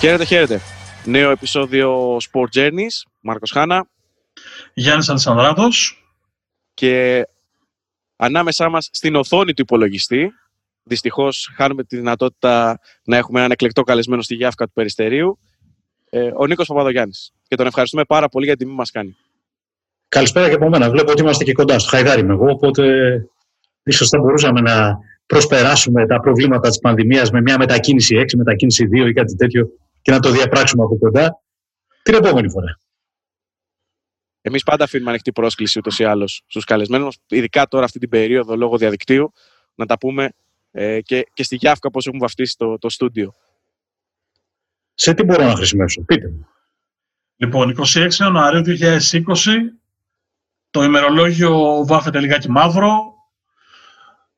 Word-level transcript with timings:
Χαίρετε, 0.00 0.24
χαίρετε. 0.24 0.60
Νέο 1.04 1.30
επεισόδιο 1.30 2.16
Sport 2.16 2.48
Journeys. 2.54 3.10
Μάρκος 3.20 3.50
Χάνα. 3.50 3.88
Γιάννης 4.74 5.08
Αλισανδράτος. 5.08 6.04
Και 6.74 7.26
ανάμεσά 8.16 8.68
μας 8.68 8.88
στην 8.92 9.14
οθόνη 9.14 9.54
του 9.54 9.62
υπολογιστή. 9.62 10.32
Δυστυχώς 10.82 11.52
χάνουμε 11.56 11.84
τη 11.84 11.96
δυνατότητα 11.96 12.80
να 13.04 13.16
έχουμε 13.16 13.38
έναν 13.38 13.50
εκλεκτό 13.50 13.82
καλεσμένο 13.82 14.22
στη 14.22 14.34
Γιάφκα 14.34 14.66
του 14.66 14.72
Περιστερίου. 14.72 15.38
Ε, 16.10 16.30
ο 16.36 16.46
Νίκος 16.46 16.66
Παπαδογιάννης. 16.66 17.32
Και 17.48 17.56
τον 17.56 17.66
ευχαριστούμε 17.66 18.04
πάρα 18.04 18.28
πολύ 18.28 18.44
για 18.44 18.56
την 18.56 18.66
τιμή 18.66 18.78
μας 18.78 18.90
κάνει. 18.90 19.16
Καλησπέρα 20.08 20.48
και 20.48 20.54
από 20.54 20.68
μένα. 20.68 20.90
Βλέπω 20.90 21.10
ότι 21.10 21.22
είμαστε 21.22 21.44
και 21.44 21.52
κοντά 21.52 21.78
στο 21.78 21.88
Χαϊδάρι 21.90 22.24
με 22.24 22.32
εγώ, 22.32 22.46
οπότε 22.50 23.12
ίσως 23.82 24.08
θα 24.08 24.18
μπορούσαμε 24.18 24.60
να 24.60 24.98
προσπεράσουμε 25.26 26.06
τα 26.06 26.20
προβλήματα 26.20 26.68
της 26.68 26.78
πανδημίας 26.78 27.30
με 27.30 27.40
μια 27.40 27.58
μετακίνηση 27.58 28.16
6, 28.16 28.36
μετακίνηση 28.36 28.88
2 28.92 29.08
ή 29.08 29.12
κάτι 29.12 29.36
τέτοιο 29.36 29.68
και 30.08 30.14
να 30.14 30.20
το 30.20 30.30
διαπράξουμε 30.30 30.84
από 30.84 30.98
κοντά 30.98 31.42
την 32.02 32.14
επόμενη 32.14 32.50
φορά. 32.50 32.80
Εμείς 34.40 34.62
πάντα 34.62 34.84
αφήνουμε 34.84 35.10
ανοιχτή 35.10 35.32
πρόσκληση 35.32 35.78
ούτως 35.78 35.98
ή 35.98 36.04
άλλως 36.04 36.42
στους 36.46 36.64
καλεσμένους 36.64 37.04
μα, 37.04 37.36
ειδικά 37.36 37.66
τώρα 37.66 37.84
αυτή 37.84 37.98
την 37.98 38.08
περίοδο 38.08 38.56
λόγω 38.56 38.76
διαδικτύου, 38.76 39.32
να 39.74 39.86
τα 39.86 39.98
πούμε 39.98 40.32
ε, 40.70 41.00
και, 41.00 41.26
και 41.32 41.42
στη 41.42 41.56
Γιάφκα 41.56 41.90
πώς 41.90 42.06
έχουμε 42.06 42.20
βαφτίσει 42.20 42.56
το, 42.56 42.78
το 42.78 42.88
στούντιο. 42.88 43.34
Σε 44.94 45.14
τι 45.14 45.22
μπορώ 45.22 45.44
να 45.44 45.54
χρησιμεύσω, 45.54 46.02
πείτε 46.02 46.28
μου. 46.28 46.48
Λοιπόν, 47.36 47.76
26 47.78 48.08
Ιανουαρίου 48.20 48.62
2020, 48.66 49.24
το 50.70 50.82
ημερολόγιο 50.82 51.84
βάφεται 51.86 52.20
λιγάκι 52.20 52.50
μαύρο, 52.50 53.14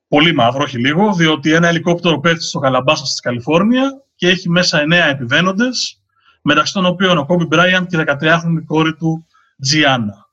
πολύ 0.08 0.34
μαύρο, 0.34 0.62
όχι 0.62 0.78
λίγο, 0.78 1.14
διότι 1.14 1.52
ένα 1.52 1.68
ελικόπτερο 1.68 2.20
πέφτει 2.20 2.44
στο 2.44 2.58
Καλαμπάσα 2.58 3.04
στη 3.04 3.20
Καλιφόρνια 3.20 4.04
και 4.20 4.28
έχει 4.28 4.48
μέσα 4.48 4.80
εννέα 4.80 5.06
επιβαίνοντες, 5.06 6.02
μεταξύ 6.42 6.72
των 6.72 6.86
οποίων 6.86 7.18
ο 7.18 7.26
Κόμπι 7.26 7.44
Μπράιαντ 7.44 7.86
και 7.86 7.96
η 7.96 8.04
13χρονη 8.06 8.64
κόρη 8.66 8.94
του 8.94 9.26
Τζιάννα. 9.60 10.28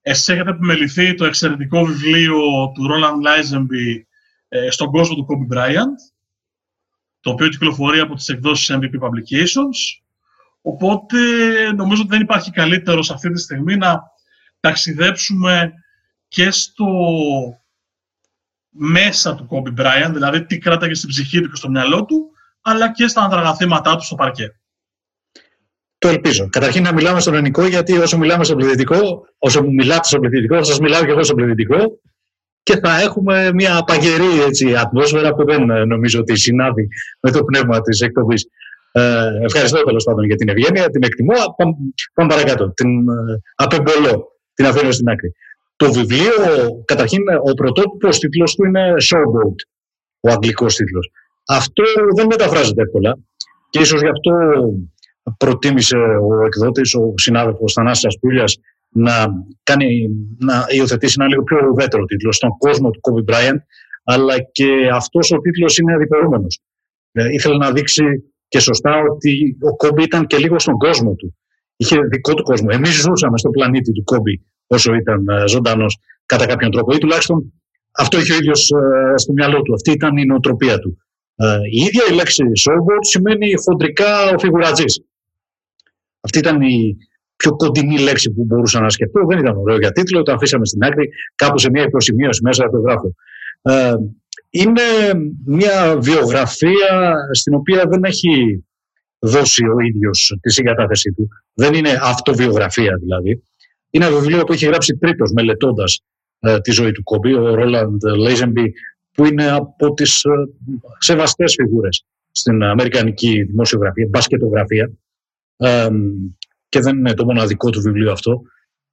Εσείς 0.00 0.28
έχετε 0.28 0.50
επιμεληθεί 0.50 1.14
το 1.14 1.24
εξαιρετικό 1.24 1.84
βιβλίο 1.84 2.38
του 2.74 2.86
Ρόλαντ 2.86 3.22
Λάιζεμπι 3.22 4.06
στον 4.70 4.90
κόσμο 4.90 5.14
του 5.14 5.24
Κόμπι 5.24 5.44
Μπράιαντ, 5.44 5.94
το 7.20 7.30
οποίο 7.30 7.48
κυκλοφορεί 7.48 8.00
από 8.00 8.14
τις 8.14 8.28
εκδόσεις 8.28 8.76
MVP 8.76 9.00
Publications. 9.00 10.02
Οπότε 10.60 11.18
νομίζω 11.72 12.00
ότι 12.00 12.10
δεν 12.10 12.20
υπάρχει 12.20 12.50
καλύτερο 12.50 13.02
σε 13.02 13.12
αυτή 13.12 13.32
τη 13.32 13.40
στιγμή 13.40 13.76
να 13.76 14.02
ταξιδέψουμε 14.60 15.72
και 16.28 16.50
στο 16.50 16.86
μέσα 18.68 19.34
του 19.34 19.46
Κόμπι 19.46 19.70
Μπράιαντ, 19.70 20.12
δηλαδή 20.12 20.44
τι 20.44 20.58
κράταγε 20.58 20.94
στην 20.94 21.08
ψυχή 21.08 21.40
του 21.40 21.48
και 21.48 21.56
στο 21.56 21.68
μυαλό 21.68 22.04
του, 22.04 22.30
αλλά 22.68 22.92
και 22.92 23.06
στα 23.06 23.22
ανδραγαθήματά 23.22 23.96
του 23.96 24.04
στο 24.04 24.14
παρκέ. 24.14 24.60
Το 25.98 26.08
ελπίζω. 26.08 26.48
Καταρχήν 26.48 26.82
να 26.82 26.92
μιλάμε 26.92 27.20
στον 27.20 27.34
ελληνικό, 27.34 27.66
γιατί 27.66 27.98
όσο 27.98 28.18
μιλάμε 28.18 28.44
στο 28.44 28.56
πληθυντικό, 28.56 29.26
όσο 29.38 29.62
μιλάτε 29.62 30.06
στο 30.06 30.18
πληθυντικό, 30.18 30.56
θα 30.56 30.64
σας 30.64 30.78
μιλάω 30.78 31.04
και 31.04 31.10
εγώ 31.10 31.22
στο 31.22 31.34
πληθυντικό 31.34 32.00
και 32.62 32.76
θα 32.76 33.00
έχουμε 33.00 33.52
μια 33.52 33.82
παγερή 33.86 34.42
έτσι, 34.46 34.76
ατμόσφαιρα 34.76 35.34
που 35.34 35.44
δεν 35.44 35.70
ε, 35.70 35.84
νομίζω 35.84 36.20
ότι 36.20 36.36
συνάδει 36.36 36.88
με 37.20 37.30
το 37.30 37.44
πνεύμα 37.44 37.80
της 37.80 38.00
εκπομπής. 38.00 38.48
Ε, 38.92 39.28
ευχαριστώ 39.42 39.82
τέλος 39.82 40.04
πάντων 40.04 40.24
για 40.24 40.36
την 40.36 40.48
ευγένεια, 40.48 40.90
την 40.90 41.02
εκτιμώ. 41.02 41.34
Πάμε, 41.56 41.72
πάμε 42.14 42.28
παρακάτω. 42.28 42.72
Την 42.72 43.08
ε, 43.08 43.40
απεμπολώ, 43.54 44.38
την 44.54 44.66
αφήνω 44.66 44.90
στην 44.90 45.08
άκρη. 45.08 45.32
Το 45.76 45.92
βιβλίο, 45.92 46.32
καταρχήν, 46.84 47.22
ο 47.50 47.54
πρωτότυπος 47.54 48.18
τίτλος 48.18 48.54
του 48.54 48.64
είναι 48.64 48.94
Showboat, 49.02 49.56
ο 50.20 50.30
αγγλικός 50.30 50.74
τίτλος. 50.74 51.10
Αυτό 51.48 51.82
δεν 52.16 52.26
μεταφράζεται 52.26 52.82
εύκολα 52.82 53.18
και 53.70 53.78
ίσως 53.78 54.00
γι' 54.00 54.08
αυτό 54.08 54.32
προτίμησε 55.36 55.96
ο 55.96 56.46
εκδότης, 56.46 56.94
ο 56.94 57.14
συνάδελφος 57.16 57.72
Θανάσης 57.72 58.04
Ασπούλιας, 58.04 58.58
να, 58.88 59.26
κάνει, 59.62 60.08
να 60.38 60.64
υιοθετήσει 60.68 61.16
ένα 61.18 61.28
λίγο 61.28 61.42
πιο 61.42 61.58
ουδέτερο 61.72 62.04
τίτλο 62.04 62.32
στον 62.32 62.50
κόσμο 62.58 62.90
του 62.90 63.00
Kobe 63.02 63.32
Bryant, 63.32 63.58
αλλά 64.04 64.34
και 64.52 64.88
αυτός 64.92 65.32
ο 65.32 65.38
τίτλος 65.38 65.78
είναι 65.78 65.94
αδιπερούμενος. 65.94 66.60
Ε, 67.12 67.32
ήθελε 67.32 67.56
να 67.56 67.72
δείξει 67.72 68.04
και 68.48 68.58
σωστά 68.58 69.00
ότι 69.10 69.56
ο 69.60 69.86
Kobe 69.86 70.02
ήταν 70.02 70.26
και 70.26 70.36
λίγο 70.36 70.58
στον 70.58 70.76
κόσμο 70.76 71.14
του. 71.14 71.36
Είχε 71.76 72.00
δικό 72.00 72.34
του 72.34 72.42
κόσμο. 72.42 72.68
Εμείς 72.70 72.94
ζούσαμε 72.94 73.38
στον 73.38 73.50
πλανήτη 73.50 73.92
του 73.92 74.04
Kobe 74.12 74.44
όσο 74.66 74.94
ήταν 74.94 75.28
ε, 75.28 75.48
ζωντανός 75.48 75.98
κατά 76.26 76.46
κάποιον 76.46 76.70
τρόπο 76.70 76.94
ή 76.94 76.98
τουλάχιστον 76.98 77.52
αυτό 77.98 78.18
είχε 78.18 78.32
ο 78.32 78.36
ίδιος 78.36 78.70
ε, 78.70 79.16
στο 79.16 79.32
μυαλό 79.32 79.62
του. 79.62 79.74
Αυτή 79.74 79.90
ήταν 79.90 80.16
η 80.16 80.24
νοοτροπία 80.24 80.78
του. 80.78 80.98
Ε, 81.36 81.58
η 81.70 81.76
ίδια 81.76 82.02
η 82.10 82.14
λέξη 82.14 82.42
showboat 82.60 83.00
σημαίνει 83.00 83.54
χοντρικά 83.64 84.30
ο 84.34 84.38
φιγουρατζής. 84.38 85.04
Αυτή 86.20 86.38
ήταν 86.38 86.62
η 86.62 86.96
πιο 87.36 87.56
κοντινή 87.56 87.98
λέξη 87.98 88.30
που 88.30 88.44
μπορούσα 88.44 88.80
να 88.80 88.88
σκεφτώ. 88.88 89.26
Δεν 89.26 89.38
ήταν 89.38 89.56
ωραίο 89.56 89.78
για 89.78 89.92
τίτλο, 89.92 90.22
το 90.22 90.32
αφήσαμε 90.32 90.66
στην 90.66 90.84
άκρη, 90.84 91.08
κάπου 91.34 91.58
σε 91.58 91.70
μια 91.70 91.82
υποσημείωση 91.82 92.40
μέσα 92.42 92.70
το 92.70 92.78
γράφω. 92.78 93.14
Ε, 93.62 93.94
είναι 94.50 94.82
μια 95.44 95.96
βιογραφία 96.00 97.14
στην 97.32 97.54
οποία 97.54 97.84
δεν 97.88 98.04
έχει 98.04 98.64
δώσει 99.18 99.64
ο 99.64 99.80
ίδιος 99.80 100.38
τη 100.40 100.52
συγκατάθεσή 100.52 101.12
του. 101.12 101.28
Δεν 101.54 101.74
είναι 101.74 101.98
αυτοβιογραφία 102.02 102.96
δηλαδή. 103.02 103.42
Είναι 103.90 104.06
ένα 104.06 104.18
βιβλίο 104.18 104.44
που 104.44 104.52
έχει 104.52 104.66
γράψει 104.66 104.96
τρίτος 104.96 105.32
μελετώντας 105.32 106.00
ε, 106.40 106.60
τη 106.60 106.70
ζωή 106.70 106.92
του 106.92 107.02
Κόμπι, 107.02 107.34
ο 107.34 107.54
Ρόλαντ 107.54 108.04
Λέιζεμπι, 108.04 108.72
που 109.16 109.24
είναι 109.24 109.50
από 109.50 109.94
τις 109.94 110.24
ε, 110.24 110.30
σεβαστές 110.98 111.54
φιγούρες 111.54 112.04
στην 112.30 112.62
αμερικανική 112.62 113.42
δημοσιογραφία, 113.42 114.06
μπασκετογραφία 114.10 114.90
και 116.68 116.80
δεν 116.80 116.96
είναι 116.96 117.14
το 117.14 117.24
μοναδικό 117.24 117.70
του 117.70 117.80
βιβλίο 117.80 118.12
αυτό, 118.12 118.42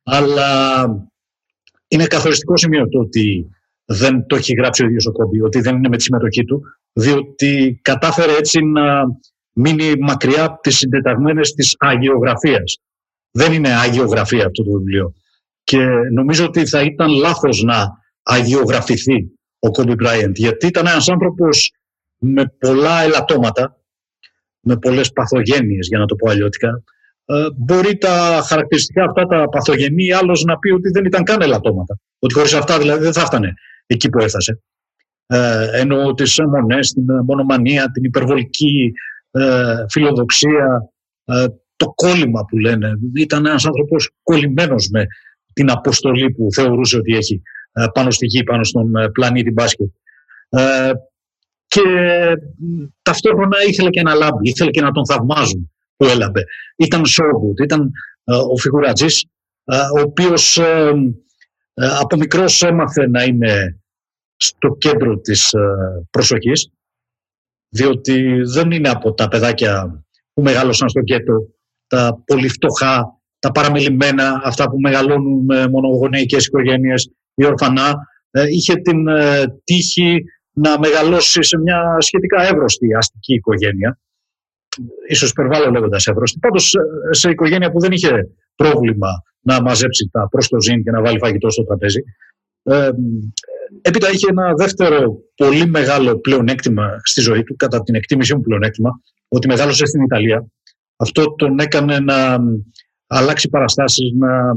αλλά 0.04 0.84
είναι 1.88 2.08
καθοριστικό 2.08 2.58
σημείο 2.58 2.90
το 2.90 3.00
ότι 3.00 3.50
δεν 3.86 4.26
το 4.28 4.36
έχει 4.36 4.54
γράψει 4.54 4.84
ο 4.84 4.86
ίδιος 4.86 5.06
ο 5.06 5.12
Κόμπι, 5.12 5.42
ότι 5.42 5.60
δεν 5.60 5.76
είναι 5.76 5.88
με 5.88 5.98
τη 5.98 6.04
συμμετοχή 6.04 6.44
του, 6.44 6.62
διότι 6.94 7.80
κατάφερε 7.82 8.32
έτσι 8.38 8.62
να 8.62 9.04
μείνει 9.54 9.96
μακριά 10.00 10.44
από 10.44 10.62
τις 10.62 10.78
συντεταγμένες 10.78 11.54
της 11.54 11.76
αγιογραφίας. 11.80 12.78
Δεν 13.32 13.54
είναι 13.54 13.70
αγιογραφία 13.70 14.46
αυτό 14.46 14.64
το 14.64 14.72
βιβλίο. 14.72 15.14
Και 15.64 15.86
νομίζω 16.14 16.46
ότι 16.46 16.66
θα 16.66 16.82
ήταν 16.82 17.10
λάθος 17.10 17.64
να 17.64 17.88
αγιογραφηθεί 18.24 19.32
ο 19.64 19.72
Κόμπι 19.72 19.94
Μπράιεντ, 19.94 20.38
γιατί 20.38 20.68
ήταν 20.68 20.88
ένας 20.88 21.10
άνθρωπος 21.10 21.72
με 22.18 22.54
πολλά 22.60 23.02
ελαττώματα, 23.02 23.82
με 24.60 24.78
πολλές 24.78 25.12
παθογένειες 25.12 25.88
για 25.88 26.00
να 26.00 26.06
το 26.06 26.16
πω 26.16 26.30
αλλιώτικα, 26.30 26.84
ε, 27.26 27.48
μπορεί 27.56 27.98
τα 27.98 28.44
χαρακτηριστικά 28.46 29.04
αυτά 29.04 29.26
τα 29.26 29.50
παθογενή 29.50 30.12
άλλος 30.12 30.44
να 30.44 30.58
πει 30.58 30.72
ότι 30.72 30.90
δεν 30.90 31.06
ήταν 31.06 31.24
καν 31.24 31.42
ελαττώματα. 31.42 32.00
Ότι 32.20 32.34
χωρίς 32.34 32.54
αυτά 32.54 32.78
δηλαδή 32.78 33.04
δεν 33.04 33.14
θα 33.14 33.22
έφτανε 33.22 33.54
εκεί 33.86 34.10
που 34.10 34.20
έφτασε. 34.20 34.62
Ε, 35.26 35.80
ενώ 35.80 36.14
τις 36.14 36.40
μονές, 36.40 36.92
την 36.92 37.06
μονομανία, 37.26 37.92
την 37.92 38.04
υπερβολική 38.04 38.92
ε, 39.32 39.76
φιλοδοξία, 39.90 40.90
ε, 41.26 41.46
το 41.76 41.94
κόλλημα 41.96 42.46
που 42.46 42.58
λένε. 42.58 42.92
Ήταν 43.16 43.46
ένας 43.46 43.66
άνθρωπος 43.66 44.10
κολλημένος 44.24 44.90
με 44.92 45.06
την 45.54 45.72
αποστολή 45.72 46.32
που 46.32 46.48
θεωρούσε 46.54 46.98
ότι 46.98 47.16
έχει 47.16 47.34
ε, 47.34 47.42
πάνω 47.94 48.12
στη 48.12 48.26
γη, 48.26 48.44
πάνω 48.44 48.64
στον 48.64 48.92
πλανήτη 49.12 49.52
μπάσκετ 49.52 49.90
και 51.74 51.82
ταυτόχρονα 53.02 53.58
ήθελε 53.68 53.90
και 53.90 54.02
να 54.02 54.14
λάμπει, 54.14 54.50
ήθελε 54.50 54.70
και 54.70 54.82
να 54.82 54.92
τον 54.92 55.06
θαυμάζουν 55.06 55.72
που 55.96 56.06
έλαμπε. 56.06 56.44
Ήταν 56.78 57.02
showboat, 57.06 57.64
ήταν 57.64 57.92
ε, 58.24 58.36
ο 58.36 58.58
φιγουρατζής, 58.58 59.26
ε, 59.64 59.78
ο 59.78 60.02
οποίος 60.02 60.58
ε, 60.58 60.92
από 61.74 62.18
μικρός 62.18 62.64
έμαθε 62.64 63.10
να 63.10 63.24
είναι 63.24 63.82
στο 64.36 64.76
κέντρο 64.76 65.18
της 65.18 65.54
προσοχής, 66.10 66.72
διότι 67.70 68.42
δεν 68.44 68.72
είναι 68.72 68.90
από 68.90 69.14
τα 69.14 69.28
παιδάκια 69.28 70.04
που 70.34 70.42
μεγάλωσαν 70.42 70.90
στο 70.90 71.02
κέντρο, 71.02 71.48
τα 71.88 72.24
πολύ 72.26 72.50
φτωχά, 72.50 73.22
τα 73.40 73.52
παραμελημένα, 73.52 74.42
αυτά 74.44 74.70
που 74.70 74.80
μεγαλώνουν 74.80 75.46
με 75.46 75.68
μονογονεϊκές 75.68 76.46
οικογένειες 76.46 77.12
ή 77.36 77.46
ορφανά. 77.46 77.96
Είχε 78.50 78.76
την 78.76 79.06
τύχη 79.64 80.24
να 80.52 80.80
μεγαλώσει 80.80 81.44
σε 81.44 81.58
μια 81.58 81.96
σχετικά 82.00 82.44
εύρωστη 82.44 82.94
αστική 82.94 83.34
οικογένεια. 83.34 84.00
Ίσως 85.08 85.30
υπερβάλλω 85.30 85.72
λέγοντας 85.72 86.08
εύρωστη. 86.08 86.40
Πάντως 86.40 86.74
σε 87.10 87.30
οικογένεια 87.30 87.72
που 87.72 87.80
δεν 87.80 87.92
είχε 87.92 88.30
πρόβλημα 88.56 89.24
να 89.40 89.62
μαζέψει 89.62 90.10
τα 90.12 90.28
προς 90.28 90.48
το 90.48 90.62
ζήν 90.62 90.84
και 90.84 90.92
να 90.92 91.02
βάλει 91.02 91.20
φαγητό 91.20 91.50
στο 91.50 91.64
τραπέζι. 91.64 92.00
Ε, 92.64 92.90
έπειτα 93.82 94.10
είχε 94.12 94.28
ένα 94.30 94.54
δεύτερο 94.54 95.18
πολύ 95.36 95.66
μεγάλο 95.68 96.20
πλεονέκτημα 96.20 97.00
στη 97.04 97.22
ζωή 97.22 97.44
του, 97.44 97.56
κατά 97.56 97.84
την 97.84 97.96
εκτίμησή 97.96 98.36
μου 98.36 98.42
πλεονέκτημα, 98.42 99.02
ότι 99.28 99.48
μεγάλωσε 99.48 99.86
στην 99.86 100.02
Ιταλία. 100.02 100.46
Αυτό 100.96 101.36
τον 101.36 101.60
έκανε 101.60 102.00
να 102.00 102.40
αλλάξει 103.08 103.50
παραστάσεις, 103.50 104.12
να, 104.14 104.54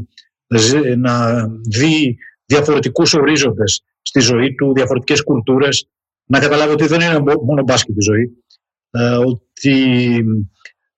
να 0.96 1.46
δει 1.48 2.16
διαφορετικούς 2.46 3.14
ορίζοντες 3.14 3.82
στη 4.02 4.20
ζωή 4.20 4.54
του, 4.54 4.72
διαφορετικές 4.74 5.22
κουλτούρες, 5.22 5.88
να 6.24 6.38
καταλάβει 6.38 6.72
ότι 6.72 6.86
δεν 6.86 7.00
είναι 7.00 7.18
μόνο 7.18 7.62
μπάσκετ 7.62 7.96
η 7.96 8.02
ζωή, 8.02 8.44
ε, 8.90 9.16
ότι 9.16 9.74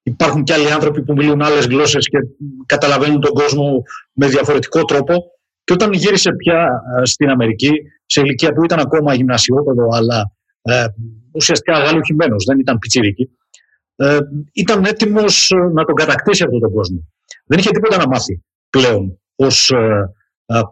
υπάρχουν 0.03 0.43
και 0.43 0.53
άλλοι 0.53 0.73
άνθρωποι 0.73 1.03
που 1.03 1.13
μιλούν 1.13 1.43
άλλες 1.43 1.67
γλώσσες 1.67 2.09
και 2.09 2.19
καταλαβαίνουν 2.67 3.21
τον 3.21 3.33
κόσμο 3.33 3.83
με 4.13 4.27
διαφορετικό 4.27 4.85
τρόπο. 4.85 5.33
Και 5.65 5.73
όταν 5.73 5.93
γύρισε 5.93 6.33
πια 6.33 6.83
ε, 7.01 7.05
στην 7.05 7.29
Αμερική, 7.29 7.71
σε 8.07 8.21
ηλικία 8.21 8.53
που 8.53 8.65
ήταν 8.65 8.79
ακόμα 8.79 9.15
γυμνασιόπεδο, 9.15 9.89
αλλά 9.93 10.33
ε, 10.63 10.85
ουσιαστικά 11.33 11.79
γαλουχημένος, 11.79 12.45
δεν 12.45 12.59
ήταν 12.59 12.79
πιτσιρίκι, 12.79 13.31
ε, 13.97 14.19
ήταν 14.53 14.85
έτοιμος 14.85 15.53
να 15.73 15.85
τον 15.85 15.95
κατακτήσει 15.95 16.43
αυτόν 16.43 16.61
τον 16.61 16.73
κόσμο. 16.73 17.09
Δεν 17.45 17.59
είχε 17.59 17.71
τίποτα 17.71 17.97
να 17.97 18.07
μάθει 18.07 18.43
πλέον 18.71 19.21
ως 19.37 19.71
ε, 19.71 19.77
ε, 19.77 20.13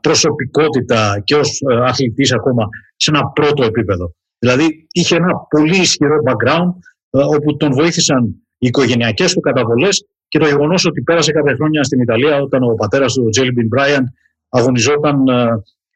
προσωπικότητα 0.01 1.21
και 1.25 1.35
ως 1.35 1.63
αθλητής 1.85 2.33
ακόμα 2.33 2.69
σε 2.97 3.11
ένα 3.11 3.27
πρώτο 3.27 3.65
επίπεδο. 3.65 4.15
Δηλαδή 4.39 4.87
είχε 4.93 5.17
ένα 5.17 5.35
πολύ 5.49 5.77
ισχυρό 5.77 6.17
background 6.25 6.73
όπου 7.11 7.57
τον 7.57 7.73
βοήθησαν 7.73 8.25
οι 8.59 8.67
οικογενειακές 8.67 9.33
του 9.33 9.41
καταβολές 9.41 10.07
και 10.29 10.39
το 10.39 10.47
γεγονός 10.47 10.85
ότι 10.85 11.03
πέρασε 11.03 11.33
κάποια 11.33 11.55
χρόνια 11.55 11.85
στην 11.85 12.01
Ιταλία 12.01 12.41
όταν 12.41 12.63
ο 12.63 12.75
πατέρας 12.75 13.13
του, 13.13 13.25
ο 13.27 13.29
Τζέλιμπιν 13.29 13.67
Μπράιαντ, 13.67 14.07
αγωνιζόταν 14.49 15.25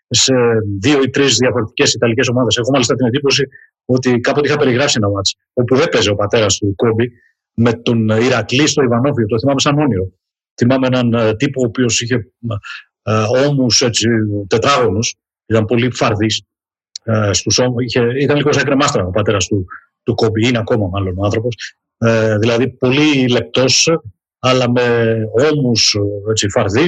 σε 0.09 0.35
δύο 0.81 1.03
ή 1.03 1.11
τρεις 1.11 1.37
διαφορετικές 1.37 1.95
Ιταλικές 1.95 2.29
ομάδες. 2.29 2.57
Έχω 2.57 2.71
μάλιστα 2.71 2.95
την 2.95 3.07
εντύπωση 3.07 3.49
ότι 3.85 4.21
κάποτε 4.21 4.49
είχα 4.49 4.59
περιγράψει 4.59 4.95
ένα 4.99 5.11
μάτς 5.11 5.37
όπου 5.53 5.77
δεν 5.77 5.89
παίζει 5.89 6.11
ο 6.11 6.15
πατέρας 6.15 6.59
του 6.59 6.75
Κόμπι 6.77 7.11
με 7.55 7.73
τον 7.73 8.09
Ηρακλή 8.09 8.67
στο 8.67 8.83
Ιβανόβιο. 8.83 9.27
Το 9.27 9.39
θυμάμαι 9.39 9.61
σαν 9.61 9.79
όνειρο. 9.79 10.13
Θυμάμαι 10.55 10.87
έναν 10.87 11.13
ε, 11.13 11.37
τύπο 11.37 11.61
ο 11.63 11.65
οποίος 11.67 12.01
είχε 12.01 12.33
ε, 13.03 13.47
ώμους 13.47 13.83
τετράγωνους, 14.47 15.15
ήταν 15.47 15.65
πολύ 15.65 15.91
φαρδί. 15.93 16.27
Ε, 17.03 17.31
ήταν 18.19 18.37
λίγο 18.37 18.53
σαν 18.53 18.65
κρεμάστρα 18.65 19.07
ο 19.07 19.11
πατέρας 19.11 19.47
του, 19.47 19.67
του 20.03 20.15
Κόμπι, 20.15 20.49
είναι 20.49 20.59
ακόμα 20.59 20.89
μάλλον 20.89 21.19
ο 21.19 21.25
άνθρωπος. 21.25 21.75
Ε, 21.99 22.39
δηλαδή 22.39 22.69
πολύ 22.69 23.29
λεπτός, 23.29 23.89
αλλά 24.39 24.71
με 24.71 25.17
ώμους 25.53 25.97
φαρδί 26.53 26.85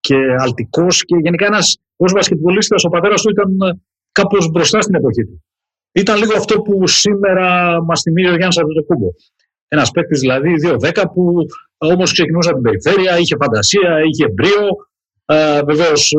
και 0.00 0.16
αλτικός 0.38 1.04
και 1.04 1.16
γενικά 1.16 1.46
ένας 1.46 1.78
ως 1.96 2.12
βασκετμπολίστας 2.12 2.84
ο 2.84 2.88
πατέρας 2.88 3.22
του 3.22 3.30
ήταν 3.30 3.60
ε, 3.60 3.80
κάπως 4.12 4.50
μπροστά 4.50 4.80
στην 4.80 4.94
εποχή 4.94 5.24
του. 5.24 5.44
Ήταν 5.92 6.18
λίγο 6.18 6.32
αυτό 6.32 6.60
που 6.60 6.86
σήμερα 6.86 7.78
μας 7.84 8.00
θυμίζει 8.02 8.28
ο 8.28 8.36
Γιάννης 8.36 8.58
Αντετοκούμπο. 8.58 9.08
Ένας 9.68 9.90
παίκτης 9.90 10.20
δηλαδή 10.20 10.54
2-10 10.64 11.04
που 11.14 11.46
όμως 11.76 12.12
ξεκινούσε 12.12 12.50
από 12.50 12.60
την 12.60 12.70
περιφέρεια, 12.70 13.18
είχε 13.18 13.36
φαντασία, 13.36 14.00
είχε 14.04 14.28
μπρίο. 14.28 14.88
Ε, 15.32 15.62
Βεβαίως 15.62 16.12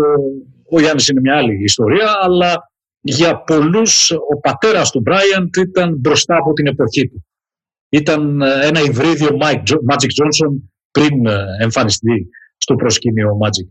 ο 0.70 0.80
Γιάννης 0.80 1.08
είναι 1.08 1.20
μια 1.20 1.38
άλλη 1.38 1.64
ιστορία, 1.64 2.18
αλλά 2.22 2.72
για 3.02 3.44
πολλούς 3.44 4.12
ο 4.12 4.40
πατέρας 4.42 4.92
του 4.92 5.00
Μπράιαντ 5.00 5.56
ήταν 5.58 5.96
μπροστά 5.98 6.36
από 6.36 6.54
την 6.54 6.68
εποχή 6.68 7.10
του. 7.10 7.26
Ήταν 7.90 8.42
ε, 8.42 8.68
ένα 8.68 8.80
υβρίδιο 8.82 9.30
Magic 9.90 10.24
Johnson 10.24 10.54
πριν 10.92 11.26
ε, 11.26 11.46
εμφανιστεί 11.60 12.30
στο 12.58 12.76
προσκήνιο 12.76 13.38
Magic. 13.44 13.68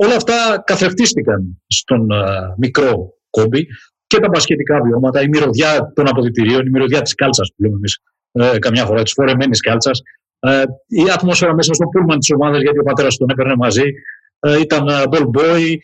Όλα 0.00 0.14
αυτά 0.16 0.62
καθρεφτίστηκαν 0.66 1.62
στον 1.66 2.08
μικρό 2.56 3.12
κόμπι 3.30 3.66
και 4.06 4.18
τα 4.18 4.30
πασχετικά 4.30 4.80
βιώματα, 4.82 5.22
η 5.22 5.28
μυρωδιά 5.28 5.92
των 5.94 6.08
αποδητηρίων, 6.08 6.66
η 6.66 6.70
μυρωδιά 6.70 7.02
της 7.02 7.14
κάλτσας 7.14 7.52
που 7.56 7.62
λέμε 7.62 7.74
εμείς 7.74 7.98
ε, 8.32 8.58
καμιά 8.58 8.84
φορά, 8.86 9.02
της 9.02 9.12
φορεμένης 9.12 9.60
κάλτσας. 9.60 10.00
Ε, 10.38 10.62
η 10.86 11.10
ατμόσφαιρα 11.14 11.54
μέσα 11.54 11.74
στο 11.74 11.86
πούλμαν 11.86 12.18
της 12.18 12.30
ομάδας, 12.30 12.60
γιατί 12.60 12.78
ο 12.78 12.82
πατέρας 12.82 13.16
τον 13.16 13.30
έπαιρνε 13.30 13.56
μαζί, 13.56 13.82
ε, 13.82 14.27
ήταν 14.60 14.86
ball 15.10 15.26
boy 15.38 15.76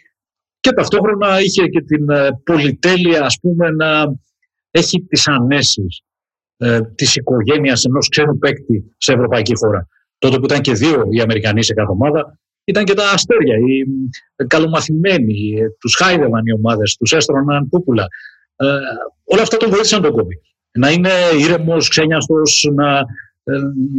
και 0.61 0.71
ταυτόχρονα 0.71 1.41
είχε 1.41 1.67
και 1.67 1.83
την 1.83 2.06
πολυτέλεια, 2.45 3.25
ας 3.25 3.39
πούμε, 3.41 3.71
να 3.71 4.15
έχει 4.71 5.03
τις 5.03 5.29
ανέσεις 5.29 6.03
ε, 6.56 6.81
της 6.81 7.17
οικογένειας 7.17 7.85
ενός 7.85 8.09
ξένου 8.09 8.39
παίκτη 8.39 8.95
σε 8.97 9.12
ευρωπαϊκή 9.12 9.56
χώρα. 9.56 9.89
Τότε 10.19 10.39
που 10.39 10.45
ήταν 10.45 10.61
και 10.61 10.73
δύο 10.73 11.06
οι 11.11 11.21
Αμερικανοί 11.21 11.62
σε 11.62 11.75
κάθε 11.75 11.91
ομάδα, 11.91 12.39
ήταν 12.65 12.85
και 12.85 12.95
τα 12.95 13.11
αστέρια, 13.11 13.56
οι 13.56 13.85
καλομαθημένοι, 14.47 15.55
τους 15.81 15.95
χάιδευαν 15.95 16.47
οι 16.47 16.53
ομάδες, 16.53 16.97
τους 16.97 17.12
έστρωναν 17.12 17.69
πούπουλα. 17.69 18.06
Ε, 18.56 18.67
όλα 19.25 19.43
αυτά 19.43 19.56
τον 19.56 19.71
βοήθησαν 19.71 20.03
τον 20.03 20.12
κόμπι 20.12 20.41
να 20.79 20.91
είναι 20.91 21.11
ήρεμος, 21.39 21.89
ξένιαστος, 21.89 22.71
να, 22.75 22.99
ε, 23.45 23.53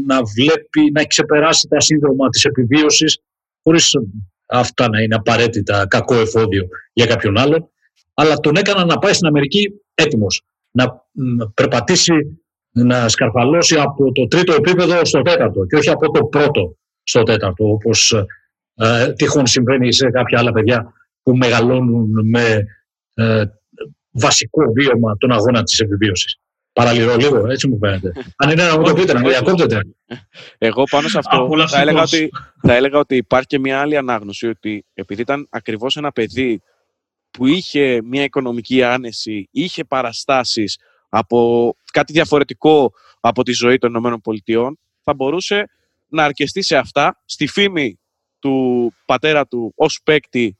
να 0.06 0.24
βλέπει, 0.24 0.92
να 0.92 1.04
ξεπεράσει 1.04 1.68
τα 1.68 1.80
σύνδρομα 1.80 2.30
της 2.30 2.46
επιβίωσης, 2.46 3.20
χωρίς 3.64 3.92
αυτά 4.46 4.90
να 4.90 5.02
είναι 5.02 5.16
απαραίτητα 5.16 5.88
κακό 5.88 6.16
εφόδιο 6.16 6.68
για 6.94 7.06
κάποιον 7.06 7.38
άλλον, 7.38 7.70
αλλά 8.14 8.36
τον 8.36 8.56
έκανα 8.56 8.86
να 8.86 8.98
πάει 8.98 9.14
στην 9.14 9.28
Αμερική 9.28 9.72
έτοιμος, 9.94 10.42
να 10.72 11.06
περπατήσει, 11.54 12.14
να 12.72 13.10
σκαρφαλώσει 13.10 13.76
από 13.76 14.12
το 14.12 14.28
τρίτο 14.28 14.54
επίπεδο 14.54 15.06
στο 15.06 15.22
τέταρτο 15.22 15.66
και 15.66 15.76
όχι 15.76 15.90
από 15.90 16.12
το 16.12 16.26
πρώτο 16.26 16.78
στο 17.04 17.24
τέταρτο, 17.24 17.70
όπως 17.70 18.14
ε, 18.76 19.14
τυχόν 19.14 19.48
συμβαίνει 19.48 19.94
σε 19.94 20.10
κάποια 20.10 20.40
άλλα 20.40 20.52
παιδιά 20.52 20.94
που 21.24 21.38
μεγαλώνουν 21.38 22.30
με 22.30 22.66
ε, 23.14 23.44
βασικό 24.12 24.72
βίωμα 24.72 25.18
τον 25.18 25.32
αγώνα 25.32 25.64
της 25.64 25.80
επιβίωσης. 25.80 26.40
Παραλυρώ 26.76 27.16
λίγο, 27.16 27.48
έτσι 27.48 27.68
μου 27.68 27.78
φαίνεται. 27.78 28.12
Αν 28.44 28.50
είναι 28.50 28.64
να 28.64 28.78
μου 28.78 28.84
το 28.84 28.94
πείτε, 28.94 29.14
να 29.14 29.20
με 29.20 29.30
διακόπτετε. 29.30 29.80
Εγώ 30.58 30.84
πάνω 30.84 31.08
σε 31.08 31.18
αυτό 31.18 31.68
θα 31.68 31.80
έλεγα, 31.80 32.02
ότι, 32.02 32.30
θα 32.62 32.74
έλεγα 32.74 33.00
ότι 33.00 33.16
υπάρχει 33.16 33.48
και 33.48 33.60
μια 33.60 33.80
άλλη 33.80 33.98
ανάγνωση 33.98 34.48
ότι 34.48 34.86
επειδή 34.94 35.22
ήταν 35.22 35.48
ακριβώς 35.50 35.98
ένα 35.98 36.12
παιδί 36.12 36.62
που 37.32 37.46
είχε 37.46 38.02
μια 38.04 38.24
οικονομική 38.24 38.84
άνεση, 38.84 39.48
είχε 39.52 39.84
παραστάσεις 39.84 40.78
από 41.10 41.74
κάτι 41.92 42.14
διαφορετικό 42.14 42.94
από 43.20 43.44
τη 43.44 43.52
ζωή 43.52 43.78
των 43.78 43.96
ΗΠΑ, 43.96 44.78
θα 45.02 45.14
μπορούσε 45.14 45.70
να 46.08 46.24
αρκεστεί 46.24 46.62
σε 46.62 46.78
αυτά, 46.78 47.22
στη 47.26 47.48
φήμη 47.48 48.00
του 48.40 48.94
πατέρα 49.06 49.48
του 49.48 49.74
ως 49.76 50.00
παίκτη 50.04 50.58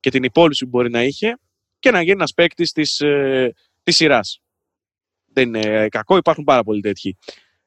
και 0.00 0.10
την 0.10 0.22
υπόλοιψη 0.22 0.64
που 0.64 0.70
μπορεί 0.70 0.90
να 0.90 1.02
είχε 1.02 1.38
και 1.78 1.90
να 1.90 2.00
γίνει 2.00 2.12
ένας 2.12 2.34
παίκτης 2.34 2.72
της, 2.72 3.00
ε, 3.00 3.54
της 3.82 3.96
σειράς 3.96 4.39
δεν 5.44 5.54
είναι 5.54 5.88
κακό, 5.88 6.16
υπάρχουν 6.16 6.44
πάρα 6.44 6.62
πολλοί 6.62 6.80
τέτοιοι. 6.80 7.16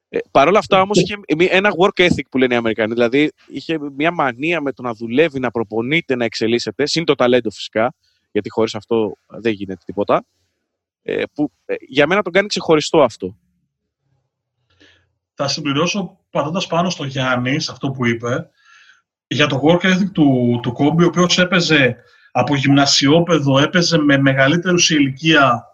Ε, 0.09 0.17
Παρ' 0.31 0.47
όλα 0.47 0.59
αυτά 0.59 0.81
όμως 0.81 0.99
είχε 0.99 1.15
ένα 1.49 1.69
work 1.79 2.01
ethic 2.01 2.23
που 2.29 2.37
λένε 2.37 2.53
οι 2.53 2.57
Αμερικανοί, 2.57 2.93
δηλαδή 2.93 3.31
είχε 3.47 3.79
μια 3.95 4.11
μανία 4.11 4.61
με 4.61 4.71
το 4.71 4.81
να 4.81 4.93
δουλεύει, 4.93 5.39
να 5.39 5.51
προπονείται, 5.51 6.15
να 6.15 6.25
εξελίσσεται, 6.25 6.85
συν 6.85 7.05
το 7.05 7.15
ταλέντο 7.15 7.49
φυσικά, 7.49 7.93
γιατί 8.31 8.49
χωρίς 8.49 8.75
αυτό 8.75 9.17
δεν 9.27 9.51
γίνεται 9.51 9.81
τίποτα, 9.85 10.25
ε, 11.01 11.23
που 11.33 11.51
ε, 11.65 11.75
για 11.87 12.07
μένα 12.07 12.21
τον 12.21 12.33
κάνει 12.33 12.47
ξεχωριστό 12.47 13.01
αυτό. 13.01 13.37
Θα 15.33 15.47
συμπληρώσω 15.47 16.19
πατώντας 16.29 16.67
πάνω 16.67 16.89
στο 16.89 17.03
Γιάννης, 17.03 17.63
σε 17.63 17.71
αυτό 17.71 17.91
που 17.91 18.05
είπε, 18.05 18.49
για 19.27 19.47
το 19.47 19.61
work 19.63 19.85
ethic 19.85 20.11
του, 20.13 20.59
του 20.61 20.71
Κόμπι, 20.71 21.03
ο 21.03 21.07
οποίος 21.07 21.37
έπαιζε 21.39 21.97
από 22.31 22.55
γυμνασιόπεδο, 22.55 23.59
έπαιζε 23.59 23.97
με 23.97 24.17
μεγαλύτερους 24.17 24.85
σε 24.85 24.95
ηλικία 24.95 25.72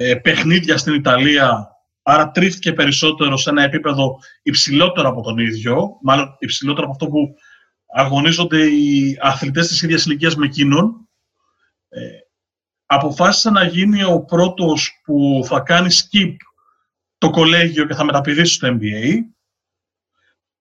ε, 0.00 0.14
παιχνίδια 0.14 0.78
στην 0.78 0.94
Ιταλία, 0.94 1.68
άρα 2.02 2.30
τρίφθηκε 2.30 2.72
περισσότερο 2.72 3.36
σε 3.36 3.50
ένα 3.50 3.62
επίπεδο 3.62 4.18
υψηλότερο 4.42 5.08
από 5.08 5.22
τον 5.22 5.38
ίδιο, 5.38 5.98
μάλλον 6.02 6.36
υψηλότερο 6.38 6.82
από 6.82 6.92
αυτό 6.92 7.06
που 7.06 7.34
αγωνίζονται 7.86 8.66
οι 8.66 9.18
αθλητές 9.20 9.66
της 9.66 9.82
ίδιας 9.82 10.04
ηλικίας 10.04 10.36
με 10.36 10.46
εκείνον. 10.46 11.08
Ε, 11.88 12.00
αποφάσισε 12.86 13.50
να 13.50 13.64
γίνει 13.64 14.04
ο 14.04 14.20
πρώτος 14.20 15.00
που 15.04 15.40
θα 15.44 15.60
κάνει 15.60 15.88
skip 15.90 16.34
το 17.18 17.30
κολέγιο 17.30 17.86
και 17.86 17.94
θα 17.94 18.04
μεταπηδήσει 18.04 18.54
στο 18.54 18.68
NBA. 18.68 19.14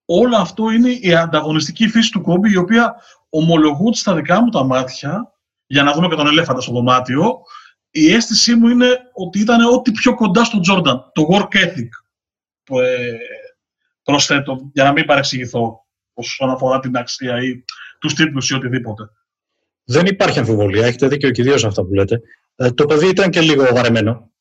Όλο 0.06 0.36
αυτό 0.36 0.70
είναι 0.70 0.90
η 0.90 1.16
ανταγωνιστική 1.16 1.88
φύση 1.88 2.12
του 2.12 2.22
κόμπι, 2.22 2.52
η 2.52 2.58
οποία 2.58 2.96
ομολογούνται 3.30 3.98
στα 3.98 4.16
δικά 4.16 4.42
μου 4.42 4.50
τα 4.50 4.64
μάτια, 4.64 5.34
για 5.66 5.84
να 5.84 5.94
δούμε 5.94 6.08
και 6.08 6.16
τον 6.16 6.28
ελέφαντα 6.28 6.62
στο 6.62 6.72
δωμάτιο, 6.72 7.42
η 8.00 8.14
αίσθησή 8.14 8.56
μου 8.56 8.68
είναι 8.68 8.88
ότι 9.14 9.40
ήταν 9.40 9.74
ό,τι 9.74 9.92
πιο 9.92 10.16
κοντά 10.16 10.44
στον 10.44 10.62
Τζόρνταν, 10.62 11.12
το 11.14 11.28
work 11.32 11.56
ethic 11.56 11.90
που 12.64 12.80
ε, 12.80 13.18
προσθέτω, 14.04 14.70
για 14.74 14.84
να 14.84 14.92
μην 14.92 15.06
παρεξηγηθώ 15.06 15.86
όσον 16.14 16.50
αφορά 16.50 16.80
την 16.80 16.98
αξία 16.98 17.44
ή 17.44 17.64
τους 18.00 18.14
τίτλους 18.14 18.50
ή 18.50 18.54
οτιδήποτε. 18.54 19.10
Δεν 19.84 20.06
υπάρχει 20.06 20.40
αμφιβολία, 20.40 20.86
έχετε 20.86 21.08
δίκιο 21.08 21.32
και 21.32 21.42
ιδίως 21.42 21.66
αυτά 21.66 21.84
που 21.84 21.94
λέτε. 21.94 22.22
Ε, 22.56 22.72
το 22.72 22.86
παιδί 22.86 23.08
ήταν 23.08 23.30
και 23.30 23.42
λίγο 23.42 23.64
βαρεμένο. 23.74 24.32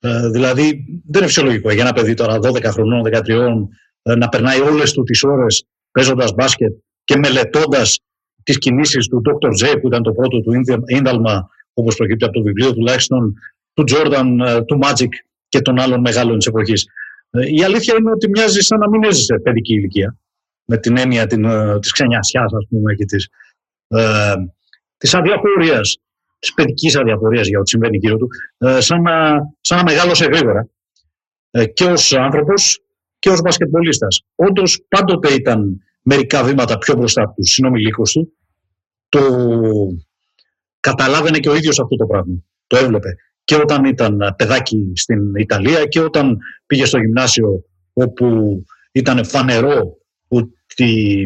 Ε, 0.00 0.28
δηλαδή, 0.28 0.62
δεν 1.06 1.20
είναι 1.20 1.26
φυσιολογικό 1.26 1.72
για 1.72 1.82
ένα 1.82 1.92
παιδί 1.92 2.14
τώρα 2.14 2.38
12 2.38 2.64
χρονών, 2.64 3.02
13, 3.02 3.68
ε, 4.02 4.14
να 4.14 4.28
περνάει 4.28 4.60
όλες 4.60 4.92
του 4.92 5.02
τις 5.02 5.24
ώρες 5.24 5.66
παίζοντας 5.90 6.32
μπάσκετ 6.32 6.72
και 7.04 7.16
μελετώντας 7.16 7.98
τις 8.42 8.58
κινήσεις 8.58 9.08
του 9.08 9.22
Dr. 9.24 9.66
J, 9.66 9.80
που 9.80 9.86
ήταν 9.86 10.02
το 10.02 10.12
πρώτο 10.12 10.40
του 10.40 10.52
ίνταλμα 10.86 11.48
όπως 11.74 11.96
προκύπτει 11.96 12.24
από 12.24 12.32
το 12.32 12.42
βιβλίο 12.42 12.72
τουλάχιστον 12.72 13.34
του 13.74 13.84
Τζόρνταν, 13.84 14.40
ε, 14.40 14.64
του 14.64 14.76
Μάτζικ 14.76 15.12
και 15.48 15.60
των 15.60 15.80
άλλων 15.80 16.00
μεγάλων 16.00 16.38
της 16.38 16.46
εποχής. 16.46 16.86
Ε, 17.30 17.54
η 17.54 17.62
αλήθεια 17.62 17.94
είναι 17.98 18.10
ότι 18.10 18.28
μοιάζει 18.28 18.60
σαν 18.60 18.78
να 18.78 18.88
μην 18.88 19.04
έζησε 19.04 19.38
παιδική 19.38 19.74
ηλικία, 19.74 20.16
με 20.64 20.78
την 20.78 20.96
έννοια 20.96 21.22
ε, 21.22 21.78
της 21.78 21.92
ξενιασιάς, 21.92 22.52
ας 22.52 22.66
πούμε, 22.68 22.94
και 22.94 23.04
της 23.04 23.28
ε, 23.88 24.34
της 24.96 25.14
αδιαφορίας, 25.14 25.98
της 26.38 26.54
παιδικής 26.54 26.96
αδιαφορίας 26.96 27.46
για 27.46 27.58
ό,τι 27.58 27.68
συμβαίνει 27.68 27.96
γύρω 27.96 28.16
του, 28.16 28.28
σαν, 28.78 29.02
να, 29.02 29.36
σαν 29.60 29.78
να 29.78 29.84
μεγάλωσε 29.84 30.24
γρήγορα 30.24 30.68
και 31.72 31.84
ως 31.84 32.12
άνθρωπος 32.12 32.80
και 33.18 33.30
ως 33.30 33.40
μπασκετμπολίστας. 33.40 34.22
Όντως 34.34 34.84
πάντοτε 34.88 35.32
ήταν 35.32 35.82
μερικά 36.02 36.44
βήματα 36.44 36.78
πιο 36.78 36.94
μπροστά 36.94 37.22
από 37.22 37.34
τους 37.34 37.50
συνομιλίκους 37.50 38.12
του. 38.12 38.32
Το 39.08 39.20
καταλάβαινε 40.84 41.38
και 41.38 41.48
ο 41.48 41.54
ίδιος 41.54 41.80
αυτό 41.80 41.96
το 41.96 42.06
πράγμα. 42.06 42.34
Το 42.66 42.76
έβλεπε. 42.76 43.16
Και 43.44 43.54
όταν 43.54 43.84
ήταν 43.84 44.34
παιδάκι 44.36 44.92
στην 44.94 45.34
Ιταλία 45.34 45.84
και 45.84 46.00
όταν 46.00 46.38
πήγε 46.66 46.84
στο 46.84 46.98
γυμνάσιο 46.98 47.64
όπου 47.92 48.26
ήταν 48.92 49.24
φανερό 49.24 49.96
ότι 50.28 51.22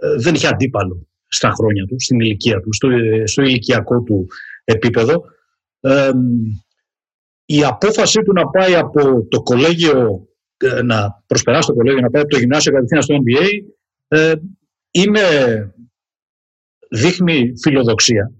ε, 0.00 0.14
δεν 0.16 0.34
είχε 0.34 0.46
αντίπαλο 0.46 1.06
στα 1.26 1.50
χρόνια 1.50 1.84
του, 1.84 2.00
στην 2.00 2.20
ηλικία 2.20 2.60
του, 2.60 2.74
στο, 2.74 2.88
στο 3.24 3.42
ηλικιακό 3.42 4.02
του 4.02 4.26
επίπεδο. 4.64 5.24
η 7.44 7.64
απόφαση 7.64 8.22
του 8.22 8.32
να 8.32 8.46
πάει 8.48 8.74
από 8.74 9.26
το 9.28 9.42
κολέγιο, 9.42 10.28
ε, 10.56 10.82
να 10.82 11.22
προσπεράσει 11.26 11.68
το 11.68 11.74
κολέγιο, 11.74 12.00
να 12.00 12.10
πάει 12.10 12.22
από 12.22 12.30
το 12.30 12.38
γυμνάσιο 12.38 12.72
κατευθείαν 12.72 13.02
στο 13.02 13.14
NBA, 13.14 13.46
ε, 14.08 14.34
είναι, 14.90 15.20
δείχνει 16.90 17.52
φιλοδοξία. 17.62 18.32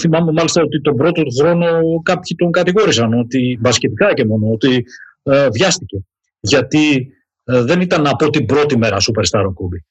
Θυμάμαι 0.00 0.32
μάλιστα 0.32 0.62
ότι 0.62 0.80
τον 0.80 0.96
πρώτο 0.96 1.22
χρόνο 1.38 1.66
κάποιοι 2.02 2.36
τον 2.36 2.50
κατηγόρησαν, 2.50 3.18
ότι 3.18 3.58
βασιλικά 3.62 4.14
και 4.14 4.24
μόνο, 4.24 4.50
ότι 4.52 4.84
ε, 5.22 5.48
βιάστηκε. 5.48 5.96
Γιατί 6.40 7.12
ε, 7.44 7.62
δεν 7.62 7.80
ήταν 7.80 8.06
από 8.06 8.30
την 8.30 8.46
πρώτη 8.46 8.78
μέρα 8.78 8.96
Superstar 8.96 9.44
ο 9.46 9.52
Κούμπι. 9.52 9.84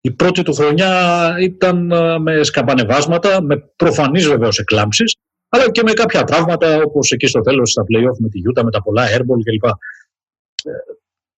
Η 0.00 0.10
πρώτη 0.10 0.42
του 0.42 0.54
χρονιά 0.54 0.90
ήταν 1.40 1.90
ε, 1.90 2.18
με 2.18 2.42
σκαμπανεβάσματα, 2.42 3.42
με 3.42 3.56
προφανείς 3.76 4.28
βεβαίως 4.28 4.58
εκλάμψεις, 4.58 5.16
αλλά 5.48 5.70
και 5.70 5.82
με 5.82 5.92
κάποια 5.92 6.24
τραύματα 6.24 6.82
όπως 6.82 7.12
εκεί 7.12 7.26
στο 7.26 7.40
τέλος 7.40 7.70
στα 7.70 7.82
playoff 7.82 8.16
με 8.18 8.28
τη 8.28 8.38
Γιούτα, 8.38 8.64
με 8.64 8.70
τα 8.70 8.82
πολλά 8.82 9.06
airball 9.06 9.40
κλπ. 9.44 9.64
Ε, 9.64 9.70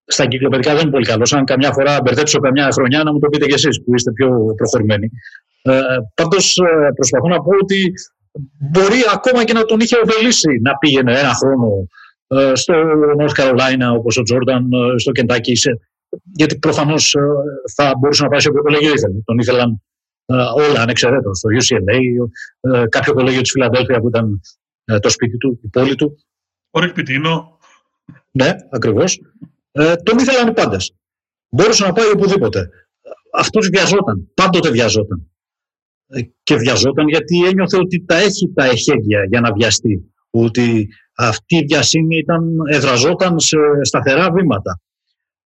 στα 0.04 0.26
κυκλοπαιδικά 0.26 0.72
δεν 0.72 0.82
είναι 0.82 0.90
πολύ 0.90 1.06
καλό. 1.06 1.32
Αν 1.37 1.44
καμιά 1.44 1.72
φορά 1.72 2.00
μπερδέψω 2.02 2.38
καμιά 2.38 2.70
χρονιά, 2.72 3.02
να 3.02 3.12
μου 3.12 3.18
το 3.18 3.28
πείτε 3.28 3.46
κι 3.46 3.54
εσείς 3.54 3.82
που 3.82 3.94
είστε 3.94 4.12
πιο 4.12 4.54
προχωρημένοι. 4.56 5.10
Ε, 5.62 5.80
Πάντως 6.14 6.58
προσπαθώ 6.94 7.28
να 7.28 7.40
πω 7.40 7.50
ότι 7.62 7.92
μπορεί 8.70 8.98
ακόμα 9.14 9.44
και 9.44 9.52
να 9.52 9.64
τον 9.64 9.80
είχε 9.80 9.96
ωφελήσει 9.96 10.60
να 10.62 10.76
πήγαινε 10.76 11.18
ένα 11.18 11.34
χρόνο 11.34 11.88
ε, 12.28 12.54
στο 12.54 12.74
North 13.18 13.42
Carolina 13.42 13.96
όπως 13.96 14.16
ο 14.16 14.22
Τζόρνταν, 14.22 14.72
ε, 14.72 14.98
στο 14.98 15.12
Κεντάκι, 15.12 15.52
γιατί 16.36 16.58
προφανώς 16.58 17.14
ε, 17.14 17.20
θα 17.74 17.92
μπορούσε 17.98 18.22
να 18.22 18.28
πάει 18.28 18.40
σε 18.40 18.48
όποιο 18.48 18.62
κολέγιο 18.62 18.92
ήθελε. 18.92 19.20
Τον 19.24 19.38
ήθελαν 19.38 19.82
όλα 20.54 20.80
ανεξαιρέτως, 20.80 21.38
στο 21.38 21.48
UCLA, 21.60 21.98
κάποιο 22.88 23.12
κολέγιο 23.12 23.40
της 23.40 23.50
Φιλανδέλφια 23.50 24.00
που 24.00 24.08
ήταν 24.08 24.40
το 25.00 25.08
σπίτι 25.08 25.36
του, 25.36 25.60
η 25.62 25.68
πόλη 25.68 25.94
του. 25.94 26.24
Ο 26.70 26.80
Ρικπιτίνο. 26.80 27.58
Ναι, 28.30 28.56
ακριβώς. 28.70 29.20
Τον 30.02 30.18
ήθελαν 30.18 30.48
οι 30.48 30.52
πάντες. 30.52 30.94
Μπορούσε 31.48 31.84
να 31.84 31.92
πάει 31.92 32.10
οπουδήποτε. 32.10 32.70
Αυτός 33.32 33.68
βιαζόταν, 33.68 34.30
πάντοτε 34.34 34.70
βιαζόταν. 34.70 35.30
Και 36.42 36.56
βιαζόταν 36.56 37.08
γιατί 37.08 37.44
ένιωθε 37.46 37.76
ότι 37.76 38.04
τα 38.04 38.16
έχει 38.16 38.52
τα 38.54 38.64
εχέγγυα 38.64 39.24
για 39.24 39.40
να 39.40 39.52
βιαστεί. 39.52 40.12
Ότι 40.30 40.88
αυτή 41.16 41.56
η 41.56 41.64
βιασύνη 41.68 42.16
ήταν, 42.16 42.48
εδραζόταν 42.68 43.40
σε 43.40 43.56
σταθερά 43.82 44.32
βήματα. 44.32 44.80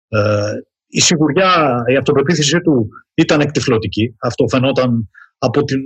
Ε, 0.09 0.53
η 0.87 1.01
σιγουριά, 1.01 1.83
η 1.87 1.97
αυτοπεποίθησή 1.97 2.61
του 2.61 2.89
ήταν 3.15 3.41
εκτιφλωτική. 3.41 4.15
Αυτό 4.21 4.49
φαινόταν 4.49 5.11
από 5.39 5.65
την, 5.65 5.81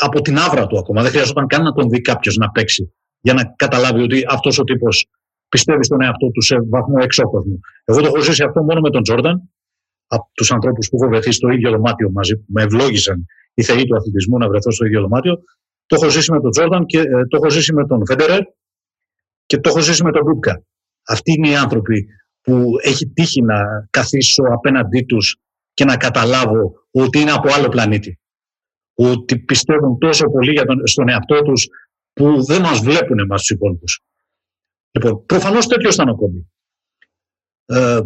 από 0.00 0.20
την 0.20 0.38
άβρα 0.38 0.66
του 0.66 0.78
ακόμα. 0.78 1.02
Δεν 1.02 1.10
χρειαζόταν 1.10 1.46
καν 1.46 1.62
να 1.62 1.72
τον 1.72 1.88
δει 1.88 2.00
κάποιος 2.00 2.36
να 2.36 2.50
παίξει 2.50 2.92
για 3.20 3.34
να 3.34 3.54
καταλάβει 3.56 4.02
ότι 4.02 4.24
αυτός 4.28 4.58
ο 4.58 4.64
τύπος 4.64 5.06
πιστεύει 5.48 5.84
στον 5.84 6.02
εαυτό 6.02 6.30
του 6.30 6.42
σε 6.42 6.56
βαθμό 6.68 6.96
εξώκοσμου. 7.00 7.60
Εγώ 7.84 8.00
το 8.00 8.06
έχω 8.06 8.20
ζήσει 8.20 8.42
αυτό 8.42 8.62
μόνο 8.62 8.80
με 8.80 8.90
τον 8.90 9.02
Τζόρνταν, 9.02 9.50
από 10.06 10.30
τους 10.32 10.52
ανθρώπους 10.52 10.88
που 10.88 10.96
έχω 11.00 11.08
βρεθεί 11.08 11.32
στο 11.32 11.48
ίδιο 11.48 11.70
δωμάτιο 11.70 12.10
μαζί, 12.10 12.36
που 12.36 12.44
με 12.46 12.62
ευλόγησαν 12.62 13.26
οι 13.58 13.62
θεοί 13.62 13.84
του 13.84 13.96
αθλητισμού 13.96 14.38
να 14.38 14.48
βρεθώ 14.48 14.70
στο 14.70 14.84
ίδιο 14.84 15.00
δωμάτιο. 15.00 15.42
Το 15.86 15.96
έχω 16.00 16.08
ζήσει 16.08 16.32
με 16.32 16.40
τον 16.40 16.50
Τζόρνταν 16.50 16.86
και 16.86 16.98
ε, 16.98 17.26
το 17.28 17.36
έχω 17.36 17.50
ζήσει 17.50 17.72
με 17.72 17.86
τον 17.86 18.06
Φέντερερ 18.06 18.40
και 19.46 19.58
το 19.58 19.68
έχω 19.68 19.80
ζήσει 19.80 20.04
με 20.04 20.12
τον 20.12 20.22
Γκούπκα. 20.22 20.62
Αυτοί 21.06 21.32
είναι 21.32 21.48
οι 21.48 21.56
άνθρωποι 21.56 22.06
που 22.40 22.72
έχει 22.82 23.06
τύχει 23.08 23.42
να 23.42 23.88
καθίσω 23.90 24.42
απέναντί 24.42 25.02
τους 25.02 25.36
και 25.74 25.84
να 25.84 25.96
καταλάβω 25.96 26.72
ότι 26.90 27.20
είναι 27.20 27.30
από 27.30 27.52
άλλο 27.52 27.68
πλανήτη. 27.68 28.18
Ότι 28.94 29.38
πιστεύουν 29.38 29.98
τόσο 29.98 30.30
πολύ 30.30 30.52
για 30.52 30.64
τον, 30.64 30.86
στον 30.86 31.08
εαυτό 31.08 31.42
τους 31.42 31.66
που 32.12 32.44
δεν 32.44 32.60
μας 32.60 32.80
βλέπουν 32.80 33.18
εμάς 33.18 33.40
τους 33.40 33.50
υπόλοιπους. 33.50 34.00
Λοιπόν, 34.90 35.24
προφανώς 35.26 35.66
τέτοιο 35.66 35.90
ήταν 35.92 36.08
ο 36.08 36.16
Κόμπι. 36.16 36.50
Ε, 37.66 38.00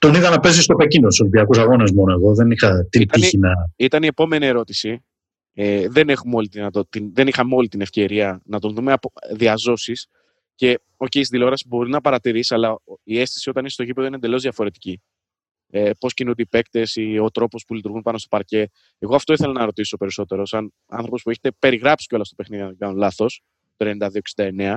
τον 0.00 0.14
είδα 0.14 0.30
να 0.30 0.40
παίζει 0.40 0.62
στο 0.62 0.74
Πεκίνο, 0.74 1.10
στους 1.10 1.20
Ολυμπιακούς 1.20 1.58
Αγώνες 1.58 1.92
μόνο 1.92 2.12
εγώ. 2.12 2.34
Δεν 2.34 2.50
είχα 2.50 2.86
την 2.90 3.08
τύχη 3.08 3.38
να... 3.38 3.50
Ήταν 3.76 4.02
η 4.02 4.06
επόμενη 4.06 4.46
ερώτηση. 4.46 5.04
Ε, 5.52 5.88
δεν, 5.88 6.08
έχουμε 6.08 6.36
όλη 6.36 6.48
την, 6.88 7.12
δεν 7.14 7.26
είχαμε 7.26 7.54
όλη 7.54 7.68
την 7.68 7.80
ευκαιρία 7.80 8.40
να 8.44 8.58
τον 8.58 8.74
δούμε 8.74 8.92
από 8.92 9.12
διαζώσεις 9.32 10.08
και 10.54 10.80
okay, 10.96 11.08
στην 11.08 11.30
τηλεόραση 11.30 11.64
μπορεί 11.68 11.90
να 11.90 12.00
παρατηρήσει, 12.00 12.54
αλλά 12.54 12.78
η 13.02 13.20
αίσθηση 13.20 13.48
όταν 13.48 13.64
είσαι 13.64 13.74
στο 13.74 13.82
γήπεδο 13.82 14.06
είναι 14.06 14.16
εντελώς 14.16 14.42
διαφορετική. 14.42 15.02
Ε, 15.70 15.90
Πώς 16.00 16.14
κινούνται 16.14 16.42
οι 16.42 16.46
παίκτες 16.46 16.96
ή 16.96 17.18
ο 17.18 17.30
τρόπος 17.30 17.64
που 17.66 17.74
λειτουργούν 17.74 18.02
πάνω 18.02 18.18
στο 18.18 18.28
παρκέ. 18.28 18.70
Εγώ 18.98 19.14
αυτό 19.14 19.32
ήθελα 19.32 19.52
να 19.52 19.64
ρωτήσω 19.64 19.96
περισσότερο, 19.96 20.46
σαν 20.46 20.72
άνθρωπος 20.86 21.22
που 21.22 21.30
έχετε 21.30 21.50
περιγράψει 21.58 22.06
κιόλας 22.06 22.28
το 22.28 22.34
παιχνίδι, 22.34 22.62
αν 22.62 22.68
δεν 22.68 22.78
κάνω 22.78 22.92
λάθος, 22.92 23.42
το 23.76 23.90
92-69. 24.34 24.76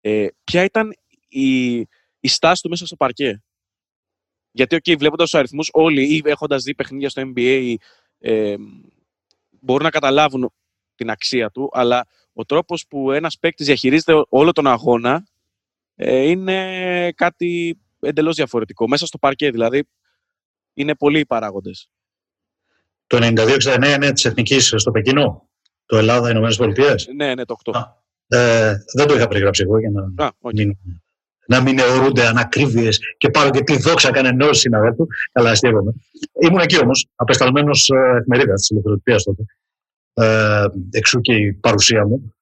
Ε, 0.00 0.26
ποια 0.44 0.64
ήταν 0.64 0.94
η, 1.28 1.78
η 2.22 2.28
στάση 2.28 2.62
του 2.62 2.68
μέσα 2.68 2.86
στο 2.86 2.96
παρκέ. 2.96 3.42
Γιατί, 4.50 4.76
OK, 4.76 4.98
βλέποντας 4.98 5.30
τους 5.30 5.38
αριθμούς, 5.38 5.68
όλοι 5.72 6.14
ή 6.16 6.22
έχοντας 6.24 6.62
δει 6.62 6.74
παιχνίδια 6.74 7.08
στο 7.08 7.22
NBA 7.34 7.74
ε, 8.18 8.54
μπορούν 9.50 9.82
να 9.82 9.90
καταλάβουν 9.90 10.52
την 10.94 11.10
αξία 11.10 11.50
του, 11.50 11.68
αλλά 11.72 12.06
ο 12.32 12.44
τρόπος 12.44 12.86
που 12.88 13.12
ένας 13.12 13.38
παίκτης 13.38 13.66
διαχειρίζεται 13.66 14.24
όλο 14.28 14.52
τον 14.52 14.66
αγώνα 14.66 15.26
ε, 15.94 16.30
είναι 16.30 17.12
κάτι 17.12 17.80
εντελώς 18.00 18.36
διαφορετικό. 18.36 18.88
Μέσα 18.88 19.06
στο 19.06 19.18
παρκέ 19.18 19.50
δηλαδή 19.50 19.88
είναι 20.74 20.94
πολλοί 20.94 21.18
οι 21.18 21.26
παράγοντες. 21.26 21.88
Το 23.06 23.18
92-69 23.20 23.92
είναι 23.96 24.12
της 24.12 24.24
Εθνικής 24.24 24.74
στο 24.76 24.90
Πεκίνο, 24.90 25.48
το 25.86 25.96
Ελλάδα, 25.96 26.30
Ηνωμένες 26.30 26.56
Πολιτείες. 26.56 27.08
Ναι, 27.14 27.34
ναι, 27.34 27.44
το 27.44 27.56
8. 27.64 27.82
Ε, 28.26 28.74
δεν 28.94 29.06
το 29.06 29.14
είχα 29.14 29.28
περιγράψει 29.28 29.62
εγώ 29.62 29.78
για 29.78 29.90
να 29.90 30.24
Α, 30.24 30.30
okay 30.40 30.70
να 31.46 31.60
μην 31.60 31.78
αιωρούνται 31.78 32.26
ανακρίβειες 32.26 33.00
και 33.18 33.30
πάρω 33.30 33.50
και 33.50 33.62
τη 33.62 33.76
δόξα 33.76 34.10
κανενό 34.10 34.52
συναδέλφου. 34.52 35.06
Καλά, 35.32 35.50
αστείευομαι. 35.50 35.92
Ήμουν 36.40 36.60
εκεί 36.60 36.78
όμως, 36.78 37.08
απεσταλμένος 37.14 37.88
ε, 37.88 38.16
εφημερίδας 38.18 38.60
της 38.60 38.70
ηλεκτροτυπία 38.70 39.16
τότε. 39.16 39.44
Ε, 40.14 40.66
εξού 40.90 41.20
και 41.20 41.34
η 41.34 41.52
παρουσία 41.52 42.06
μου. 42.06 42.34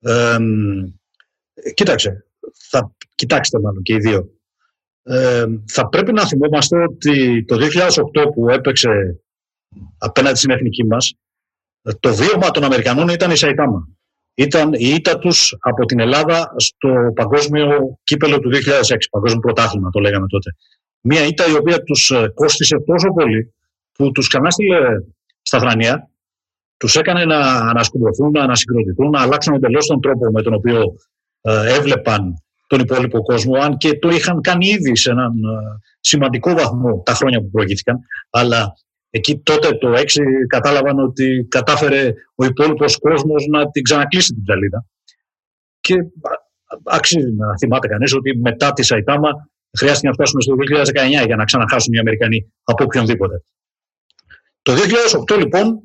Ε, 0.00 0.36
κοίταξε, 1.74 2.26
θα, 2.68 2.92
κοιτάξτε 3.14 3.60
μάλλον 3.60 3.82
και 3.82 3.92
οι 3.92 3.98
δύο. 3.98 4.30
Ε, 5.02 5.44
θα 5.66 5.88
πρέπει 5.88 6.12
να 6.12 6.26
θυμόμαστε 6.26 6.82
ότι 6.82 7.44
το 7.44 7.56
2008 7.56 8.32
που 8.34 8.48
έπαιξε 8.48 9.20
απέναντι 9.98 10.36
στην 10.36 10.50
εθνική 10.50 10.84
μας, 10.84 11.14
το 12.00 12.14
βίωμα 12.14 12.50
των 12.50 12.64
Αμερικανών 12.64 13.08
ήταν 13.08 13.30
η 13.30 13.36
Σαϊτάμα 13.36 13.95
ήταν 14.38 14.72
η 14.72 14.88
ήττα 14.88 15.18
τους 15.18 15.56
από 15.60 15.84
την 15.84 16.00
Ελλάδα 16.00 16.54
στο 16.56 17.12
παγκόσμιο 17.14 17.98
κύπελο 18.04 18.38
του 18.38 18.50
2006, 18.52 18.96
παγκόσμιο 19.10 19.40
πρωτάθλημα 19.40 19.90
το 19.90 20.00
λέγαμε 20.00 20.26
τότε. 20.26 20.56
Μια 21.00 21.26
ήττα 21.26 21.46
η 21.46 21.54
οποία 21.54 21.82
τους 21.82 22.10
ε, 22.10 22.30
κόστησε 22.34 22.76
τόσο 22.86 23.08
πολύ 23.08 23.54
που 23.92 24.12
τους 24.12 24.28
κανάστηλε 24.28 24.78
στα 25.42 25.58
θρανία, 25.58 26.10
τους 26.76 26.96
έκανε 26.96 27.24
να 27.24 27.38
ανασκουμποθούν, 27.46 28.30
να 28.30 28.42
ανασυγκροτηθούν, 28.42 29.10
να 29.10 29.20
αλλάξουν 29.20 29.54
εντελώς 29.54 29.86
τον 29.86 30.00
τρόπο 30.00 30.30
με 30.30 30.42
τον 30.42 30.54
οποίο 30.54 30.82
ε, 31.40 31.74
έβλεπαν 31.74 32.42
τον 32.66 32.80
υπόλοιπο 32.80 33.22
κόσμο, 33.22 33.54
αν 33.54 33.76
και 33.76 33.98
το 33.98 34.08
είχαν 34.08 34.40
κάνει 34.40 34.66
ήδη 34.66 34.96
σε 34.96 35.10
έναν 35.10 35.32
ε, 35.32 35.80
σημαντικό 36.00 36.52
βαθμό 36.52 37.02
τα 37.04 37.14
χρόνια 37.14 37.40
που 37.40 37.50
προηγήθηκαν, 37.50 37.98
αλλά 38.30 38.76
Εκεί 39.10 39.38
τότε 39.38 39.68
το 39.68 39.92
6 39.92 40.02
κατάλαβαν 40.48 40.98
ότι 40.98 41.46
κατάφερε 41.50 42.12
ο 42.34 42.44
υπόλοιπος 42.44 42.98
κόσμος 42.98 43.46
να 43.46 43.70
την 43.70 43.82
ξανακλείσει 43.82 44.32
την 44.32 44.42
ψαλίδα. 44.42 44.86
Και 45.80 45.94
αξίζει 46.84 47.32
να 47.32 47.58
θυμάται 47.58 47.88
κανείς 47.88 48.14
ότι 48.14 48.38
μετά 48.38 48.72
τη 48.72 48.82
Σαϊτάμα 48.82 49.50
χρειάστηκε 49.78 50.08
να 50.08 50.14
φτάσουμε 50.14 50.42
στο 50.42 50.54
2019 51.22 51.26
για 51.26 51.36
να 51.36 51.44
ξαναχάσουν 51.44 51.92
οι 51.92 51.98
Αμερικανοί 51.98 52.52
από 52.64 52.84
οποιονδήποτε. 52.84 53.42
Το 54.62 54.72
2008 55.34 55.38
λοιπόν 55.38 55.80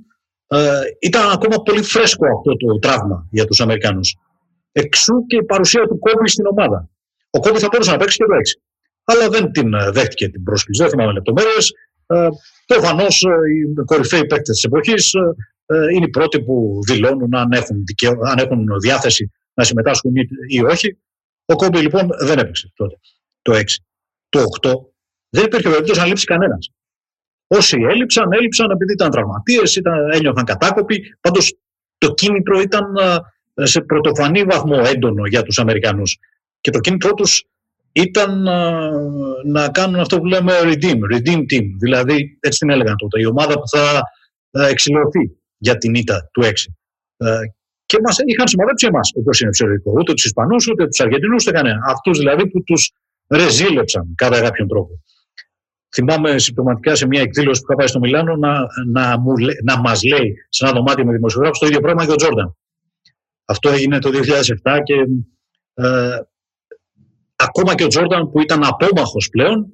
ε, 0.48 0.82
ήταν 1.00 1.30
ακόμα 1.30 1.62
πολύ 1.62 1.82
φρέσκο 1.82 2.26
αυτό 2.38 2.58
το 2.58 2.80
τραύμα 2.80 3.28
για 3.32 3.46
τους 3.46 3.62
Αμερικάνους. 3.62 4.16
Εξού 4.72 5.26
και 5.26 5.36
η 5.36 5.44
παρουσία 5.44 5.88
του 5.88 6.00
Κόμπι 6.00 6.30
στην 6.30 6.46
ομάδα. 6.46 6.90
Ο 7.30 7.40
Κόμπι 7.40 7.60
θα 7.60 7.68
μπορούσε 7.72 7.92
να 7.92 7.98
παίξει 7.98 8.18
και 8.18 8.24
το 8.24 8.34
6. 8.34 8.62
Αλλά 9.04 9.30
δεν 9.30 9.52
την 9.52 9.74
ε, 9.74 9.92
δέχτηκε 9.92 10.30
την 10.30 10.44
πρόσκληση. 10.44 10.82
Δεν 10.82 10.92
θυμάμαι 10.92 11.12
λεπτομέρειες. 11.12 11.72
Ε, 12.72 12.74
Προφανώς 12.74 13.24
ε, 13.24 13.30
οι 13.30 13.84
κορυφαίοι 13.86 14.26
παίκτες 14.26 14.56
της 14.56 14.64
εποχής 14.64 15.14
ε, 15.14 15.20
ε, 15.66 15.94
είναι 15.94 16.06
οι 16.06 16.10
πρώτοι 16.10 16.44
που 16.44 16.80
δηλώνουν 16.86 17.36
αν 17.36 17.52
έχουν, 17.52 17.86
δικαιο... 17.86 18.20
αν 18.24 18.38
έχουν 18.38 18.68
διάθεση 18.82 19.32
να 19.54 19.64
συμμετάσχουν 19.64 20.14
ή 20.48 20.64
όχι. 20.64 20.98
Ο 21.46 21.56
Κόμπι 21.56 21.80
λοιπόν 21.80 22.08
δεν 22.20 22.38
έπαιξε 22.38 22.72
τότε, 22.76 23.00
το 23.42 23.54
6. 23.54 23.64
Το 24.30 24.44
8 24.62 24.74
δεν 25.30 25.46
υπήρχε 25.46 25.70
περίπτωση 25.70 26.00
να 26.00 26.06
λείψει 26.06 26.26
κανένας. 26.26 26.72
Όσοι 27.48 27.78
έλειψαν, 27.90 28.32
έλειψαν 28.32 28.72
επειδή 28.72 28.94
ήταν 28.94 29.12
τραυματίες, 29.12 29.82
ένιωθαν 30.12 30.46
κατάκοποι. 30.46 31.16
Πάντως 31.22 31.58
το 31.98 32.14
κίνητρο 32.14 32.60
ήταν 32.60 32.86
σε 33.54 33.82
πρωτοφανή 33.82 34.44
βαθμό 34.44 34.82
έντονο 34.86 35.26
για 35.26 35.44
τους 35.44 35.60
Αμερικανούς. 35.60 36.18
Και 36.62 36.72
το 36.72 36.80
κίνητρό 36.80 37.14
τους 37.14 37.44
ήταν 37.92 38.42
να 39.46 39.70
κάνουν 39.72 40.00
αυτό 40.00 40.20
που 40.20 40.26
λέμε 40.26 40.54
redeem, 40.64 40.98
redeem 41.14 41.38
team. 41.38 41.66
Δηλαδή, 41.80 42.38
έτσι 42.40 42.60
την 42.60 42.70
έλεγαν 42.70 42.96
τότε, 42.98 43.20
η 43.20 43.26
ομάδα 43.26 43.54
που 43.54 43.68
θα 43.68 44.02
εξηλωθεί 44.68 45.38
για 45.58 45.78
την 45.78 45.94
ήττα 45.94 46.30
του 46.34 46.42
6. 46.44 46.52
Ε, 47.18 47.40
και 47.86 47.98
μας 48.04 48.18
είχαν 48.26 48.48
σημαδέψει 48.48 48.86
εμάς, 48.86 49.12
όπως 49.16 49.40
είναι 49.40 49.50
φυσιολογικό. 49.50 49.92
Ούτε 50.00 50.14
τους 50.14 50.26
Ισπανούς, 50.26 50.68
ούτε 50.68 50.88
τους 50.88 51.00
Αργεντινούς, 51.00 51.44
ούτε 51.44 51.58
κανένα. 51.58 51.80
Αυτούς 51.86 52.18
δηλαδή 52.18 52.50
που 52.50 52.64
τους 52.64 52.92
ρεζίλεψαν 53.28 54.14
κατά 54.16 54.42
κάποιον 54.42 54.68
τρόπο. 54.68 55.02
Θυμάμαι 55.94 56.38
συμπτωματικά 56.38 56.96
σε 56.96 57.08
μια 57.08 57.22
εκδήλωση 57.22 57.60
που 57.60 57.66
είχα 57.70 57.76
πάει 57.76 57.88
στο 57.88 58.00
Μιλάνο 58.00 58.36
να, 58.36 58.66
να, 58.88 59.20
μου, 59.20 59.34
να 59.64 59.80
μας 59.80 60.04
λέει 60.04 60.34
σε 60.50 60.66
ένα 60.66 60.74
δωμάτιο 60.74 61.06
με 61.06 61.12
δημοσιογράφους 61.12 61.60
το 61.60 61.66
ίδιο 61.66 61.80
πράγμα 61.80 62.06
και 62.06 62.12
ο 62.12 62.16
Τζόρνταν. 62.16 62.56
Αυτό 63.46 63.70
έγινε 63.70 64.00
το 64.00 64.10
2007 64.64 64.80
και 64.84 64.96
ε, 65.74 66.18
ακόμα 67.44 67.76
και 67.76 67.84
ο 67.84 67.88
Τζόρνταν 67.88 68.32
που 68.32 68.42
ήταν 68.42 68.64
απόμαχος 68.64 69.30
πλέον 69.30 69.68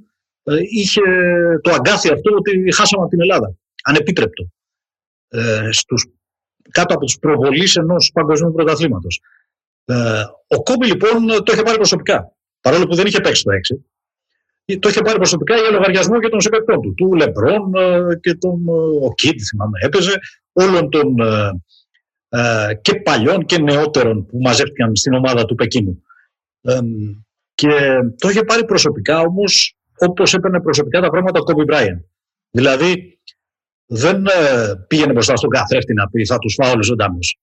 ε, 0.44 0.56
είχε 0.70 1.02
το 1.62 1.72
αγκάθι 1.72 2.14
αυτό 2.14 2.36
ότι 2.36 2.74
χάσαμε 2.74 3.02
από 3.04 3.12
την 3.12 3.22
Ελλάδα. 3.22 3.56
Ανεπίτρεπτο. 3.84 4.48
Ε, 5.28 5.72
στους, 5.72 6.06
κάτω 6.72 6.94
από 6.94 7.06
τους 7.06 7.18
προβολείς 7.20 7.76
ενός 7.76 8.12
παγκοσμίου 8.14 8.52
πρωταθλήματος. 8.52 9.20
Ε, 9.86 10.24
ο 10.48 10.64
Κόμπι 10.64 10.86
λοιπόν 10.86 11.28
το 11.28 11.52
είχε 11.54 11.62
πάρει 11.62 11.78
προσωπικά. 11.78 12.32
Παρόλο 12.62 12.88
που 12.88 12.96
δεν 12.96 13.06
είχε 13.06 13.20
παίξει 13.20 13.44
το 13.44 13.52
6 13.76 13.78
το 14.76 14.90
είχε 14.90 15.02
πάρει 15.02 15.18
προσωπικά 15.18 15.56
για 15.56 15.70
λογαριασμό 15.70 16.20
και 16.20 16.30
των 16.30 16.42
συμπεκτών 16.42 16.82
του. 16.82 16.94
Του 16.94 17.14
Λεμπρόν 17.14 17.76
ε, 17.76 18.16
και 18.22 18.34
τον 18.34 18.68
ε, 18.68 19.06
ο 19.06 19.14
Κίτ, 19.14 19.40
θυμάμαι, 19.50 19.78
έπαιζε, 19.82 20.14
όλων 20.52 20.90
των 20.90 21.16
ε, 22.30 22.74
και 22.82 22.96
παλιών 22.96 23.46
και 23.46 23.58
νεότερων 23.58 24.26
που 24.26 24.38
μαζεύτηκαν 24.42 24.96
στην 24.96 25.14
ομάδα 25.14 25.46
του 25.46 25.56
Πεκίνου. 25.56 26.04
Και 27.58 28.00
το 28.18 28.30
είχε 28.30 28.44
πάρει 28.44 28.66
προσωπικά 28.66 29.20
όμως 29.20 29.78
όπως 29.98 30.34
έπαιρνε 30.34 30.62
προσωπικά 30.62 31.02
τα 31.02 31.10
πράγματα 31.10 31.40
ο 31.40 31.44
Κόμπι 31.44 31.64
Μπράιεν. 31.64 32.06
Δηλαδή 32.52 33.20
δεν 33.86 34.26
πήγαινε 34.88 35.12
μπροστά 35.12 35.36
στον 35.36 35.50
καθρέφτη 35.50 35.94
να 35.94 36.10
πει 36.10 36.26
θα 36.26 36.38
τους 36.38 36.54
φάω 36.54 36.72
όλους 36.72 36.86
ζωντανούς. 36.86 37.40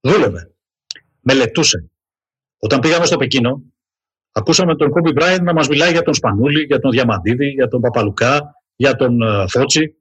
Δούλευε. 0.00 0.50
Μελετούσε. 1.20 1.90
Όταν 2.58 2.80
πήγαμε 2.80 3.04
στο 3.04 3.16
Πεκίνο, 3.16 3.62
Ακούσαμε 4.38 4.76
τον 4.76 4.90
Κόμπι 4.90 5.12
Μπράιν 5.12 5.44
να 5.44 5.52
μας 5.52 5.68
μιλάει 5.68 5.90
για 5.90 6.02
τον 6.02 6.14
Σπανούλη, 6.14 6.62
για 6.62 6.78
τον 6.78 6.90
Διαμαντίδη, 6.90 7.46
για 7.46 7.68
τον 7.68 7.80
Παπαλουκά, 7.80 8.54
για 8.76 8.96
τον 8.96 9.18
uh, 9.22 9.44
Φώτσι. 9.48 9.94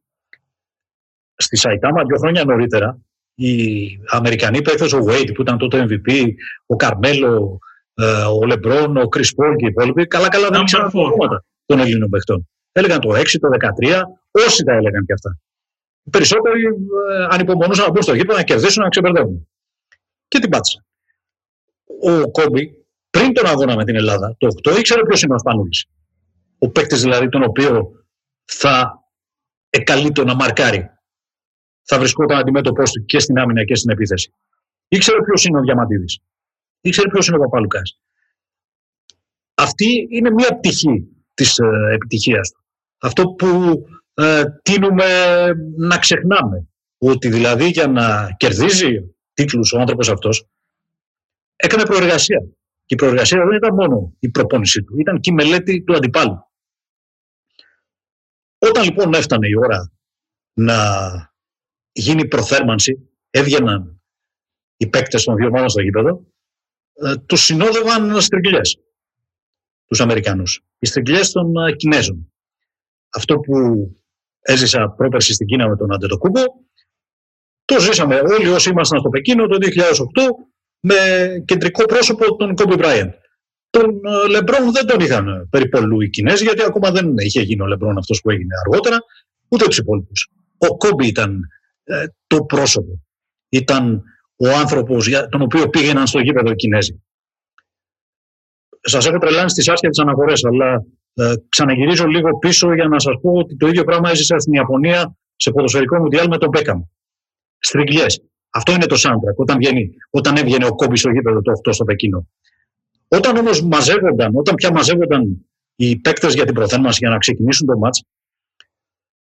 Στη 1.36 1.56
Σαϊτάμα, 1.56 2.04
δύο 2.04 2.18
χρόνια 2.18 2.44
νωρίτερα, 2.44 3.00
οι 3.36 3.53
Αμερικανοί 4.08 4.62
παίχτε, 4.62 4.98
ο 4.98 5.03
Βέιτ 5.03 5.32
που 5.32 5.42
ήταν 5.42 5.58
τότε 5.58 5.86
MVP, 5.90 6.27
ο 6.66 6.75
Καρμέλο, 6.75 7.38
uh, 7.42 7.58
ο 8.34 8.46
Λεμπρόν, 8.46 8.98
ο 8.98 9.08
Κρι 9.08 9.36
Πόλ 9.36 9.55
και 9.55 9.66
οι 9.66 9.68
υπόλοιποι, 9.68 10.08
καλά-καλά 10.08 10.50
δεν 10.50 10.62
ήξεραν 10.62 10.92
τα 10.92 11.44
των 11.66 11.79
Ελλήνων 11.79 12.10
παιχτών. 12.10 12.50
Έλεγαν 12.72 13.00
το 13.00 13.10
6, 13.10 13.25
το 13.40 13.48
13, 13.81 14.01
όσοι 14.31 14.64
τα 14.64 14.74
έλεγαν 14.74 15.05
και 15.05 15.14
αυτά. 15.14 15.40
Οι 16.03 16.10
περισσότεροι 16.10 16.62
uh, 16.64 17.27
ανυπομονούσαν 17.29 17.86
να 17.86 17.92
μπουν 17.92 18.01
στο 18.01 18.14
γήπεδο, 18.14 18.38
να 18.38 18.44
κερδίσουν, 18.44 18.84
να 18.84 18.90
ξεπερδεύουν. 18.90 19.48
Και 20.27 20.40
την 20.40 20.50
πάτησαν. 20.50 20.86
Ο 22.01 22.31
Κόμπι 22.31 22.86
πριν 23.10 23.34
τον 23.34 23.46
αγώνα 23.46 23.75
με 23.75 23.86
την 23.86 23.96
Ελλάδα, 23.96 24.36
το 24.38 24.48
8, 24.70 24.77
ήξερε 24.77 25.01
ποιος 25.01 25.22
είναι 25.22 25.34
ο 25.34 25.38
Σπανούλης. 25.40 25.86
Ο 26.58 26.70
παίκτης 26.70 27.01
δηλαδή 27.01 27.29
τον 27.29 27.44
οποίο 27.44 27.92
θα 28.46 29.03
εκαλείτο 29.70 30.24
να 30.24 30.36
μαρκάρει. 30.36 30.90
Θα 31.84 32.00
βρισκόταν 32.00 32.38
αντιμέτωπό 32.38 32.84
του 32.84 33.05
και 33.05 33.20
στην 33.20 33.40
άμυνα 33.40 33.64
και 33.64 33.75
στην 33.75 33.92
επίθεση. 33.92 34.34
Ήξερε 34.88 35.22
ποιος 35.22 35.46
είναι 35.46 35.58
ο 35.58 35.62
Διαμαντίδης. 35.62 36.20
Ήξερε 36.86 37.10
ποιος 37.10 37.28
είναι 37.28 37.38
ο 37.38 37.40
Παπαλουκάς. 37.40 38.00
Αυτή 39.54 40.08
είναι 40.12 40.32
μία 40.32 40.58
πτυχή 40.58 41.08
της 41.34 41.58
ε, 41.60 41.94
επιτυχίας 41.94 42.52
του. 42.52 42.64
Αυτό 42.98 43.24
που 43.24 43.84
ε, 44.14 44.44
τίνουμε 44.62 45.06
να 45.78 45.98
ξεχνάμε. 45.98 46.68
Ότι 46.98 47.30
δηλαδή 47.30 47.68
για 47.68 47.88
να 47.88 48.36
κερδίζει 48.38 49.16
τίτλους 49.34 49.74
ο 49.74 49.80
άνθρωπος 49.80 50.10
αυτός 50.10 50.48
έκανε 51.56 51.84
προεργασία. 51.84 52.40
Και 52.86 52.94
η 52.94 52.98
προεργασία 52.98 53.46
δεν 53.46 53.56
ήταν 53.56 53.74
μόνο 53.74 54.16
η 54.20 54.30
προπόνησή 54.30 54.84
του, 54.84 55.00
ήταν 55.00 55.20
και 55.20 55.30
η 55.30 55.34
μελέτη 55.34 55.84
του 55.84 55.96
αντιπάλου. 55.96 56.52
Όταν 58.58 58.84
λοιπόν 58.84 59.14
έφτανε 59.14 59.48
η 59.48 59.56
ώρα 59.56 59.92
να 60.54 60.78
γίνει 61.92 62.28
προθέρμανση, 62.28 63.10
έβγαιναν 63.30 64.02
οι 64.78 64.88
παίκτες 64.88 65.24
των 65.24 65.36
δύο 65.36 65.48
ομάδων 65.48 65.70
στο 65.70 65.82
γήπεδο, 65.82 66.10
ε, 66.10 66.35
τους 67.25 67.44
συνόδευαν 67.44 68.22
στριγκλιές, 68.22 68.77
τους 69.86 70.00
Αμερικανούς. 70.00 70.64
Οι 70.79 70.86
στριγκλιές 70.86 71.31
των 71.31 71.55
ε, 71.68 71.72
Κινέζων. 71.75 72.34
Αυτό 73.10 73.36
που 73.40 73.55
έζησα 74.40 74.90
πρόπερση 74.90 75.34
στην 75.34 75.48
Κίνα 75.48 75.70
με 75.70 75.75
τον 75.75 75.94
Αντετοκούμπο, 75.94 76.42
το 77.66 77.79
ζήσαμε 77.79 78.16
όλοι 78.16 78.48
όσοι 78.48 78.70
ήμασταν 78.70 79.00
στο 79.00 79.10
Πεκίνο 79.10 79.48
το 79.48 79.58
2008 79.62 79.66
με 80.79 80.96
κεντρικό 81.46 81.86
πρόσωπο 81.86 82.36
τον 82.36 82.55
Κόμπι 82.55 82.75
Μπράιεν. 82.75 83.14
Τον 83.70 84.01
ε, 84.05 84.27
Λεμπρόν 84.29 84.72
δεν 84.72 84.86
τον 84.86 85.00
είχαν 85.00 85.48
περιπολού 85.50 86.01
οι 86.01 86.10
Κινέζοι, 86.10 86.44
γιατί 86.44 86.64
ακόμα 86.64 86.92
δεν 86.92 87.18
είχε 87.18 87.42
γίνει 87.42 87.62
ο 87.62 87.66
Λεμπρόν 87.66 87.98
αυτός 87.98 88.22
που 88.22 88.29
έγινε 88.29 88.53
αργότερα, 88.66 88.98
ούτε 89.48 89.66
τους 89.66 89.77
υπόλοιπους. 89.77 90.29
Ο 90.58 90.77
Κόμπι 90.77 91.08
ήταν 91.08 91.40
ε, 91.84 92.05
το 92.27 92.44
πρόσωπο. 92.44 93.01
Ήταν 93.50 94.03
ο 94.36 94.48
άνθρωπος 94.50 95.10
τον 95.30 95.42
οποίο 95.42 95.70
πήγαιναν 95.70 96.08
στο 96.08 96.20
γήπεδο 96.20 96.52
οι 96.52 96.56
Κινέζοι. 96.56 97.04
Σας 98.82 99.06
έχω 99.06 99.18
τρελάνει 99.18 99.50
στις 99.50 99.70
άσχετες 99.70 100.00
αναφορές, 100.00 100.44
αλλά 100.44 100.86
ε, 101.14 101.34
ξαναγυρίζω 101.50 102.06
λίγο 102.06 102.38
πίσω 102.38 102.74
για 102.74 102.88
να 102.88 103.00
σας 103.00 103.16
πω 103.22 103.32
ότι 103.32 103.58
το 103.58 103.68
ίδιο 103.68 103.84
πράγμα 103.84 104.10
έζησα 104.10 104.40
στην 104.40 104.54
Ιαπωνία 104.54 105.16
σε 105.36 105.52
ποδοσφαιρικό 105.52 106.00
μουντιάλ 106.00 106.28
με 106.28 106.38
τον 106.38 106.50
Μπέκαμ. 106.50 106.82
Στριγκλιέ. 107.60 108.06
Αυτό 108.50 108.72
είναι 108.72 108.86
το 108.86 108.96
soundtrack 109.00 109.36
όταν, 109.36 109.58
βγαίνει, 109.58 109.94
όταν 110.10 110.36
έβγαινε 110.36 110.66
ο 110.66 110.76
Κόμπι 110.76 110.98
στο 110.98 111.10
γήπεδο 111.10 111.42
το 111.42 111.52
8 111.70 111.74
στο 111.74 111.84
Πεκίνο. 111.84 112.28
Όταν 113.08 113.38
όμως 113.38 113.62
μαζεύονταν, 113.62 114.36
όταν 114.36 114.56
πια 114.56 114.72
μαζεύονταν 114.72 115.46
οι 115.76 115.98
παίκτες 115.98 116.34
για 116.34 116.46
την 116.46 116.54
προθέρμανση 116.54 116.98
για 117.02 117.10
να 117.10 117.18
ξεκινήσουν 117.18 117.68
το 117.68 117.78
μάτς, 117.78 118.04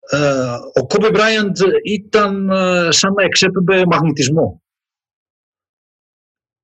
ε, 0.09 0.79
ο 0.79 0.87
Κόμπι 0.87 1.09
Μπράιαντ 1.09 1.57
ήταν 1.83 2.49
ε, 2.49 2.91
σαν 2.91 3.13
να 3.13 3.23
εξέπεμπε 3.23 3.85
μαγνητισμό. 3.85 4.60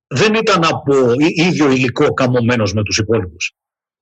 Δεν 0.08 0.34
ήταν 0.34 0.64
από 0.64 1.12
ίδιο 1.18 1.70
υλικό 1.70 2.12
καμωμένος 2.12 2.72
με 2.72 2.82
τους 2.82 2.98
υπόλοιπους. 2.98 3.52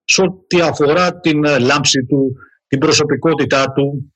Σε 0.05 0.23
ό,τι 0.23 0.61
αφορά 0.61 1.21
την 1.21 1.45
ε, 1.45 1.59
λάμψη 1.59 2.05
του, 2.05 2.37
την 2.67 2.79
προσωπικότητά 2.79 3.73
του, 3.73 4.15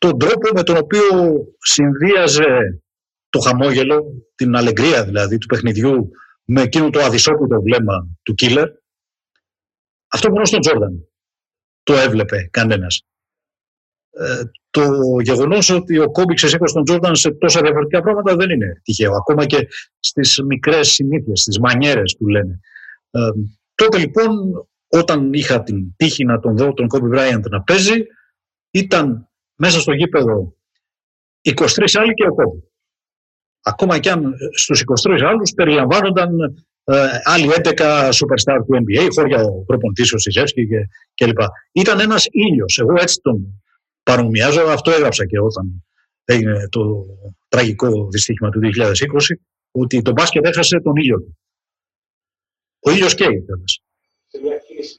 τον 0.00 0.18
τρόπο 0.18 0.48
με 0.54 0.62
τον 0.62 0.76
οποίο 0.76 1.34
συνδύαζε 1.58 2.82
το 3.28 3.38
χαμόγελο, 3.38 4.04
την 4.34 4.56
αλεγκρία 4.56 5.04
δηλαδή 5.04 5.38
του 5.38 5.46
παιχνιδιού 5.46 6.10
με 6.44 6.62
εκείνο 6.62 6.90
το 6.90 7.00
αδυσόπιτο 7.00 7.62
βλέμμα 7.62 8.08
του 8.22 8.34
Κίλερ, 8.34 8.68
αυτό 10.08 10.30
μόνο 10.30 10.44
στον 10.44 10.60
Τζόρνταν 10.60 11.08
το 11.82 11.94
έβλεπε 11.94 12.48
κανένας. 12.52 13.06
Ε, 14.18 14.42
το 14.70 14.90
γεγονός 15.22 15.70
ότι 15.70 15.98
ο 15.98 16.10
Κόμπι 16.10 16.34
ξεσήκωσε 16.34 16.74
τον 16.74 16.84
Τζόρνταν 16.84 17.16
σε 17.16 17.30
τόσα 17.30 17.60
διαφορετικά 17.60 18.02
πράγματα 18.02 18.36
δεν 18.36 18.50
είναι 18.50 18.80
τυχαίο. 18.82 19.12
Ακόμα 19.12 19.46
και 19.46 19.68
στις 20.00 20.42
μικρές 20.46 20.88
συνήθειες, 20.88 21.40
στις 21.40 21.58
μανιέρες 21.58 22.16
που 22.18 22.28
λένε. 22.28 22.60
Ε, 23.10 23.20
τότε 23.74 23.98
λοιπόν, 23.98 24.30
όταν 24.88 25.32
είχα 25.32 25.62
την 25.62 25.96
τύχη 25.96 26.24
να 26.24 26.40
τον 26.40 26.56
δω 26.56 26.72
τον 26.72 26.88
Κόμπι 26.88 27.08
Μπράιαντ 27.08 27.46
να 27.48 27.62
παίζει, 27.62 28.06
ήταν 28.70 29.28
μέσα 29.54 29.80
στο 29.80 29.92
γήπεδο 29.92 30.56
23 31.42 31.54
άλλοι 31.94 32.14
και 32.14 32.26
ο 32.26 32.34
κόμπι. 32.34 32.62
Ακόμα 33.62 33.98
και 33.98 34.10
αν 34.10 34.34
στους 34.54 34.82
23 35.08 35.20
άλλους 35.22 35.52
περιλαμβάνονταν 35.56 36.38
ε, 36.84 37.08
άλλοι 37.24 37.48
11 37.64 38.10
superstar 38.10 38.58
του 38.66 38.84
NBA, 38.84 39.08
χώρια 39.14 39.42
ο 39.42 39.64
προπονητής 39.64 40.12
ο 40.12 40.18
Σιζεύσκη 40.18 40.66
και, 40.66 40.88
και 41.14 41.26
λοιπά. 41.26 41.50
Ήταν 41.72 42.00
ένας 42.00 42.26
ήλιος. 42.30 42.78
Εγώ 42.78 42.94
έτσι 42.98 43.20
τον 43.22 43.62
παρομοιάζω. 44.10 44.60
Αυτό 44.60 44.90
έγραψα 44.90 45.26
και 45.26 45.40
όταν 45.40 45.84
έγινε 46.24 46.68
το 46.68 47.04
τραγικό 47.48 48.08
δυστύχημα 48.10 48.50
του 48.50 48.60
2020, 48.60 48.92
ότι 49.70 50.02
το 50.02 50.12
μπάσκετ 50.12 50.46
έχασε 50.46 50.80
τον 50.80 50.96
ήλιο 50.96 51.20
του. 51.20 51.38
Ο 52.80 52.90
ήλιος 52.90 53.14
καίει. 53.14 53.44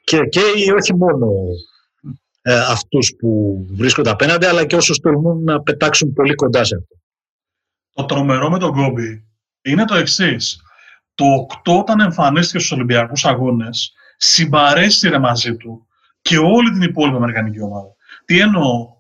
Και 0.04 0.26
καίει 0.26 0.70
όχι 0.80 0.96
μόνο 0.96 1.30
ε, 2.42 2.60
αυτούς 2.60 3.16
που 3.20 3.60
βρίσκονται 3.70 4.10
απέναντι, 4.10 4.46
αλλά 4.46 4.66
και 4.66 4.76
όσους 4.76 5.00
τολμούν 5.00 5.44
να 5.44 5.62
πετάξουν 5.62 6.14
πολύ 6.14 6.34
κοντά 6.34 6.64
σε 6.64 6.76
αυτό. 6.76 6.96
Το 7.94 8.06
τρομερό 8.06 8.50
με 8.50 8.60
τον 8.60 8.72
Κόμπι 8.72 9.28
είναι 9.62 9.86
το 9.86 9.96
εξής. 9.96 10.62
το 11.16 11.26
8 11.64 11.80
όταν 11.80 12.00
εμφανίστηκε 12.00 12.60
στους 12.60 12.72
Ολυμπιακούς 12.72 13.26
Αγώνες, 13.26 13.94
συμπαρέστηρε 14.18 15.20
μαζί 15.20 15.56
του 15.56 15.88
και 16.22 16.38
όλη 16.38 16.72
την 16.72 16.82
υπόλοιπη 16.82 17.16
Αμερικανική 17.18 17.62
ομάδα. 17.62 17.96
Τι 18.26 18.40
εννοώ, 18.40 18.97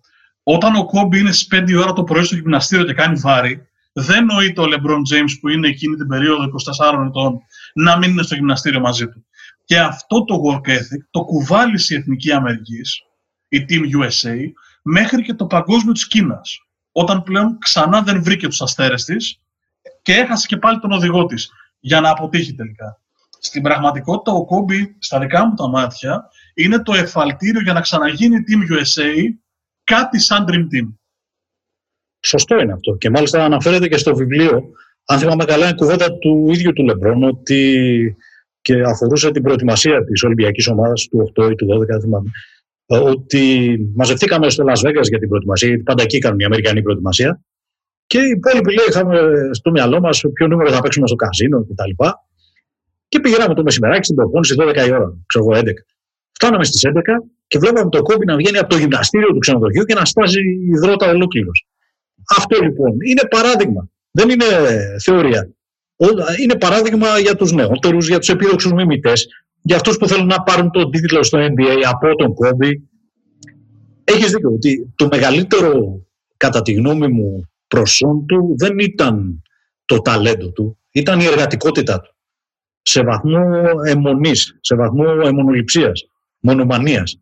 όταν 0.49 0.75
ο 0.75 0.85
Κόμπι 0.85 1.19
είναι 1.19 1.31
στις 1.31 1.47
5 1.51 1.81
ώρα 1.81 1.93
το 1.93 2.03
πρωί 2.03 2.23
στο 2.23 2.35
γυμναστήριο 2.35 2.85
και 2.85 2.93
κάνει 2.93 3.19
βάρη, 3.19 3.67
δεν 3.93 4.25
νοείται 4.25 4.61
ο 4.61 4.65
Λεμπρόν 4.65 5.01
James 5.13 5.37
που 5.39 5.49
είναι 5.49 5.67
εκείνη 5.67 5.95
την 5.95 6.07
περίοδο 6.07 6.43
24 6.43 7.05
ετών 7.07 7.39
να 7.73 7.97
μην 7.97 8.09
είναι 8.09 8.23
στο 8.23 8.35
γυμναστήριο 8.35 8.79
μαζί 8.79 9.07
του. 9.07 9.25
Και 9.65 9.79
αυτό 9.79 10.23
το 10.23 10.35
work 10.45 10.69
ethic 10.69 11.01
το 11.11 11.23
κουβάλισε 11.23 11.93
η 11.93 11.97
Εθνική 11.97 12.31
Αμερικής, 12.31 13.01
η 13.47 13.65
Team 13.69 13.81
USA, 13.81 14.35
μέχρι 14.81 15.21
και 15.23 15.33
το 15.33 15.45
παγκόσμιο 15.45 15.93
της 15.93 16.07
Κίνας. 16.07 16.59
Όταν 16.91 17.23
πλέον 17.23 17.57
ξανά 17.59 18.01
δεν 18.01 18.23
βρήκε 18.23 18.47
τους 18.47 18.61
αστέρες 18.61 19.03
της 19.03 19.41
και 20.01 20.13
έχασε 20.13 20.47
και 20.47 20.57
πάλι 20.57 20.79
τον 20.79 20.91
οδηγό 20.91 21.25
της 21.25 21.49
για 21.79 22.01
να 22.01 22.09
αποτύχει 22.09 22.53
τελικά. 22.53 23.01
Στην 23.39 23.61
πραγματικότητα, 23.61 24.31
ο 24.31 24.45
Κόμπι, 24.45 24.95
στα 24.99 25.19
δικά 25.19 25.45
μου 25.45 25.53
τα 25.53 25.67
μάτια, 25.67 26.29
είναι 26.53 26.83
το 26.83 26.93
εφαλτήριο 26.93 27.61
για 27.61 27.73
να 27.73 27.81
ξαναγίνει 27.81 28.35
η 28.35 28.43
Team 28.47 28.73
USA 28.73 29.13
κάτι 29.91 30.19
σαν 30.19 30.45
Dream 30.47 30.65
Team. 30.73 30.87
Σωστό 32.19 32.59
είναι 32.59 32.73
αυτό. 32.73 32.95
Και 32.95 33.09
μάλιστα 33.09 33.45
αναφέρεται 33.45 33.87
και 33.87 33.97
στο 33.97 34.15
βιβλίο, 34.15 34.69
αν 35.05 35.19
θυμάμαι 35.19 35.45
καλά, 35.45 35.65
είναι 35.65 35.75
κουβέντα 35.75 36.17
του 36.17 36.49
ίδιου 36.49 36.73
του 36.73 36.83
Λεμπρόν, 36.83 37.23
ότι 37.23 38.15
και 38.61 38.81
αφορούσε 38.81 39.31
την 39.31 39.43
προετοιμασία 39.43 40.03
της 40.03 40.23
Ολυμπιακής 40.23 40.67
ομάδας 40.67 41.07
του 41.07 41.31
8 41.35 41.51
ή 41.51 41.55
του 41.55 41.65
12, 41.65 41.85
δεν 41.85 42.01
θυμάμαι. 42.01 42.29
Ότι 42.85 43.77
μαζευτήκαμε 43.95 44.49
στο 44.49 44.63
Las 44.67 44.87
Vegas 44.87 45.07
για 45.09 45.19
την 45.19 45.27
προετοιμασία, 45.27 45.67
γιατί 45.67 45.83
πάντα 45.83 46.03
εκεί 46.03 46.19
κάνουν 46.19 46.39
η 46.39 46.43
Αμερικανή 46.43 46.81
προετοιμασία. 46.81 47.41
Και 48.07 48.19
οι 48.19 48.29
υπόλοιποι 48.29 48.73
λέει, 48.73 48.85
είχαμε 48.89 49.19
στο 49.51 49.71
μυαλό 49.71 49.99
μας 49.99 50.23
ποιο 50.33 50.47
νούμερο 50.47 50.71
θα 50.71 50.81
παίξουμε 50.81 51.07
στο 51.07 51.15
καζίνο 51.15 51.65
κτλ. 51.65 51.89
Και, 51.95 52.11
και 53.07 53.19
πηγαίναμε 53.19 53.53
το 53.53 53.63
μεσημεράκι 53.63 54.03
στην 54.03 54.15
προπόνηση 54.15 54.55
12 54.59 54.87
η 54.87 54.91
ώρα, 54.91 55.17
ξέρω 55.25 55.45
εγώ 55.45 55.61
11. 55.61 55.63
Φτάναμε 56.39 56.63
στις 56.63 56.81
11 56.85 56.91
και 57.47 57.57
βλέπαμε 57.57 57.89
το 57.89 58.01
κόμπι 58.01 58.25
να 58.25 58.35
βγαίνει 58.35 58.57
από 58.57 58.69
το 58.69 58.77
γυμναστήριο 58.77 59.27
του 59.27 59.37
ξενοδοχείου 59.37 59.83
και 59.83 59.93
να 59.93 60.05
στάζει 60.05 60.39
υδρότα 60.73 61.09
ολόκληρος. 61.09 61.65
Αυτό 62.37 62.63
λοιπόν 62.63 62.91
είναι 63.01 63.21
παράδειγμα. 63.29 63.89
Δεν 64.11 64.29
είναι 64.29 64.45
θεωρία. 65.03 65.49
Είναι 66.41 66.57
παράδειγμα 66.57 67.19
για 67.19 67.35
τους 67.35 67.51
νεότερους, 67.51 68.07
για 68.07 68.19
τους 68.19 68.29
επίδοξους 68.29 68.73
μιμητές, 68.73 69.27
για 69.61 69.75
αυτούς 69.75 69.97
που 69.97 70.07
θέλουν 70.07 70.27
να 70.27 70.41
πάρουν 70.41 70.71
τον 70.71 70.91
τίτλο 70.91 71.23
στο 71.23 71.39
NBA 71.39 71.81
από 71.89 72.15
τον 72.15 72.33
κόμπι. 72.33 72.89
Έχεις 74.03 74.31
δίκιο 74.31 74.49
ότι 74.49 74.93
το 74.95 75.07
μεγαλύτερο, 75.11 76.01
κατά 76.37 76.61
τη 76.61 76.73
γνώμη 76.73 77.07
μου, 77.07 77.49
προσόν 77.67 78.25
του 78.25 78.55
δεν 78.57 78.79
ήταν 78.79 79.41
το 79.85 80.01
ταλέντο 80.01 80.51
του, 80.51 80.77
ήταν 80.91 81.19
η 81.19 81.25
εργατικότητά 81.25 82.01
του. 82.01 82.15
Σε 82.81 83.03
βαθμό 83.03 83.39
αιμονής, 83.85 84.57
σε 84.61 84.75
βαθμό 84.75 85.05
αιμονοληψίας, 85.23 86.09
μονομανίας. 86.39 87.19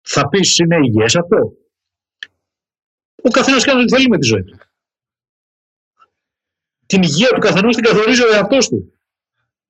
Θα 0.00 0.28
πεις 0.28 0.58
είναι 0.58 0.76
υγιές 0.76 1.16
αυτό. 1.16 1.52
Ο 3.22 3.28
καθένας 3.28 3.64
κάνει 3.64 3.80
ό,τι 3.80 3.94
θέλει 3.94 4.08
με 4.08 4.18
τη 4.18 4.26
ζωή 4.26 4.42
του. 4.44 4.58
Την 6.86 7.02
υγεία 7.02 7.28
του 7.28 7.40
καθενός 7.40 7.74
την 7.74 7.84
καθορίζει 7.84 8.22
ο 8.22 8.34
εαυτός 8.34 8.68
του. 8.68 8.90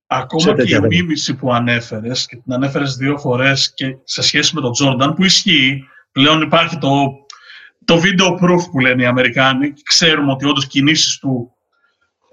Ακόμα 0.06 0.64
και 0.64 0.74
η 0.74 0.80
μίμηση 0.80 1.34
που 1.34 1.52
ανέφερες 1.52 2.26
και 2.26 2.36
την 2.36 2.52
ανέφερες 2.52 2.96
δύο 2.96 3.18
φορές 3.18 3.74
και 3.74 3.96
σε 4.04 4.22
σχέση 4.22 4.54
με 4.54 4.60
τον 4.60 4.72
Τζόρνταν 4.72 5.14
που 5.14 5.24
ισχύει, 5.24 5.88
πλέον 6.12 6.42
υπάρχει 6.42 6.78
το, 6.78 7.26
το 7.84 8.00
video 8.02 8.44
proof 8.44 8.70
που 8.70 8.78
λένε 8.78 9.02
οι 9.02 9.06
Αμερικάνοι 9.06 9.72
και 9.72 9.82
ξέρουμε 9.84 10.32
ότι 10.32 10.46
όντως 10.46 10.66
κινήσεις 10.66 11.18
του, 11.18 11.52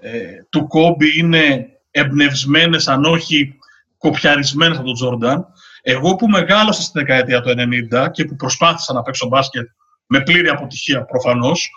ε, 0.00 0.42
του 0.48 0.66
Κόμπι 0.66 1.18
είναι 1.18 1.68
εμπνευσμένες 1.90 2.88
αν 2.88 3.04
όχι 3.04 3.58
κοπιαρισμένες 4.04 4.76
από 4.76 4.86
τον 4.86 4.94
Τζόρνταν. 4.94 5.46
Εγώ 5.82 6.14
που 6.14 6.28
μεγάλωσα 6.28 6.82
στη 6.82 6.98
δεκαετία 6.98 7.40
του 7.40 7.54
90 7.92 8.10
και 8.12 8.24
που 8.24 8.36
προσπάθησα 8.36 8.92
να 8.92 9.02
παίξω 9.02 9.26
μπάσκετ 9.26 9.68
με 10.06 10.20
πλήρη 10.20 10.48
αποτυχία 10.48 11.04
προφανώς, 11.04 11.70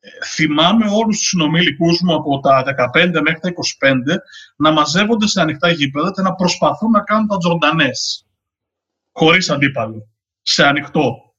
ε, 0.00 0.08
θυμάμαι 0.24 0.84
όλους 0.90 1.18
τους 1.18 1.28
συνομιλικούς 1.28 2.00
μου 2.00 2.14
από 2.14 2.40
τα 2.40 2.62
15 2.62 3.20
μέχρι 3.20 3.40
τα 3.40 3.48
25 3.48 4.22
να 4.56 4.70
μαζεύονται 4.72 5.26
σε 5.26 5.40
ανοιχτά 5.40 5.68
γήπεδα 5.70 6.12
και 6.12 6.22
να 6.22 6.34
προσπαθούν 6.34 6.90
να 6.90 7.00
κάνουν 7.00 7.28
τα 7.28 7.36
τζορντανές. 7.38 8.26
Χωρίς 9.12 9.50
αντίπαλο. 9.50 10.08
Σε 10.42 10.66
ανοιχτό. 10.66 11.34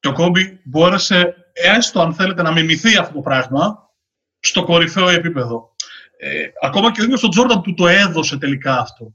Και 0.00 0.08
ο 0.08 0.12
Κόμπι 0.12 0.60
μπόρεσε, 0.64 1.34
έστω 1.52 2.00
αν 2.00 2.14
θέλετε, 2.14 2.42
να 2.42 2.52
μιμηθεί 2.52 2.96
αυτό 2.96 3.14
το 3.14 3.20
πράγμα 3.20 3.90
στο 4.38 4.64
κορυφαίο 4.64 5.08
επίπεδο. 5.08 5.74
Ε, 6.18 6.46
ακόμα 6.60 6.92
και 6.92 7.00
ο 7.00 7.04
ίδιος 7.04 7.22
ο 7.22 7.28
Τζόρνταν 7.28 7.62
του 7.62 7.74
το 7.74 7.86
έδωσε 7.86 8.38
τελικά 8.38 8.78
αυτό 8.78 9.14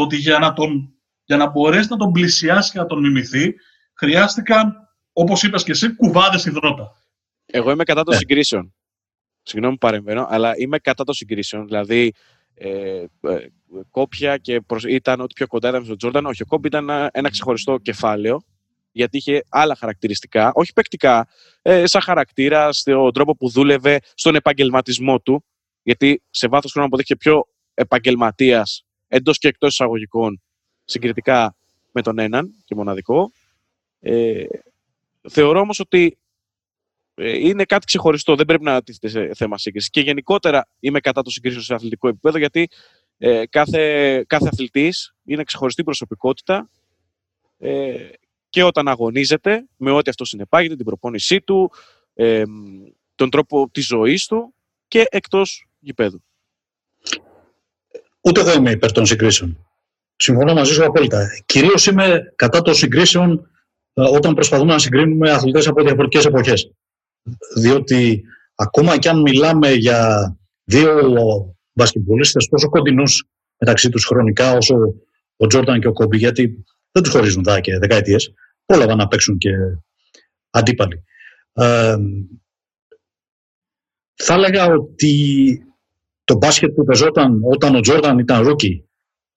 το 0.00 0.06
ότι 0.06 0.16
για 0.16 0.38
να, 0.38 0.52
τον, 0.52 0.94
για 1.24 1.36
να 1.36 1.50
μπορέσει 1.50 1.88
να 1.90 1.96
τον 1.96 2.12
πλησιάσει 2.12 2.72
και 2.72 2.78
να 2.78 2.86
τον 2.86 3.00
μιμηθεί, 3.00 3.54
χρειάστηκαν, 3.94 4.88
όπως 5.12 5.42
είπες 5.42 5.62
και 5.62 5.70
εσύ, 5.70 5.94
κουβάδες 5.94 6.44
υδρότα. 6.44 6.92
Εγώ 7.46 7.70
είμαι 7.70 7.84
κατά 7.84 8.02
των 8.02 8.12
ναι. 8.12 8.18
συγκρίσεων. 8.18 8.74
Συγγνώμη 9.42 9.72
που 9.72 9.86
παρεμβαίνω, 9.86 10.26
αλλά 10.30 10.52
είμαι 10.56 10.78
κατά 10.78 11.04
των 11.04 11.14
συγκρίσεων. 11.14 11.66
Δηλαδή, 11.66 12.12
ε, 12.54 13.04
ε, 13.20 13.46
κόπια 13.90 14.36
και 14.36 14.60
προς, 14.60 14.84
ήταν 14.84 15.20
ότι 15.20 15.34
πιο 15.34 15.46
κοντά 15.46 15.68
ήταν 15.68 15.84
στον 15.84 15.96
Τζόρνταν. 15.96 16.26
Όχι, 16.26 16.42
ο 16.42 16.46
Κόμπι 16.46 16.66
ήταν 16.66 16.88
ένα, 16.88 17.10
ένα 17.12 17.30
ξεχωριστό 17.30 17.78
κεφάλαιο, 17.78 18.42
γιατί 18.92 19.16
είχε 19.16 19.44
άλλα 19.48 19.76
χαρακτηριστικά, 19.76 20.50
όχι 20.54 20.72
παικτικά, 20.72 21.28
ε, 21.62 21.86
σαν 21.86 22.02
χαρακτήρα, 22.02 22.72
στον 22.72 23.12
τρόπο 23.12 23.36
που 23.36 23.50
δούλευε, 23.50 24.00
στον 24.14 24.34
επαγγελματισμό 24.34 25.20
του. 25.20 25.44
Γιατί 25.82 26.22
σε 26.30 26.48
βάθος 26.48 26.72
χρόνου 26.72 26.86
αποδείχθηκε 26.86 27.16
πιο 27.16 27.46
επαγγελματίας 27.74 28.84
εντός 29.10 29.38
και 29.38 29.48
εκτός 29.48 29.72
εισαγωγικών 29.72 30.42
συγκριτικά 30.84 31.56
με 31.92 32.02
τον 32.02 32.18
έναν 32.18 32.54
και 32.64 32.74
μοναδικό. 32.74 33.32
Ε, 34.00 34.44
θεωρώ 35.28 35.60
όμως 35.60 35.80
ότι 35.80 36.18
ε, 37.14 37.38
είναι 37.38 37.64
κάτι 37.64 37.86
ξεχωριστό, 37.86 38.34
δεν 38.34 38.46
πρέπει 38.46 38.64
να 38.64 38.82
τίθεται 38.82 39.08
σε 39.08 39.34
θέμα 39.34 39.58
σύγκριση. 39.58 39.90
Και 39.90 40.00
γενικότερα 40.00 40.68
είμαι 40.80 41.00
κατά 41.00 41.22
το 41.22 41.30
συγκρίσεων 41.30 41.62
σε 41.62 41.74
αθλητικό 41.74 42.08
επίπεδο, 42.08 42.38
γιατί 42.38 42.68
ε, 43.18 43.46
κάθε, 43.46 44.24
κάθε 44.26 44.48
αθλητής 44.52 45.14
είναι 45.24 45.44
ξεχωριστή 45.44 45.84
προσωπικότητα 45.84 46.70
ε, 47.58 48.08
και 48.48 48.62
όταν 48.62 48.88
αγωνίζεται 48.88 49.66
με 49.76 49.90
ό,τι 49.90 50.10
αυτό 50.10 50.24
συνεπάγεται, 50.24 50.76
την 50.76 50.84
προπόνησή 50.84 51.40
του, 51.40 51.72
ε, 52.14 52.42
τον 53.14 53.30
τρόπο 53.30 53.70
της 53.70 53.86
ζωής 53.86 54.26
του 54.26 54.54
και 54.88 55.04
εκτός 55.10 55.66
γηπέδου. 55.78 56.22
Ούτε 58.20 58.40
εγώ 58.40 58.52
είμαι 58.52 58.70
υπέρ 58.70 58.92
των 58.92 59.06
συγκρίσεων. 59.06 59.66
Συμφωνώ 60.16 60.54
μαζί 60.54 60.72
σου 60.72 60.84
απόλυτα. 60.84 61.28
Κυρίως 61.46 61.86
είμαι 61.86 62.32
κατά 62.36 62.62
των 62.62 62.74
συγκρίσεων 62.74 63.50
ε, 63.92 64.02
όταν 64.02 64.34
προσπαθούμε 64.34 64.72
να 64.72 64.78
συγκρίνουμε 64.78 65.30
αθλητές 65.30 65.66
από 65.66 65.82
διαφορετικές 65.82 66.24
εποχές. 66.24 66.72
Διότι 67.56 68.22
ακόμα 68.54 68.98
και 68.98 69.08
αν 69.08 69.20
μιλάμε 69.20 69.72
για 69.72 70.30
δύο 70.64 71.12
μπασκετμπολίστες 71.72 72.48
τόσο 72.48 72.68
κοντινούς 72.68 73.24
μεταξύ 73.58 73.88
τους 73.88 74.04
χρονικά 74.04 74.52
όσο 74.52 74.76
ο 75.36 75.46
Τζόρταν 75.46 75.80
και 75.80 75.88
ο 75.88 75.92
Κόμπι, 75.92 76.16
γιατί 76.16 76.64
δεν 76.92 77.02
τους 77.02 77.12
χωρίζουν 77.12 77.42
δά 77.42 77.60
και 77.60 77.78
δεκαετίες, 77.78 78.34
πρόλαβαν 78.64 78.96
να 78.96 79.08
παίξουν 79.08 79.38
και 79.38 79.50
αντίπαλοι. 80.50 81.04
Ε, 81.52 81.96
θα 84.14 84.34
έλεγα 84.34 84.66
ότι 84.66 85.14
το 86.30 86.36
μπάσκετ 86.36 86.74
που 86.74 86.84
παιζόταν 86.84 87.40
όταν 87.42 87.74
ο 87.74 87.80
Τζόρνταν 87.80 88.18
ήταν 88.18 88.46
rookie 88.46 88.84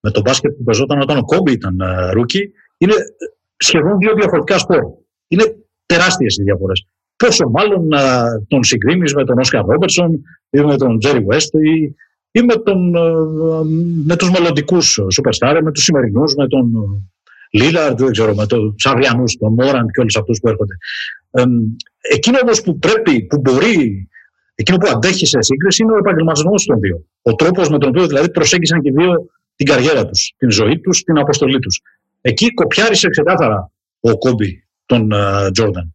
με 0.00 0.10
το 0.10 0.20
μπάσκετ 0.20 0.52
που 0.52 0.62
παιζόταν 0.62 1.00
όταν 1.00 1.16
ο 1.16 1.24
Κόμπι 1.24 1.52
ήταν 1.52 1.76
rookie 2.12 2.50
είναι 2.78 2.94
σχεδόν 3.56 3.98
δύο 3.98 4.14
διαφορετικά 4.14 4.58
σπορ. 4.58 4.82
Είναι 5.28 5.56
τεράστιες 5.86 6.36
οι 6.36 6.42
διαφορές. 6.42 6.86
Πόσο 7.16 7.48
μάλλον 7.48 7.86
να 7.86 8.24
τον 8.48 8.64
συγκρίνεις 8.64 9.14
με 9.14 9.24
τον 9.24 9.38
Όσκαρ 9.38 9.64
Ρόμπερτσον 9.64 10.22
ή 10.50 10.60
με 10.60 10.76
τον 10.76 10.98
Τζέρι 10.98 11.20
Βέστ 11.20 11.54
ή, 11.54 11.94
ή 12.30 12.40
με, 12.42 12.54
τον, 12.54 12.90
με 14.04 14.16
τους 14.16 14.30
μελλοντικούς 14.30 15.00
superstar, 15.16 15.60
με 15.62 15.72
τους 15.72 15.82
σημερινούς, 15.82 16.34
με 16.34 16.46
τον 16.46 16.72
Λίλαρντ, 17.50 17.98
δεν 17.98 18.10
ξέρω, 18.10 18.34
με 18.34 18.46
τον 18.46 18.74
Σαβιανούς, 18.78 19.36
τον 19.36 19.52
Μόραντ 19.52 19.88
και 19.90 20.00
όλους 20.00 20.16
αυτούς 20.16 20.38
που 20.40 20.48
έρχονται. 20.48 20.74
Ε, 21.30 21.42
εκείνο 22.14 22.38
όμως 22.42 22.62
που 22.62 22.78
πρέπει, 22.78 23.22
που 23.22 23.40
μπορεί 23.40 24.08
Εκείνο 24.54 24.76
που 24.78 24.88
αντέχει 24.88 25.26
σε 25.26 25.42
σύγκριση 25.42 25.82
είναι 25.82 25.92
ο 25.92 25.96
επαγγελματισμός 25.96 26.64
των 26.64 26.80
δύο. 26.80 27.04
Ο 27.22 27.34
τρόπος 27.34 27.68
με 27.68 27.78
τον 27.78 27.88
οποίο 27.88 28.06
δηλαδή 28.06 28.30
προσέγγισαν 28.30 28.80
και 28.80 28.88
οι 28.88 28.92
δύο 28.92 29.26
την 29.56 29.66
καριέρα 29.66 30.06
τους, 30.06 30.34
την 30.36 30.50
ζωή 30.50 30.80
τους, 30.80 31.02
την 31.02 31.18
αποστολή 31.18 31.58
τους. 31.58 31.80
Εκεί 32.20 32.54
κοπιάρισε 32.54 33.08
ξεκάθαρα 33.08 33.70
ο 34.00 34.18
Κόμπι 34.18 34.66
τον 34.86 35.12
Τζόρνταν. 35.52 35.84
Uh, 35.84 35.92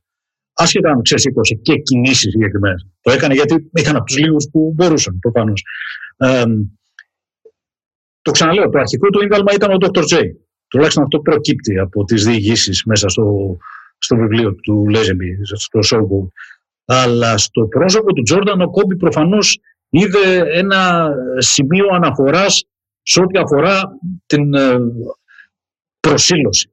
Άσχετα 0.54 0.90
αν 0.92 1.02
ξεσήκωσε 1.02 1.54
και 1.54 1.76
κινήσεις 1.76 2.32
συγκεκριμένες. 2.32 2.88
Το 3.02 3.12
έκανε 3.12 3.34
γιατί 3.34 3.70
ήταν 3.74 3.96
από 3.96 4.06
τους 4.06 4.18
λίγους 4.18 4.50
που 4.52 4.74
μπορούσαν 4.76 5.20
προφανώς. 5.20 5.64
Ε, 6.18 6.44
το 8.22 8.32
ξαναλέω, 8.32 8.70
το 8.70 8.80
αρχικό 8.80 9.10
του 9.10 9.24
ίγκαλμα 9.24 9.54
ήταν 9.54 9.72
ο 9.72 9.78
Dr. 9.80 10.02
J. 10.02 10.22
Τουλάχιστον 10.68 11.04
αυτό 11.04 11.20
προκύπτει 11.20 11.80
από 11.80 12.04
τις 12.04 12.24
διηγήσεις 12.26 12.84
μέσα 12.86 13.10
στο, 13.10 13.58
στο 13.98 14.16
βιβλίο 14.16 14.56
του 14.56 14.88
Λέζεμπι, 14.90 15.38
στο 15.44 15.80
Showboat. 15.90 16.28
Αλλά 16.92 17.38
στο 17.38 17.68
πρόσωπο 17.68 18.14
του 18.14 18.22
Τζόρνταν 18.22 18.62
ο 18.62 18.70
Κόμπι 18.70 18.96
προφανώς 18.96 19.60
είδε 19.90 20.44
ένα 20.54 21.10
σημείο 21.38 21.88
αναφοράς 21.92 22.66
σε 23.02 23.22
ό,τι 23.22 23.40
αφορά 23.40 23.82
την 24.26 24.54
ε, 24.54 24.78
προσήλωση. 26.00 26.72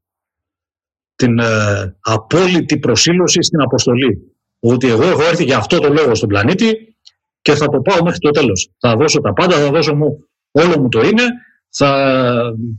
Την 1.14 1.38
ε, 1.38 1.96
απόλυτη 2.00 2.78
προσήλωση 2.78 3.42
στην 3.42 3.60
αποστολή. 3.60 4.36
Ότι 4.60 4.88
εγώ 4.88 5.02
έχω 5.02 5.22
έρθει 5.22 5.44
για 5.44 5.56
αυτό 5.56 5.78
το 5.78 5.92
λόγο 5.92 6.14
στον 6.14 6.28
πλανήτη 6.28 6.96
και 7.42 7.54
θα 7.54 7.66
το 7.66 7.80
πάω 7.80 8.02
μέχρι 8.02 8.18
το 8.18 8.30
τέλος. 8.30 8.70
Θα 8.78 8.96
δώσω 8.96 9.20
τα 9.20 9.32
πάντα, 9.32 9.56
θα 9.56 9.70
δώσω 9.70 9.94
μου 9.94 10.28
όλο 10.50 10.80
μου 10.80 10.88
το 10.88 11.00
είναι, 11.00 11.22
θα 11.68 12.20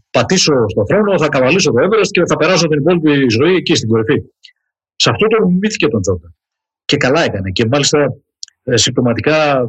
πατήσω 0.10 0.54
στο 0.68 0.84
χρόνο, 0.84 1.18
θα 1.18 1.30
καβαλήσω 1.30 1.72
το 1.72 1.78
Everest 1.84 2.10
και 2.12 2.26
θα 2.26 2.36
περάσω 2.36 2.68
την 2.68 2.80
υπόλοιπη 2.80 3.30
ζωή 3.30 3.56
εκεί 3.56 3.76
στην 3.76 3.90
κορυφή. 3.90 4.24
Σε 4.96 5.10
αυτό 5.10 5.28
το 5.28 5.48
μύθηκε 5.48 5.88
τον 5.88 6.02
Τζόρνταν. 6.02 6.37
Και 6.88 6.98
καλά 6.98 7.24
έκανε. 7.24 7.50
Και 7.50 7.66
μάλιστα 7.66 8.14
ε, 8.64 8.78
συμπτωματικά 8.78 9.68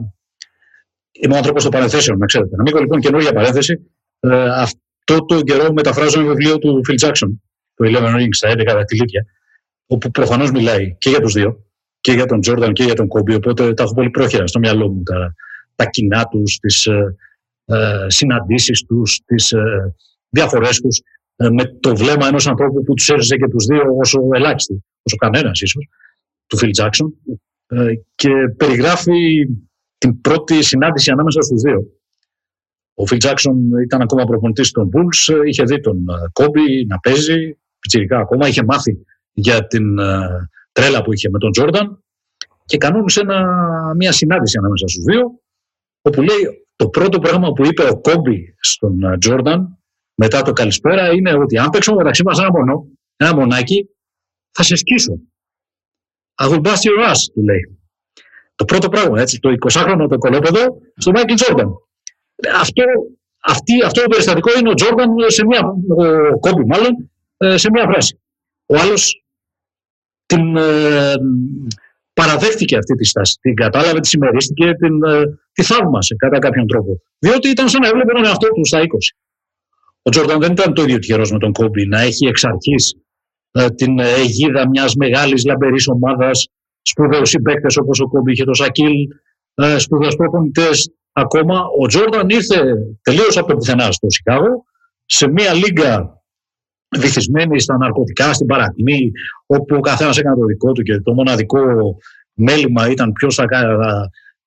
Είμαι 1.21 1.35
ο 1.35 1.37
άνθρωπος 1.37 1.63
των 1.63 1.73
παρενθέσεων, 1.73 2.19
να 2.19 2.27
ξέρετε. 2.27 2.57
Να 2.57 2.63
ανοίγω 2.63 2.79
λοιπόν 2.79 3.01
καινούργια 3.01 3.33
παρένθεση. 3.33 3.81
Ε, 4.21 4.49
αυτό 4.51 5.25
το 5.25 5.41
καιρό 5.41 5.73
μεταφράζω 5.73 6.21
ένα 6.21 6.29
βιβλίο 6.29 6.59
του 6.59 6.81
Phil 6.89 7.07
Jackson, 7.07 7.29
το 7.75 7.85
Eleven 7.89 8.17
Rings, 8.17 8.29
στα 8.31 8.51
11 8.53 8.65
δαχτυλίδια, 8.67 9.27
όπου 9.87 10.11
προφανώς 10.11 10.51
μιλάει 10.51 10.97
και 10.99 11.11
για 11.11 11.21
τους 11.21 11.33
δύο, 11.33 11.65
και 12.01 12.13
για 12.13 12.27
τον 12.27 12.41
Τζόρνταν 12.41 12.73
και 12.73 12.85
για 12.85 12.95
τον 12.95 13.09
Κόμπι. 13.09 13.35
Οπότε 13.35 13.75
τα 13.75 13.83
έχω 13.83 13.95
πολύ 13.95 14.11
πρόχειρα 14.11 14.47
στο 14.47 14.59
μυαλό 14.59 14.89
μου 14.89 15.03
τα, 15.03 15.35
τα 15.75 15.85
κοινά 15.85 16.25
τους, 16.25 16.59
τις 16.59 16.87
ε, 16.87 17.17
ε, 17.65 18.07
συναντήσεις 18.07 18.85
τους, 18.87 19.21
τις 19.25 19.53
ε, 19.53 19.95
διαφορές 20.29 20.81
τους, 20.81 21.01
ε, 21.37 21.49
με 21.49 21.65
το 21.81 21.97
βλέμμα 21.97 22.27
ενός 22.27 22.47
ανθρώπου 22.47 22.83
που 22.83 22.95
τους 22.95 23.09
έζησε 23.09 23.37
και 23.37 23.49
τους 23.49 23.65
δύο 23.65 23.83
όσο 23.99 24.21
ελάχιστοι, 24.33 24.85
όσο 25.03 25.17
κανένας 25.17 25.61
ίσως, 25.61 25.89
του 26.49 26.59
Phil 26.61 26.71
Jackson. 26.83 27.37
Ε, 27.67 27.93
και 28.15 28.31
περιγράφει 28.57 29.49
την 29.99 30.21
πρώτη 30.21 30.63
συνάντηση 30.63 31.11
ανάμεσα 31.11 31.41
στους 31.41 31.61
δύο. 31.61 31.87
Ο 32.95 33.07
Φιλ 33.07 33.19
Τζάξον 33.19 33.81
ήταν 33.85 34.01
ακόμα 34.01 34.25
προπονητής 34.25 34.71
των 34.71 34.91
Bulls, 34.93 35.47
είχε 35.47 35.63
δει 35.63 35.81
τον 35.81 36.05
Κόμπι 36.33 36.87
να 36.87 36.99
παίζει, 36.99 37.59
πιτσιρικά 37.79 38.19
ακόμα, 38.19 38.49
είχε 38.49 38.65
μάθει 38.65 39.07
για 39.33 39.67
την 39.67 39.99
ε, 39.99 40.49
τρέλα 40.73 41.03
που 41.03 41.13
είχε 41.13 41.29
με 41.31 41.39
τον 41.39 41.51
Τζόρνταν 41.51 42.05
και 42.65 42.77
κανόνισε 42.77 43.23
μια 43.97 44.13
συνάντηση 44.13 44.59
ανάμεσα 44.59 44.89
στους 44.89 45.05
δύο, 45.05 45.41
όπου 46.03 46.23
λέει 46.23 46.67
το 46.77 46.89
πρώτο 46.89 47.19
πράγμα 47.19 47.53
που 47.53 47.67
είπε 47.67 47.83
ο 47.83 48.01
Κόμπι 48.01 48.55
στον 48.61 49.03
ε, 49.03 49.19
Τζόρνταν 49.19 49.79
μετά 50.15 50.43
το 50.43 50.53
καλησπέρα 50.53 51.13
είναι 51.13 51.33
ότι 51.35 51.59
αν 51.59 51.71
παίξω 51.71 51.95
μεταξύ 51.95 52.23
μας 52.23 52.39
ένα, 52.39 52.51
μονό, 52.51 52.87
ένα 53.17 53.35
μονάκι, 53.35 53.89
θα 54.51 54.63
σε 54.63 54.77
σκίσω. 54.77 55.21
I 56.43 56.47
will 56.49 56.63
bust 56.63 56.83
your 56.89 57.11
ass, 57.11 57.21
του 57.35 57.43
λέει. 57.43 57.79
Το 58.55 58.65
πρώτο 58.65 58.89
πράγμα, 58.89 59.21
έτσι, 59.21 59.39
το 59.39 59.51
20χρονο 59.67 60.07
το 60.09 60.19
κολόπεδο 60.19 60.61
στο 60.97 61.11
Μάικλ 61.11 61.35
Τζόρνταν. 61.35 61.69
Αυτό, 62.61 62.83
αυτή, 63.41 63.83
αυτό 63.85 64.01
το 64.03 64.09
περιστατικό 64.09 64.59
είναι 64.59 64.71
ο 64.71 64.75
Τζόρνταν 64.75 65.09
σε 65.27 65.45
μια, 65.45 65.61
ο 66.35 66.39
Κόμπι 66.39 66.65
μάλλον, 66.65 67.11
ε, 67.37 67.57
σε 67.57 67.71
μια 67.71 67.85
φράση. 67.85 68.21
Ο 68.67 68.77
άλλος 68.79 69.25
την 70.27 70.57
ε, 70.57 71.15
παραδέχτηκε 72.13 72.77
αυτή 72.77 72.95
τη 72.95 73.05
στάση, 73.05 73.39
την 73.41 73.55
κατάλαβε, 73.55 74.01
τη 74.01 74.09
συμμερίστηκε, 74.09 74.75
την, 74.75 75.03
ε, 75.03 75.23
τη 75.53 75.63
θαύμασε 75.63 76.15
κατά 76.15 76.39
κάποιον 76.39 76.67
τρόπο. 76.67 77.03
Διότι 77.19 77.49
ήταν 77.49 77.69
σαν 77.69 77.81
να 77.81 77.89
έβλεπε 77.89 78.13
τον 78.13 78.25
εαυτό 78.25 78.49
του 78.49 78.67
στα 78.67 78.81
20. 78.81 78.83
Ο 80.03 80.11
Τζόρνταν 80.11 80.41
δεν 80.41 80.53
ήταν 80.53 80.75
το 80.75 80.83
ίδιο 80.83 80.99
τυχερός 80.99 81.33
με 81.33 81.39
τον 81.39 81.53
Κόμπι 81.53 81.87
να 81.87 82.01
έχει 82.01 82.27
εξ 82.27 82.45
αρχή 82.45 82.75
ε, 82.75 83.08
την 83.75 83.99
αιγίδα 83.99 84.69
μιας 84.69 84.95
μεγάλης 84.95 85.45
λαμπερής 85.45 85.89
ομάδας 85.89 86.49
σπουδαίους 86.83 87.29
συμπαίκτες 87.29 87.77
όπως 87.77 88.01
ο 88.01 88.09
Κόμπι 88.09 88.33
και 88.33 88.45
το 88.45 88.55
Σακίλ, 88.55 88.93
ε, 89.55 89.79
σπουδαίους 89.79 90.17
προπονητές 90.17 90.91
ακόμα. 91.13 91.65
Ο 91.81 91.87
Τζόρνταν 91.87 92.29
ήρθε 92.29 92.75
τελείως 93.03 93.37
από 93.37 93.49
το 93.49 93.57
πουθενά 93.57 93.93
στο 93.93 94.11
Σικάγο, 94.11 94.65
σε 95.05 95.29
μια 95.29 95.55
λίγα 95.55 96.23
βυθισμένη 96.97 97.61
στα 97.61 97.77
ναρκωτικά, 97.77 98.33
στην 98.33 98.47
παρακμή, 98.47 99.11
όπου 99.47 99.77
ο 99.77 99.81
καθένας 99.81 100.19
έκανε 100.19 100.37
το 100.37 100.45
δικό 100.45 100.73
του 100.73 100.83
και 100.83 101.01
το 101.01 101.15
μοναδικό 101.15 101.61
μέλημα 102.33 102.91
ήταν 102.91 103.13
ποιος 103.13 103.35
θα, 103.35 103.45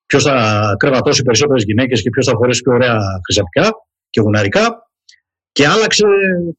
ποιος 0.06 0.22
θα 0.22 0.74
κρεβατώσει 0.78 1.22
περισσότερες 1.22 1.62
γυναίκες 1.64 2.02
και 2.02 2.10
ποιος 2.10 2.26
θα 2.26 2.32
φορέσει 2.36 2.62
πιο 2.62 2.72
ωραία 2.72 2.98
χρυσαπικά 3.24 3.70
και 4.10 4.20
γουναρικά. 4.20 4.90
Και 5.52 5.66
άλλαξε 5.66 6.06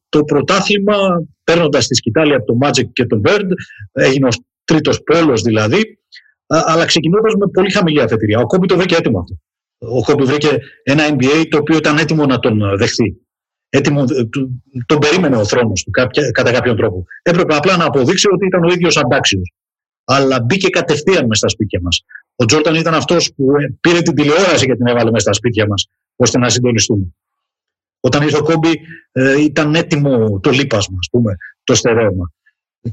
το 0.08 0.24
πρωτάθλημα 0.24 0.96
παίρνοντας 1.44 1.86
τη 1.86 1.94
σκητάλη 1.94 2.34
από 2.34 2.44
το 2.44 2.58
Magic 2.62 2.92
και 2.92 3.06
τον 3.06 3.22
Bird. 3.24 3.48
Έγινε 3.92 4.28
τρίτος 4.64 5.02
πόλος 5.02 5.42
δηλαδή, 5.42 5.98
αλλά 6.46 6.84
ξεκινώντας 6.84 7.34
με 7.34 7.46
πολύ 7.46 7.70
χαμηλή 7.70 8.00
αφετηρία. 8.00 8.38
Ο 8.38 8.46
Κόμπι 8.46 8.66
το 8.66 8.76
βρήκε 8.76 8.94
έτοιμο 8.94 9.18
αυτό. 9.18 9.38
Ο 9.78 10.02
Κόμπι 10.02 10.24
βρήκε 10.24 10.58
ένα 10.82 11.02
NBA 11.10 11.46
το 11.48 11.58
οποίο 11.58 11.76
ήταν 11.76 11.98
έτοιμο 11.98 12.26
να 12.26 12.38
τον 12.38 12.62
ε, 12.62 12.76
δεχθεί. 12.76 13.16
Έτοιμο, 13.68 14.00
ε, 14.00 14.04
τον 14.86 14.98
περίμενε 14.98 15.36
ο 15.36 15.44
θρόνος 15.44 15.82
του 15.82 15.90
κατά 16.32 16.52
κάποιον 16.52 16.76
τρόπο. 16.76 17.04
Έπρεπε 17.22 17.54
απλά 17.54 17.76
να 17.76 17.84
αποδείξει 17.84 18.28
ότι 18.32 18.46
ήταν 18.46 18.64
ο 18.64 18.72
ίδιος 18.72 18.96
αντάξιος. 18.96 19.52
Αλλά 20.04 20.40
μπήκε 20.40 20.68
κατευθείαν 20.68 21.26
μες 21.26 21.38
στα 21.38 21.48
σπίτια 21.48 21.80
μας. 21.82 22.04
Ο 22.36 22.44
Τζόρταν 22.44 22.74
ήταν 22.74 22.94
αυτός 22.94 23.32
που 23.36 23.56
ε, 23.56 23.78
πήρε 23.80 24.00
την 24.00 24.14
τηλεόραση 24.14 24.66
και 24.66 24.74
την 24.74 24.86
έβαλε 24.86 25.10
μέσα 25.10 25.18
στα 25.18 25.32
σπίτια 25.32 25.66
μας, 25.66 25.86
ώστε 26.16 26.38
να 26.38 26.48
συντονιστούμε. 26.48 27.14
Όταν 28.04 28.22
ήρθε 28.22 28.38
ο 28.38 28.42
Κόμπι, 28.42 28.80
ήταν 29.38 29.74
έτοιμο 29.74 30.40
το 30.40 30.50
λίπασμα, 30.50 30.96
ας 31.00 31.08
πούμε, 31.10 31.36
το 31.64 31.74
στερέωμα. 31.74 32.32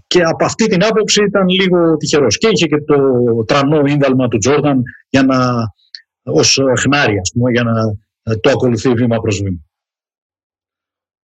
Και 0.08 0.24
από 0.24 0.45
αυτή 0.45 0.67
την 0.67 0.84
άποψη 0.84 1.24
ήταν 1.24 1.47
λίγο 1.47 1.97
τυχερός. 1.97 2.38
Και 2.38 2.47
είχε 2.52 2.67
και 2.67 2.82
το 2.82 2.97
τρανό 3.43 3.86
ίνδαλμα 3.86 4.28
του 4.28 4.38
Τζόρνταν 4.38 4.84
για 5.10 5.24
να, 5.24 5.67
ως 6.24 6.60
χνάρι, 6.80 7.17
ας 7.19 7.32
πούμε, 7.34 7.52
για 7.52 7.63
να 7.63 7.74
το 8.39 8.50
ακολουθεί 8.50 8.93
βήμα 8.93 9.19
προς 9.19 9.41
βήμα. 9.41 9.60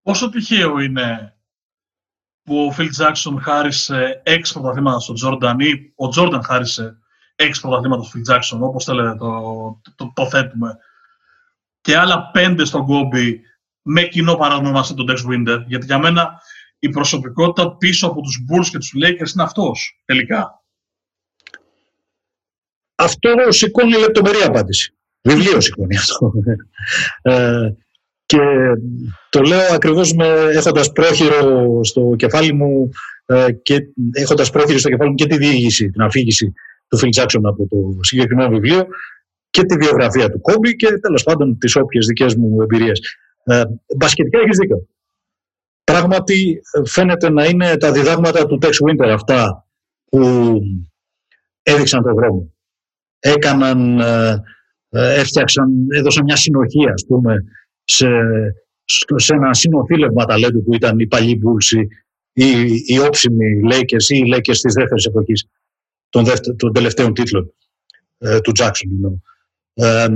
Πόσο 0.01 0.29
τυχαίο 0.29 0.79
είναι 0.79 1.37
που 2.43 2.65
ο 2.65 2.71
Φιλ 2.71 2.89
Τζάξον 2.89 3.41
χάρισε 3.41 4.21
έξι 4.25 4.53
πρωταθλήματα 4.53 4.99
στον 4.99 5.15
Τζόρνταν 5.15 5.59
ή 5.59 5.93
ο 5.95 6.07
Τζόρνταν 6.07 6.43
χάρισε 6.43 6.97
έξι 7.35 7.61
πρωταθλήματα 7.61 8.01
στον 8.01 8.11
Φιλ 8.11 8.21
Τζάξον, 8.21 8.63
όπως 8.63 8.83
θέλετε 8.83 9.15
το, 9.15 9.41
το, 9.95 10.11
το, 10.15 10.29
θέτουμε, 10.29 10.77
και 11.81 11.97
άλλα 11.97 12.29
πέντε 12.31 12.65
στον 12.65 12.85
Κόμπι 12.85 13.41
με 13.87 14.01
κοινό 14.01 14.35
παρανομαστή 14.35 14.93
τον 14.93 15.05
Dex 15.09 15.15
Winter. 15.15 15.63
Γιατί 15.67 15.85
για 15.85 15.99
μένα 15.99 16.41
η 16.79 16.89
προσωπικότητα 16.89 17.75
πίσω 17.77 18.07
από 18.07 18.21
τους 18.21 18.45
Bulls 18.49 18.65
και 18.71 18.77
τους 18.77 18.93
Lakers 18.95 19.33
είναι 19.33 19.43
αυτός 19.43 20.01
τελικά. 20.05 20.63
Αυτό 22.95 23.29
σηκώνει 23.49 23.97
λεπτομερή 23.97 24.41
απάντηση. 24.41 24.93
Βιβλίο 25.21 25.61
σηκώνει 25.61 25.97
αυτό. 25.97 26.31
Ε, 27.21 27.69
και 28.25 28.39
το 29.29 29.41
λέω 29.41 29.73
ακριβώς 29.73 30.13
με, 30.13 30.27
έχοντας 30.27 30.91
πρόχειρο 30.91 31.79
στο 31.83 32.13
κεφάλι 32.17 32.53
μου 32.53 32.89
ε, 33.25 33.51
και 33.51 33.79
έχοντας 34.11 34.49
πρόχειρο 34.49 34.77
στο 34.77 34.89
κεφάλι 34.89 35.09
μου 35.09 35.15
και 35.15 35.25
τη 35.25 35.37
διήγηση, 35.37 35.89
την 35.89 36.01
αφήγηση 36.01 36.53
του 36.87 36.99
Phil 36.99 37.21
Jackson 37.21 37.41
από 37.43 37.67
το 37.67 38.03
συγκεκριμένο 38.03 38.49
βιβλίο 38.49 38.87
και 39.49 39.63
τη 39.63 39.75
βιογραφία 39.75 40.29
του 40.29 40.41
Κόμπι 40.41 40.75
και 40.75 40.87
τέλος 40.87 41.23
πάντων 41.23 41.57
τις 41.57 41.75
όποιες 41.75 42.05
δικές 42.05 42.35
μου 42.35 42.61
εμπειρίες. 42.61 42.99
Ε, 43.49 43.63
μπασκετικά 43.97 44.39
έχεις 44.39 44.57
δίκιο. 44.57 44.87
Πράγματι 45.83 46.61
φαίνεται 46.85 47.29
να 47.29 47.45
είναι 47.45 47.77
τα 47.77 47.91
διδάγματα 47.91 48.45
του 48.45 48.59
Tex 48.61 48.69
Winter 48.69 49.09
αυτά 49.09 49.67
που 50.05 50.53
έδειξαν 51.63 52.03
τον 52.03 52.13
δρόμο. 52.13 52.53
Έκαναν, 53.19 53.99
ε, 53.99 54.43
ε, 54.89 55.19
έφτιαξαν, 55.19 55.87
έδωσαν 55.89 56.23
μια 56.23 56.35
συνοχή 56.35 56.89
ας 56.93 57.05
πούμε 57.07 57.43
σε, 57.83 58.07
σε 59.15 59.33
ένα 59.33 59.53
συνοθήλευμα 59.53 60.25
ταλέντου 60.25 60.63
που 60.63 60.73
ήταν 60.73 60.99
οι 60.99 61.07
παλιοί 61.07 61.41
Bulls 61.43 61.85
ή 62.33 62.47
οι 62.85 62.99
όψιμοι 62.99 63.61
Lakers 63.71 64.09
ή 64.09 64.17
οι 64.17 64.33
Lakers 64.35 64.57
της 64.61 64.73
δεύτερης 64.73 65.05
εποχής 65.05 65.47
των, 66.09 66.25
των 66.57 66.73
τελευταίων 66.73 67.13
τίτλων 67.13 67.53
ε, 68.17 68.39
του 68.39 68.51
Jackson. 68.59 69.19
Ε, 69.73 70.07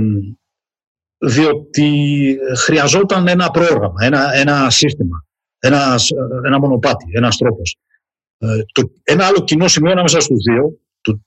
διότι 1.22 2.36
χρειαζόταν 2.56 3.28
ένα 3.28 3.50
πρόγραμμα, 3.50 3.94
ένα, 3.98 4.34
ένα 4.34 4.70
σύστημα 4.70 5.26
ένας, 5.62 6.10
ένα 6.46 6.58
μονοπάτι, 6.58 7.04
ένας 7.12 7.36
τρόπος. 7.36 7.76
Ε, 8.38 8.46
ένα 9.02 9.26
άλλο 9.26 9.44
κοινό 9.44 9.68
σημείο 9.68 9.90
ανάμεσα 9.90 10.20
στους 10.20 10.42
δύο, 10.50 10.78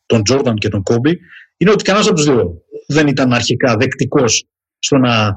τον 0.05 0.23
Τζόρνταν 0.23 0.55
και 0.55 0.69
τον 0.69 0.83
Κόμπι, 0.83 1.19
είναι 1.57 1.71
ότι 1.71 1.83
κανένας 1.83 2.07
από 2.07 2.15
τους 2.15 2.25
δύο 2.25 2.61
δεν 2.87 3.07
ήταν 3.07 3.33
αρχικά 3.33 3.75
δεκτικός 3.75 4.45
στο 4.79 4.97
να 4.97 5.35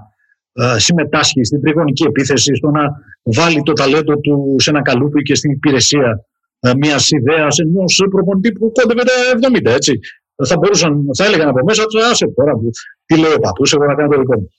ε, 0.52 0.78
συμμετάσχει 0.78 1.44
στην 1.44 1.60
τριγωνική 1.60 2.04
επίθεση, 2.04 2.54
στο 2.54 2.70
να 2.70 2.90
βάλει 3.22 3.62
το 3.62 3.72
ταλέντο 3.72 4.16
του 4.16 4.56
σε 4.58 4.70
ένα 4.70 4.82
καλούπι 4.82 5.22
και 5.22 5.34
στην 5.34 5.50
υπηρεσία 5.50 6.24
ε, 6.60 6.74
μιας 6.74 7.10
ιδέας 7.10 7.58
ενός 7.58 8.06
προπονητή 8.10 8.52
που 8.52 8.72
κόντευε 8.72 9.02
τα 9.02 9.12
70, 9.50 9.64
έτσι. 9.64 9.98
Θα 10.46 10.56
μπορούσαν, 10.56 11.04
θα 11.16 11.24
έλεγαν 11.24 11.48
από 11.48 11.64
μέσα 11.64 11.84
τους, 11.86 12.02
άσε 12.04 12.26
τώρα 12.26 12.52
που 12.52 12.70
τι 13.06 13.18
λέει 13.18 13.32
ο 13.32 13.38
παππούς, 13.38 13.72
εγώ 13.72 13.84
να 13.84 13.94
κάνω 13.94 14.08
το 14.08 14.18
δικό 14.18 14.36
μου. 14.38 14.50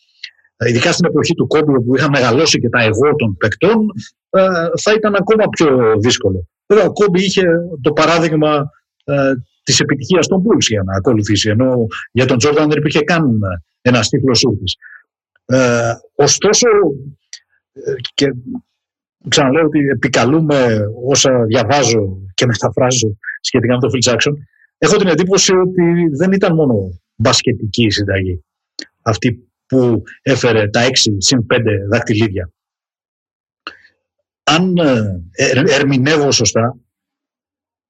Ε, 0.57 0.69
ειδικά 0.69 0.91
στην 0.91 1.05
εποχή 1.05 1.33
του 1.33 1.47
κόμπου 1.47 1.83
που 1.83 1.95
είχαν 1.95 2.09
μεγαλώσει 2.09 2.59
και 2.59 2.69
τα 2.69 2.81
εγώ 2.81 3.15
των 3.15 3.37
παικτών, 3.37 3.85
ε, 4.29 4.41
θα 4.81 4.93
ήταν 4.93 5.15
ακόμα 5.15 5.45
πιο 5.49 5.95
δύσκολο. 5.99 6.47
Βέβαια, 6.67 6.85
ο 6.85 6.91
Κόμπι 6.91 7.23
είχε 7.23 7.43
το 7.81 7.91
παράδειγμα 7.91 8.71
ε, 9.03 9.33
της 9.63 9.79
επιτυχίας 9.79 10.27
των 10.27 10.41
Bulls 10.41 10.67
για 10.67 10.83
να 10.83 10.95
ακολουθήσει. 10.95 11.49
Ενώ 11.49 11.87
για 12.11 12.25
τον 12.25 12.37
Τζόρνταν 12.37 12.69
δεν 12.69 12.77
υπήρχε 12.77 13.01
καν 13.01 13.39
ένας 13.81 14.09
τίτλος 14.09 14.39
σούρτη. 14.39 14.63
Ε, 15.45 15.91
ωστόσο, 16.15 16.67
ε, 17.73 17.93
και 18.13 18.33
ξαναλέω 19.27 19.65
ότι 19.65 19.79
επικαλούμε 19.79 20.79
όσα 21.05 21.43
διαβάζω 21.43 22.17
και 22.33 22.45
μεταφράζω 22.45 23.17
σχετικά 23.41 23.73
με 23.73 23.79
το 23.79 23.89
Phil 23.93 24.11
Jackson, 24.11 24.33
έχω 24.79 24.95
την 24.95 25.07
εντύπωση 25.07 25.55
ότι 25.55 26.07
δεν 26.17 26.31
ήταν 26.31 26.55
μόνο 26.55 26.99
μπασκετική 27.15 27.83
η 27.83 27.89
συνταγή 27.89 28.43
αυτή 29.01 29.49
που 29.65 30.03
έφερε 30.21 30.69
τα 30.69 30.87
6 30.87 30.91
συν 31.17 31.45
5 31.53 31.59
δακτυλίδια. 31.91 32.51
Αν 34.43 34.77
ε, 34.77 35.21
ερμηνεύω 35.67 36.31
σωστά 36.31 36.77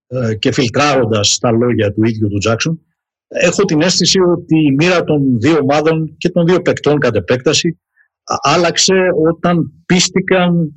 ε, 0.07 0.35
και 0.35 0.51
φιλτράροντας 0.51 1.37
τα 1.37 1.51
λόγια 1.51 1.93
του 1.93 2.03
ίδιου 2.03 2.27
του 2.27 2.37
Τζάξον, 2.37 2.81
έχω 3.27 3.65
την 3.65 3.81
αίσθηση 3.81 4.19
ότι 4.19 4.59
η 4.59 4.71
μοίρα 4.71 5.03
των 5.03 5.39
δύο 5.39 5.57
ομάδων 5.57 6.17
και 6.17 6.29
των 6.29 6.45
δύο 6.45 6.61
παικτών 6.61 6.99
κατ' 6.99 7.15
επέκταση 7.15 7.79
άλλαξε 8.23 8.95
όταν 9.29 9.83
πίστηκαν 9.85 10.73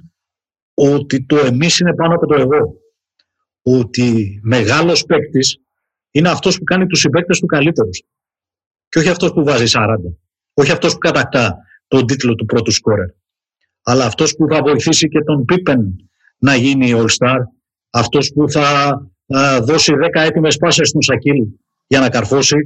ότι 0.74 1.24
το 1.26 1.36
εμείς 1.36 1.78
είναι 1.78 1.94
πάνω 1.94 2.14
από 2.14 2.26
το 2.26 2.34
εγώ. 2.34 2.76
Ότι 3.62 4.40
μεγάλος 4.42 5.04
παίκτης 5.04 5.58
είναι 6.12 6.28
αυτός 6.28 6.58
που 6.58 6.64
κάνει 6.64 6.86
τους 6.86 7.00
συμπαίκτες 7.00 7.38
του 7.38 7.46
καλύτερους. 7.46 8.02
Και 8.88 8.98
όχι 8.98 9.08
αυτός 9.08 9.32
που 9.32 9.44
βάζει 9.44 9.64
40. 9.66 9.96
Όχι 10.54 10.72
αυτός 10.72 10.92
που 10.92 10.98
κατακτά 10.98 11.56
τον 11.88 12.06
τίτλο 12.06 12.34
του 12.34 12.44
πρώτου 12.44 12.70
σκόρερ. 12.70 13.08
Αλλά 13.82 14.04
αυτός 14.04 14.34
που 14.34 14.46
θα 14.50 14.62
βοηθήσει 14.62 15.08
και 15.08 15.20
τον 15.20 15.44
Πίπεν 15.44 15.96
να 16.38 16.54
γίνει 16.54 16.92
All-Star. 16.94 17.38
Αυτός 17.90 18.32
που 18.34 18.50
θα 18.50 18.96
δώσει 19.62 19.92
10 20.00 20.20
έτοιμες 20.20 20.56
πάσες 20.56 20.88
στον 20.88 21.02
Σακίλ 21.02 21.44
για 21.86 22.00
να 22.00 22.08
καρφώσει. 22.08 22.56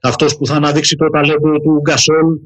Αυτός 0.00 0.36
που 0.36 0.46
θα 0.46 0.54
αναδείξει 0.54 0.96
το 0.96 1.10
ταλέντο 1.10 1.58
του 1.58 1.80
Γκασόλ 1.80 2.38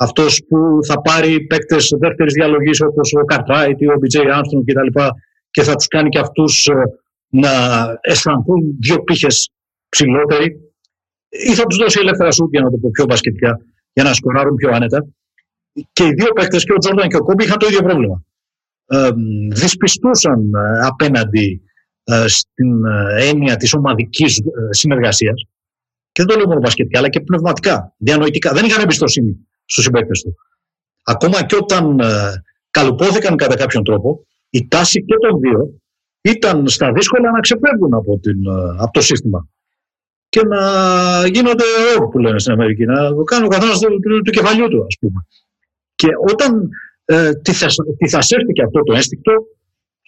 αυτός 0.00 0.42
που 0.48 0.78
θα 0.86 1.00
πάρει 1.00 1.40
παίκτες 1.40 1.94
δεύτερης 1.98 2.32
διαλογής 2.32 2.80
όπως 2.80 3.12
ο 3.12 3.24
Καρτράιτ 3.24 3.80
ή 3.80 3.86
ο 3.86 3.96
Μπιτζέι 3.98 4.30
Άρμστρον 4.30 4.64
κτλ. 4.64 5.00
Και 5.50 5.62
θα 5.62 5.74
τους 5.74 5.86
κάνει 5.86 6.08
και 6.08 6.18
αυτούς 6.18 6.66
ε, 6.66 6.74
να 7.28 7.50
αισθανθούν 8.00 8.76
δύο 8.80 9.02
πύχες 9.02 9.50
ψηλότεροι 9.88 10.72
ή 11.28 11.54
θα 11.54 11.64
τους 11.64 11.78
δώσει 11.78 11.98
ελεύθερα 12.00 12.30
σούτ 12.30 12.50
για 12.50 12.60
να 12.60 12.70
το 12.70 12.76
πω 12.76 12.90
πιο 12.90 13.04
μπασκετικά 13.04 13.60
για 13.92 14.04
να 14.04 14.12
σκοράρουν 14.12 14.54
πιο 14.54 14.70
άνετα. 14.70 15.06
Και 15.92 16.04
οι 16.04 16.12
δύο 16.12 16.32
παίκτες 16.32 16.64
και 16.64 16.72
ο 16.72 16.78
Τζόρνταν 16.78 17.08
και 17.08 17.16
ο 17.16 17.22
Κόμπι 17.22 17.44
είχαν 17.44 17.58
το 17.58 17.66
ίδιο 17.66 17.82
πρόβλημα. 17.82 18.22
Ε, 18.86 19.10
δυσπιστούσαν 19.52 20.54
ε, 20.54 20.86
απέναντι 20.86 21.62
ε, 22.04 22.24
στην 22.26 22.84
έννοια 23.18 23.56
της 23.56 23.74
ομαδικής 23.74 24.40
συνεργασίας 24.70 25.46
και 26.18 26.24
δεν 26.24 26.26
το 26.26 26.36
λέω 26.36 26.48
μόνο 26.48 26.60
μπασκετικά 26.60 26.98
αλλά 26.98 27.08
και 27.08 27.20
πνευματικά, 27.20 27.94
διανοητικά. 27.96 28.52
Δεν 28.52 28.64
είχαν 28.64 28.82
εμπιστοσύνη 28.82 29.48
στους 29.64 29.84
συμπαίκτες 29.84 30.20
του. 30.20 30.34
Ακόμα 31.02 31.44
και 31.44 31.56
όταν 31.56 32.00
ε, 32.00 32.06
καλουπώθηκαν 32.70 33.36
κατά 33.36 33.56
κάποιον 33.56 33.84
τρόπο, 33.84 34.26
η 34.50 34.68
τάση 34.68 35.04
και 35.04 35.14
των 35.20 35.40
δύο 35.40 35.80
ήταν 36.20 36.68
στα 36.68 36.92
δύσκολα 36.92 37.30
να 37.30 37.40
ξεφεύγουν 37.40 37.94
από, 37.94 38.18
την, 38.18 38.46
ε, 38.46 38.76
από 38.78 38.92
το 38.92 39.00
σύστημα 39.00 39.48
και 40.38 40.46
να 40.46 40.62
γίνονται 41.26 41.64
όργοι 41.96 42.10
που 42.10 42.18
λένε 42.18 42.38
στην 42.38 42.52
Αμερική, 42.52 42.84
να 42.84 43.14
το 43.14 43.22
κάνουν 43.22 43.44
ο 43.44 43.48
καθένας 43.48 43.78
του, 43.78 44.00
του, 44.00 44.22
του, 44.22 44.30
κεφαλιού 44.30 44.68
του, 44.68 44.84
ας 44.86 44.96
πούμε. 45.00 45.26
Και 45.94 46.08
όταν 46.30 46.68
ε, 47.04 47.32
τυθασέρθηκε 47.98 48.62
αυτό 48.62 48.82
το 48.82 48.94
ένστικτο, 48.94 49.32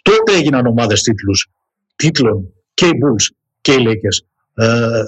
τότε 0.02 0.32
έγιναν 0.32 0.66
ομάδες 0.66 1.02
τίτλους, 1.02 1.48
τίτλων 1.96 2.52
και 2.74 2.86
οι 2.86 2.90
Bulls 2.90 3.34
και 3.60 3.72
οι 3.72 3.86
Lakers. 3.86 4.26
Ε, 4.64 5.02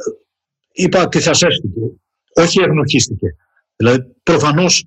είπα 0.72 1.08
τυθασέρθηκε, 1.08 1.80
όχι 2.34 2.60
ευνοχίστηκε. 2.60 3.36
Δηλαδή, 3.76 4.04
προφανώς 4.22 4.86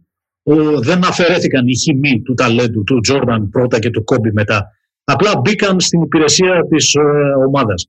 δεν 0.79 1.05
αφαιρέθηκαν 1.05 1.67
οι 1.67 1.77
χημοί 1.77 2.21
του 2.21 2.33
ταλέντου 2.33 2.83
του 2.83 2.99
Τζόρνταν 2.99 3.49
πρώτα 3.49 3.79
και 3.79 3.89
του 3.89 4.03
Κόμπι 4.03 4.31
μετά. 4.31 4.71
Απλά 5.03 5.39
μπήκαν 5.39 5.79
στην 5.79 6.01
υπηρεσία 6.01 6.67
της 6.69 6.95
ε, 6.95 7.01
ομάδας. 7.47 7.87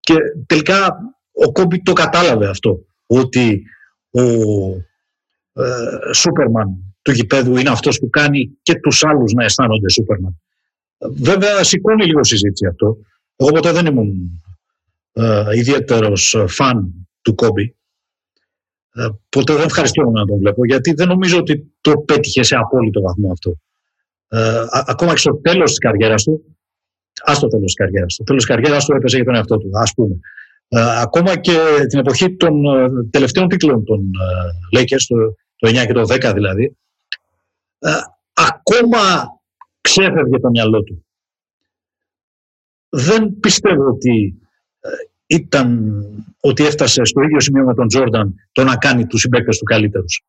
Και 0.00 0.14
τελικά 0.46 0.98
ο 1.46 1.52
Κόμπι 1.52 1.82
το 1.82 1.92
κατάλαβε 1.92 2.48
αυτό. 2.48 2.84
Ότι 3.06 3.62
ο 4.10 4.22
ε, 5.62 6.12
Σούπερμαν 6.12 6.96
του 7.02 7.12
γηπέδου 7.12 7.56
είναι 7.56 7.70
αυτός 7.70 7.98
που 7.98 8.10
κάνει 8.10 8.58
και 8.62 8.74
τους 8.74 9.04
άλλους 9.04 9.32
να 9.32 9.44
αισθάνονται 9.44 9.90
Σούπερμαν. 9.90 10.40
Βέβαια 10.98 11.64
σηκώνει 11.64 12.04
λίγο 12.04 12.24
συζήτηση 12.24 12.66
αυτό. 12.66 12.96
Εγώ 13.36 13.50
ποτέ 13.50 13.72
δεν 13.72 13.86
ήμουν 13.86 14.42
ε, 15.12 15.44
ιδιαίτερος 15.52 16.44
φαν 16.48 17.08
του 17.22 17.34
Κόμπι. 17.34 17.76
Ε, 18.94 19.08
ποτέ 19.28 19.54
δεν 19.54 19.64
ευχαριστώ 19.64 20.10
να 20.10 20.24
τον 20.24 20.38
βλέπω, 20.38 20.66
γιατί 20.66 20.92
δεν 20.92 21.08
νομίζω 21.08 21.38
ότι 21.38 21.72
το 21.80 21.98
πέτυχε 21.98 22.42
σε 22.42 22.56
απόλυτο 22.56 23.00
βαθμό 23.00 23.32
αυτό. 23.32 23.56
Ε, 24.28 24.64
ακόμα 24.70 25.12
και 25.12 25.18
στο 25.18 25.34
τέλος 25.36 25.70
της 25.70 25.78
καριέρας 25.78 26.22
του, 26.22 26.56
ας 27.24 27.38
το 27.38 27.48
τέλος 27.48 27.64
της 27.64 27.74
καριέρας 27.74 28.14
του. 28.14 28.18
Το 28.18 28.24
τέλος 28.24 28.44
της 28.44 28.54
καριέρας 28.54 28.84
του 28.84 28.94
έπαιζε 28.94 29.16
για 29.16 29.24
τον 29.24 29.34
εαυτό 29.34 29.58
του, 29.58 29.70
ας 29.72 29.92
πούμε. 29.94 30.18
Ε, 30.68 31.00
ακόμα 31.00 31.36
και 31.36 31.58
την 31.88 31.98
εποχή 31.98 32.36
των 32.36 32.64
ε, 32.64 32.88
τελευταίων 33.10 33.48
τίτλων 33.48 33.84
των 33.84 34.00
ε, 34.00 34.78
Lakers, 34.78 35.04
το, 35.08 35.16
το 35.56 35.68
9 35.68 35.86
και 35.86 35.92
το 35.92 36.02
10 36.28 36.32
δηλαδή, 36.34 36.76
ε, 37.78 37.90
ακόμα 38.32 38.98
ξέφευγε 39.80 40.38
το 40.38 40.48
μυαλό 40.50 40.82
του. 40.82 41.06
Δεν 42.88 43.38
πιστεύω 43.40 43.84
ότι 43.84 44.38
ήταν 45.26 45.92
ότι 46.40 46.64
έφτασε 46.64 47.04
στο 47.04 47.22
ίδιο 47.22 47.40
σημείο 47.40 47.64
με 47.64 47.74
τον 47.74 47.88
Τζόρνταν 47.88 48.34
το 48.52 48.64
να 48.64 48.76
κάνει 48.76 49.06
τους 49.06 49.20
συμπαίκτες 49.20 49.58
του 49.58 49.64
καλύτερους. 49.64 50.22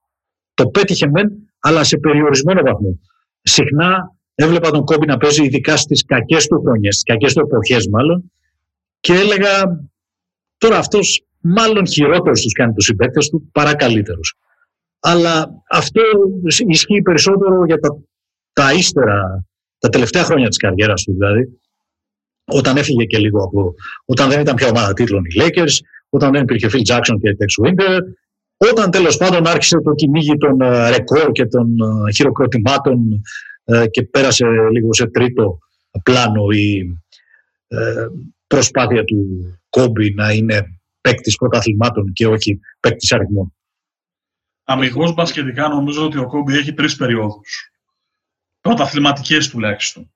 Το 0.54 0.68
πέτυχε 0.68 1.08
μεν, 1.08 1.32
αλλά 1.60 1.84
σε 1.84 1.98
περιορισμένο 1.98 2.62
βαθμό. 2.62 3.00
Συχνά 3.42 4.16
έβλεπα 4.36 4.70
τον 4.70 4.86
Κόμπι 4.86 5.06
να 5.06 5.18
παίζει 5.18 5.44
ειδικά 5.44 5.78
στις 5.78 6.06
κακές 6.06 6.48
του 6.48 6.62
χρονιές, 6.62 6.94
στις 6.96 7.14
κακές 7.14 7.34
του 7.34 7.40
εποχές 7.40 7.88
μάλλον 7.88 8.32
και 9.00 9.14
έλεγα 9.14 9.82
τώρα 10.60 10.78
αυτός 10.78 11.24
μάλλον 11.42 11.88
χειρότερος 11.88 12.42
τους 12.42 12.54
κάνει 12.54 12.74
τους 12.74 12.86
συμπαίκτες 12.86 13.30
του 13.30 13.50
παρά 13.52 13.76
καλύτερους. 13.76 14.34
Αλλά 15.00 15.50
αυτό 15.70 16.02
ισχύει 16.68 17.02
περισσότερο 17.02 17.66
για 17.66 17.80
τα, 17.80 17.90
τα 18.54 18.74
ύστερα, 18.74 19.46
τα 19.80 19.90
τελευταία 19.90 20.24
χρόνια 20.24 20.48
της 20.48 20.58
καριέρας 20.58 21.04
του 21.04 21.14
δηλαδή, 21.14 21.60
όταν 22.46 22.78
έφυγε 22.78 23.04
και 23.04 23.18
λίγο 23.18 23.44
από. 23.44 23.74
όταν 24.06 24.30
δεν 24.30 24.40
ήταν 24.40 24.56
πια 24.56 24.68
ομάδα 24.68 24.94
τίτλων 24.94 25.24
οι 25.26 25.42
Lakers, 25.42 25.74
όταν 26.10 26.32
δεν 26.32 26.44
υπήρχε 26.44 26.68
Phil 26.72 26.94
Jackson 26.94 27.18
και 27.22 27.38
Tex 27.40 27.68
Winter, 27.68 28.00
όταν 28.58 28.92
τέλος 28.92 29.18
πάντων 29.18 29.48
άρχισε 29.48 29.78
το 29.82 29.94
κυνήγι 29.94 30.38
των 30.38 30.62
ε, 30.62 30.90
ρεκόρ 30.90 31.32
και 31.32 31.46
των 31.46 31.78
ε, 31.80 32.12
χειροκροτημάτων 32.12 33.22
ε, 33.64 33.88
και 33.88 34.04
πέρασε 34.04 34.46
λίγο 34.72 34.94
σε 34.94 35.08
τρίτο 35.08 35.60
πλάνο 36.04 36.50
η 36.50 36.94
προσπάθεια 38.48 39.04
του 39.04 39.28
Κόμπι 39.70 40.14
να 40.14 40.32
είναι 40.32 40.80
παίκτης 41.02 41.36
πρωταθλημάτων 41.36 42.14
και 42.14 42.28
όχι 42.28 42.60
παίκτης 42.80 43.12
αριθμών. 43.12 43.54
Αμυγός 44.64 45.14
μπασκετικά 45.14 45.68
νομίζω 45.68 46.06
ότι 46.06 46.18
ο 46.18 46.28
Κόμπι 46.28 46.58
έχει 46.58 46.74
τρεις 46.74 46.96
περιόδους. 46.96 47.72
Πρωταθληματικές 48.62 49.50
τουλάχιστον. 49.50 50.12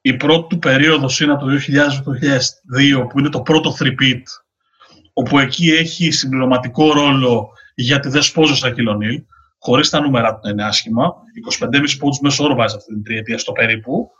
Η 0.00 0.16
πρώτη 0.16 0.46
του 0.48 0.58
περίοδος 0.58 1.20
είναι 1.20 1.32
από 1.32 1.44
το 1.44 1.50
2000-2002 1.50 3.08
που 3.08 3.18
είναι 3.18 3.28
το 3.28 3.40
πρώτο 3.40 3.74
3 3.78 3.94
όπου 5.12 5.38
εκεί 5.38 5.70
έχει 5.70 6.10
συμπληρωματικό 6.10 6.92
ρόλο 6.92 7.50
για 7.74 8.00
τη 8.00 8.08
δεσπόζα 8.08 8.54
Σακυλονίλ, 8.54 9.24
χωρίς 9.58 9.90
τα 9.90 10.00
νούμερα 10.00 10.34
του 10.34 10.40
να 10.42 10.50
είναι 10.50 10.64
άσχημα, 10.64 11.14
25,5 11.58 11.96
πόντους 11.98 12.20
μέσω 12.20 12.44
όρο 12.44 12.54
βάζει 12.54 12.76
αυτή 12.76 12.92
την 12.92 13.02
τριετία 13.02 13.38
στο 13.38 13.52
περίπου. 13.52 14.10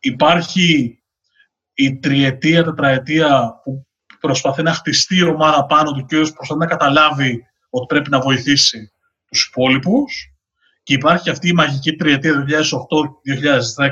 Υπάρχει 0.00 0.98
η 1.74 1.98
τριετία, 1.98 2.64
τετραετία 2.64 3.60
που 3.62 3.86
προσπαθεί 4.20 4.62
να 4.62 4.72
χτιστεί 4.72 5.16
η 5.16 5.22
ομάδα 5.22 5.66
πάνω 5.66 5.92
του 5.92 6.04
και 6.04 6.16
προσπαθεί 6.16 6.56
να 6.56 6.66
καταλάβει 6.66 7.46
ότι 7.70 7.86
πρέπει 7.86 8.10
να 8.10 8.20
βοηθήσει 8.20 8.92
τους 9.28 9.46
υπόλοιπους. 9.46 10.28
Και 10.82 10.94
υπάρχει 10.94 11.30
αυτή 11.30 11.48
η 11.48 11.52
μαγική 11.52 11.96
τριετία 11.96 12.44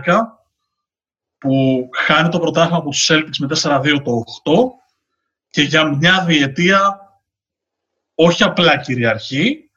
2008-2010 0.07 0.17
που 1.39 1.89
χάνει 1.93 2.29
το 2.29 2.39
πρωτάθλημα 2.39 2.79
από 2.79 2.91
τους 2.91 3.11
Celtics 3.11 3.37
με 3.39 3.47
4-2 3.63 4.03
το 4.05 4.25
8 4.45 4.53
και 5.51 5.63
για 5.63 5.85
μια 5.85 6.25
διετία 6.25 7.01
όχι 8.15 8.43
απλά 8.43 8.77
κυριαρχεί, 8.77 9.71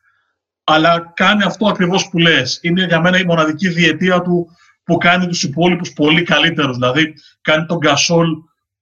αλλά 0.64 1.12
κάνει 1.16 1.44
αυτό 1.44 1.68
ακριβώς 1.68 2.10
που 2.10 2.18
λες. 2.18 2.60
Είναι 2.62 2.86
για 2.86 3.02
μένα 3.02 3.20
η 3.20 3.26
μοναδική 3.26 3.70
διετία 3.70 4.22
του 4.22 4.50
που 4.86 4.98
κάνει 4.98 5.28
τους 5.28 5.44
υπόλοιπους 5.44 5.94
πολύ 5.94 6.24
καλύτερους. 6.24 6.78
Δηλαδή, 6.78 7.14
κάνει 7.42 7.66
τον 7.66 7.78
Γκασόλ 7.78 8.28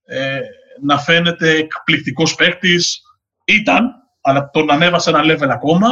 ε, 0.03 0.39
να 0.81 0.97
φαίνεται 0.97 1.49
εκπληκτικός 1.49 2.35
παίκτης. 2.35 3.01
Ήταν, 3.45 3.91
αλλά 4.21 4.49
τον 4.49 4.71
ανέβασε 4.71 5.09
ένα 5.09 5.21
level 5.23 5.49
ακόμα. 5.49 5.87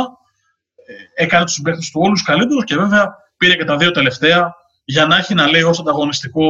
Ε, 1.15 1.23
έκανε 1.23 1.45
τους 1.45 1.61
παίκτες 1.61 1.89
του 1.91 2.01
όλους 2.03 2.23
καλύτερους 2.23 2.63
και 2.63 2.75
βέβαια 2.75 3.15
πήρε 3.37 3.55
και 3.55 3.63
τα 3.63 3.77
δύο 3.77 3.91
τελευταία 3.91 4.55
για 4.83 5.05
να 5.05 5.17
έχει 5.17 5.33
να 5.33 5.49
λέει 5.49 5.61
ως 5.61 5.79
ανταγωνιστικό 5.79 6.43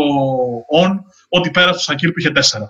on 0.82 1.00
ότι 1.30 1.52
πέρασε 1.52 1.74
το 1.74 1.80
Σακύρ 1.80 2.12
που 2.12 2.20
είχε 2.20 2.32
τέσσερα. 2.32 2.70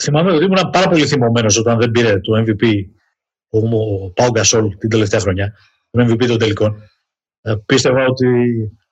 Θυμάμαι 0.00 0.32
ότι 0.32 0.44
ήμουν 0.44 0.70
πάρα 0.70 0.88
πολύ 0.88 1.06
θυμωμένος 1.06 1.56
όταν 1.58 1.78
δεν 1.78 1.90
πήρε 1.90 2.20
το 2.20 2.44
MVP 2.46 2.66
ο 3.48 4.10
Πάου 4.10 4.30
Γκασόλ 4.30 4.76
την 4.78 4.88
τελευταία 4.88 5.20
χρονιά, 5.20 5.54
τον 5.90 6.10
MVP 6.10 6.26
των 6.26 6.38
τελικών. 6.38 6.89
Ε, 7.42 7.54
πίστευα 7.66 8.06
ότι 8.06 8.28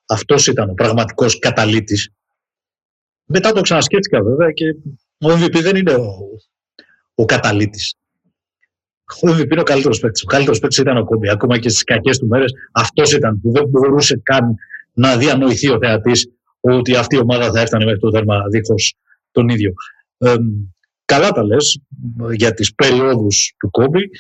αυτός 0.07 0.47
ήταν 0.47 0.71
ο 0.71 0.75
πραγματικός 0.75 1.39
καταλήτης. 1.39 2.11
Μετά 3.25 3.53
το 3.53 3.61
ξανασκέφτηκα 3.61 4.23
βέβαια 4.23 4.51
και 4.51 4.69
ο 5.19 5.29
MVP 5.29 5.61
δεν 5.63 5.77
είναι 5.77 5.93
ο, 5.93 6.15
ο 7.15 7.25
καταλήτης. 7.25 7.95
Ο 9.23 9.29
MVP 9.29 9.51
είναι 9.51 9.61
ο 9.61 9.65
καλύτερος 9.65 10.01
παίκτης. 10.01 10.23
Ο 10.23 10.27
καλύτερος 10.27 10.59
παίκτης 10.59 10.79
ήταν 10.79 10.97
ο 10.97 11.05
Κόμπι. 11.05 11.31
Ακόμα 11.31 11.59
και 11.59 11.69
στις 11.69 11.85
κακές 11.85 12.19
του 12.19 12.27
μέρες 12.27 12.53
αυτός 12.73 13.13
ήταν 13.13 13.41
που 13.41 13.53
δεν 13.53 13.69
μπορούσε 13.69 14.21
καν 14.23 14.55
να 14.93 15.17
διανοηθεί 15.17 15.71
ο 15.71 15.79
θεατής 15.79 16.31
ότι 16.61 16.97
αυτή 16.97 17.17
η 17.17 17.19
ομάδα 17.19 17.51
θα 17.51 17.61
έφτανε 17.61 17.85
μέχρι 17.85 18.01
το 18.01 18.11
τέρμα 18.11 18.43
δίχως 18.51 18.95
τον 19.31 19.49
ίδιο. 19.49 19.73
Ε, 20.19 20.35
καλά 21.05 21.31
τα 21.31 21.45
λες 21.45 21.81
για 22.33 22.55
τις 22.55 22.75
περιόδους 22.75 23.55
του 23.59 23.71
Κόμπι. 23.71 24.11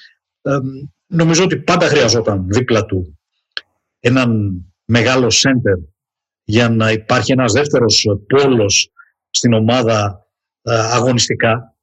Ε, 0.42 0.58
νομίζω 1.06 1.44
ότι 1.44 1.58
πάντα 1.58 1.86
χρειαζόταν 1.86 2.44
δίπλα 2.48 2.84
του 2.84 3.17
έναν 4.08 4.62
μεγάλο 4.84 5.30
σέντερ 5.30 5.76
για 6.44 6.68
να 6.68 6.90
υπάρχει 6.90 7.32
ένας 7.32 7.52
δεύτερος 7.52 8.06
πόλος 8.26 8.92
στην 9.30 9.52
ομάδα 9.52 10.26
ε, 10.62 10.74
αγωνιστικά. 10.74 11.76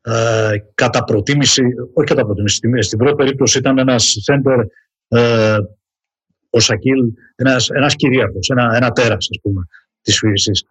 Ε, 0.00 0.52
κατά 0.74 1.04
προτίμηση, 1.04 1.62
όχι 1.92 2.06
κατά 2.06 2.24
προτίμηση, 2.24 2.86
στην 2.86 2.98
πρώτη 2.98 3.14
περίπτωση 3.14 3.58
ήταν 3.58 3.78
ένας 3.78 4.16
σέντερ 4.20 4.58
ε, 5.08 5.56
ο 6.50 6.60
Σακίλ, 6.60 7.12
ένας, 7.34 7.68
ένας 7.68 7.94
κυρίαρχος, 7.94 8.48
ένα, 8.48 8.76
ένα 8.76 8.90
τέρας 8.90 9.28
ας 9.30 9.38
πούμε 9.42 9.66
της 10.00 10.18
φύσης 10.18 10.64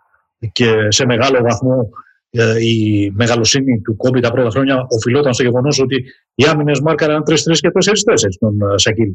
και 0.51 0.91
σε 0.91 1.05
μεγάλο 1.05 1.41
βαθμό 1.41 1.89
ε, 2.29 2.65
η 2.65 3.11
μεγαλοσύνη 3.15 3.81
του 3.81 3.95
Κόμπι 3.95 4.19
τα 4.19 4.31
πρώτα 4.31 4.49
χρόνια 4.49 4.85
οφειλόταν 4.89 5.33
στο 5.33 5.43
γεγονός 5.43 5.79
ότι 5.79 6.05
οι 6.35 6.43
άμυνες 6.43 6.79
μάρκαραν 6.79 7.23
3-3 7.27 7.33
και 7.35 7.71
4-4 8.13 8.13
στον 8.29 8.61
ε, 8.61 8.77
Σακίλ. 8.77 9.13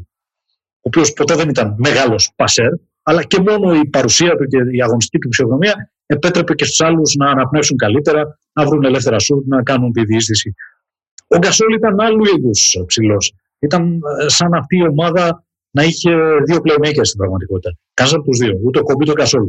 Ο 0.85 0.87
οποίος 0.87 1.13
ποτέ 1.13 1.35
δεν 1.35 1.49
ήταν 1.49 1.75
μεγάλος 1.77 2.31
πασέρ, 2.35 2.69
αλλά 3.03 3.23
και 3.23 3.39
μόνο 3.39 3.73
η 3.75 3.87
παρουσία 3.87 4.35
του 4.35 4.45
και 4.45 4.57
η 4.71 4.81
αγωνιστική 4.81 5.17
του 5.17 5.29
ψυχοδομία 5.29 5.91
επέτρεπε 6.05 6.53
και 6.53 6.65
στους 6.65 6.81
άλλους 6.81 7.15
να 7.15 7.29
αναπνεύσουν 7.29 7.77
καλύτερα, 7.77 8.39
να 8.53 8.65
βρουν 8.65 8.83
ελεύθερα 8.83 9.19
σουτ, 9.19 9.47
να 9.47 9.63
κάνουν 9.63 9.91
τη 9.91 10.03
διείσδυση. 10.03 10.53
Ο 11.27 11.37
Γκασόλ 11.37 11.73
ήταν 11.73 11.99
άλλου 11.99 12.23
είδους 12.37 12.83
ψηλός. 12.85 13.33
Ήταν 13.59 14.01
ε, 14.19 14.29
σαν 14.29 14.53
αυτή 14.53 14.77
η 14.77 14.87
ομάδα 14.87 15.45
να 15.71 15.83
είχε 15.83 16.11
δύο 16.45 16.57
playmakers 16.63 17.05
στην 17.05 17.17
πραγματικότητα. 17.17 17.77
Κανένας 17.93 18.19
από 18.19 18.29
τους 18.29 18.37
δύο. 18.37 18.59
Ούτε 18.63 18.79
ο 18.79 18.83
Κόμπι, 18.83 19.01
ούτε 19.01 19.11
ο 19.11 19.13
Γκασόλ 19.13 19.43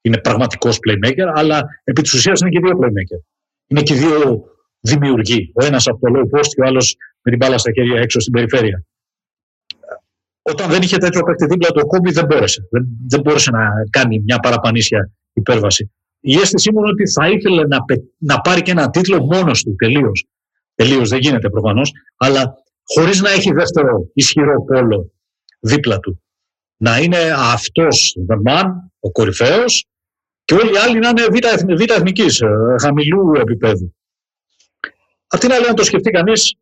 είναι 0.00 0.18
πραγματικός 0.18 0.78
playmaker, 0.78 1.32
αλλά 1.34 1.62
επί 1.84 2.02
της 2.02 2.12
ουσίας 2.12 2.40
είναι 2.40 2.50
και 2.50 2.60
δύο 2.60 2.78
playmaker. 2.80 3.20
Είναι 3.66 3.82
και 3.82 3.94
δύο 3.94 4.44
δημιουργοί. 4.80 5.52
Ο 5.54 5.64
ένας 5.64 5.86
από 5.86 5.98
το 5.98 6.12
low 6.16 6.38
post 6.38 6.46
και 6.46 6.60
ο 6.60 6.66
άλλος 6.66 6.96
με 7.22 7.30
την 7.30 7.36
μπάλα 7.36 7.58
στα 7.58 7.72
χέρια 7.72 8.00
έξω 8.00 8.20
στην 8.20 8.32
περιφέρεια. 8.32 8.84
Όταν 10.48 10.70
δεν 10.70 10.82
είχε 10.82 10.96
τέτοιο 10.96 11.22
παίκτη 11.22 11.46
δίπλα 11.46 11.68
του, 11.68 11.80
ο 11.84 11.86
Κόμπι 11.86 12.10
δεν 12.10 12.24
μπόρεσε. 12.24 12.68
Δεν, 12.70 12.86
δεν 13.08 13.20
μπόρεσε 13.20 13.50
να 13.50 13.68
κάνει 13.90 14.22
μια 14.24 14.38
παραπανήσια 14.38 15.10
υπέρβαση. 15.32 15.92
Η 16.20 16.34
αίσθησή 16.34 16.72
μου 16.72 16.78
είναι 16.78 16.88
ότι 16.88 17.10
θα 17.10 17.28
ήθελε 17.28 17.66
να, 17.66 17.78
να 18.18 18.40
πάρει 18.40 18.62
και 18.62 18.70
ένα 18.70 18.90
τίτλο 18.90 19.22
μόνος 19.22 19.62
του 19.62 19.74
τελείως. 19.74 20.26
Τελείως 20.74 21.08
δεν 21.08 21.18
γίνεται 21.18 21.50
προφανώς, 21.50 21.92
αλλά 22.16 22.54
χωρίς 22.84 23.20
να 23.20 23.30
έχει 23.30 23.52
δεύτερο 23.52 24.10
ισχυρό 24.14 24.64
πόλο 24.64 25.12
δίπλα 25.60 25.98
του. 25.98 26.22
Να 26.76 26.98
είναι 26.98 27.18
αυτός 27.36 28.16
the 28.28 28.50
man, 28.50 28.64
ο 29.00 29.10
κορυφαίος, 29.10 29.86
και 30.44 30.54
όλοι 30.54 30.72
οι 30.72 30.76
άλλοι 30.76 30.98
να 30.98 31.08
είναι 31.08 31.24
β' 31.24 31.74
β 31.76 31.90
εθνικής, 31.96 32.40
ε, 32.40 32.74
χαμηλού 32.80 33.32
επίπεδου. 33.40 33.94
Απ' 35.26 35.40
την 35.40 35.52
άλλη, 35.52 35.66
αν 35.66 35.74
το 35.74 35.84
σκεφτεί 35.84 36.10
κανείς, 36.10 36.54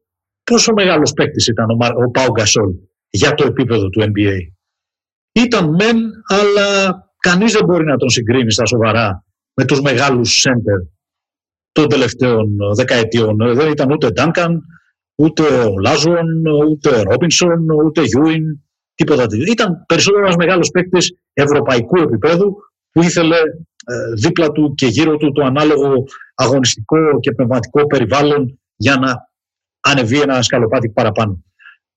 πόσο 0.44 0.72
μεγάλος 0.72 1.12
παίκτης 1.12 1.46
ήταν 1.46 1.70
ο, 1.70 1.76
ο 2.04 2.10
Πάου 2.10 2.30
Γκασόλ 2.30 2.74
για 3.10 3.34
το 3.34 3.46
επίπεδο 3.46 3.88
του 3.88 4.02
NBA. 4.02 4.38
Ήταν 5.32 5.74
μεν, 5.74 5.96
αλλά 6.26 6.98
κανείς 7.18 7.52
δεν 7.52 7.64
μπορεί 7.64 7.84
να 7.84 7.96
τον 7.96 8.10
συγκρίνει 8.10 8.52
στα 8.52 8.66
σοβαρά 8.66 9.24
με 9.54 9.64
τους 9.64 9.80
μεγάλους 9.80 10.40
σέντερ 10.40 10.78
των 11.72 11.88
τελευταίων 11.88 12.56
δεκαετιών. 12.76 13.36
Δεν 13.54 13.70
ήταν 13.70 13.90
ούτε 13.90 14.10
Ντάνκαν, 14.10 14.62
ούτε 15.16 15.42
Ολάζουον, 15.42 16.46
ούτε 16.70 16.88
ο 16.88 17.02
Ρόμπινσον, 17.02 17.70
ούτε 17.70 18.02
Γιούιν, 18.02 18.44
τίποτα 18.94 19.26
τέτοιο. 19.26 19.52
Ήταν 19.52 19.84
περισσότερο 19.86 20.24
ένας 20.24 20.36
μεγάλος 20.36 20.70
παίκτης 20.70 21.12
ευρωπαϊκού 21.32 21.96
επίπεδου 21.96 22.56
που 22.90 23.02
ήθελε 23.02 23.36
ε, 23.86 24.12
δίπλα 24.14 24.52
του 24.52 24.74
και 24.74 24.86
γύρω 24.86 25.16
του 25.16 25.32
το 25.32 25.44
ανάλογο 25.44 26.04
αγωνιστικό 26.34 26.96
και 27.20 27.32
πνευματικό 27.32 27.86
περιβάλλον 27.86 28.60
για 28.76 28.96
να 28.96 29.28
ανεβεί 29.80 30.20
ένα 30.20 30.42
σκαλοπάτι 30.42 30.88
παραπάνω. 30.88 31.44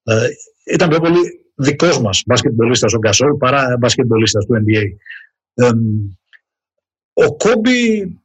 Ε, 0.10 0.28
ήταν 0.74 0.90
πιο 0.90 1.00
πολύ 1.00 1.20
δικός 1.56 2.02
μας 2.02 2.24
μπασκετμπολίστας 2.26 2.94
ο 2.94 2.98
Γκασόλ 2.98 3.34
παρά 3.34 3.78
μπασκετμπολίστας 3.80 4.46
του 4.46 4.64
NBA. 4.66 4.84
Ε, 5.54 5.70
ο 7.14 7.36
Κόμπι 7.36 8.20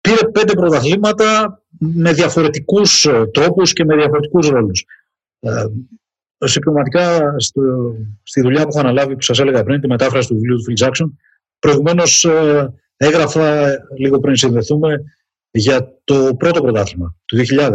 πήρε 0.00 0.30
πέντε 0.32 0.52
πρωταθλήματα 0.52 1.62
με 1.78 2.12
διαφορετικούς 2.12 3.08
τρόπους 3.32 3.72
και 3.72 3.84
με 3.84 3.96
διαφορετικούς 3.96 4.48
ρόλους 4.48 4.84
συμπληρωματικά 6.44 7.34
στη 8.22 8.40
δουλειά 8.40 8.62
που 8.62 8.68
έχω 8.68 8.80
αναλάβει, 8.80 9.14
που 9.14 9.22
σας 9.22 9.38
έλεγα 9.38 9.64
πριν, 9.64 9.80
τη 9.80 9.86
μετάφραση 9.86 10.28
του 10.28 10.34
βιβλίου 10.34 10.56
του 10.56 10.64
Phil 10.68 10.84
Jackson, 10.84 11.10
προηγουμένως 11.58 12.24
ε, 12.24 12.72
έγραφα 12.96 13.70
λίγο 13.98 14.18
πριν 14.18 14.36
συνδεθούμε 14.36 15.04
για 15.50 15.98
το 16.04 16.34
πρώτο 16.34 16.60
πρωτάθλημα 16.60 17.16
του 17.24 17.36
2000. 17.36 17.70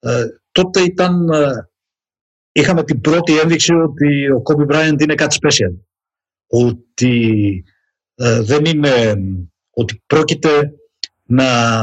Ε, 0.00 0.26
τότε 0.52 0.80
ήταν, 0.80 1.28
ε, 1.28 1.68
είχαμε 2.52 2.84
την 2.84 3.00
πρώτη 3.00 3.38
ένδειξη 3.38 3.74
ότι 3.74 4.30
ο 4.30 4.42
Kobe 4.44 4.66
Bryant 4.66 5.00
είναι 5.00 5.14
κάτι 5.14 5.36
special. 5.42 5.74
Ότι 6.46 7.64
δεν 8.42 8.64
είναι, 8.64 9.14
ότι 9.70 10.02
πρόκειται 10.06 10.72
να, 11.24 11.82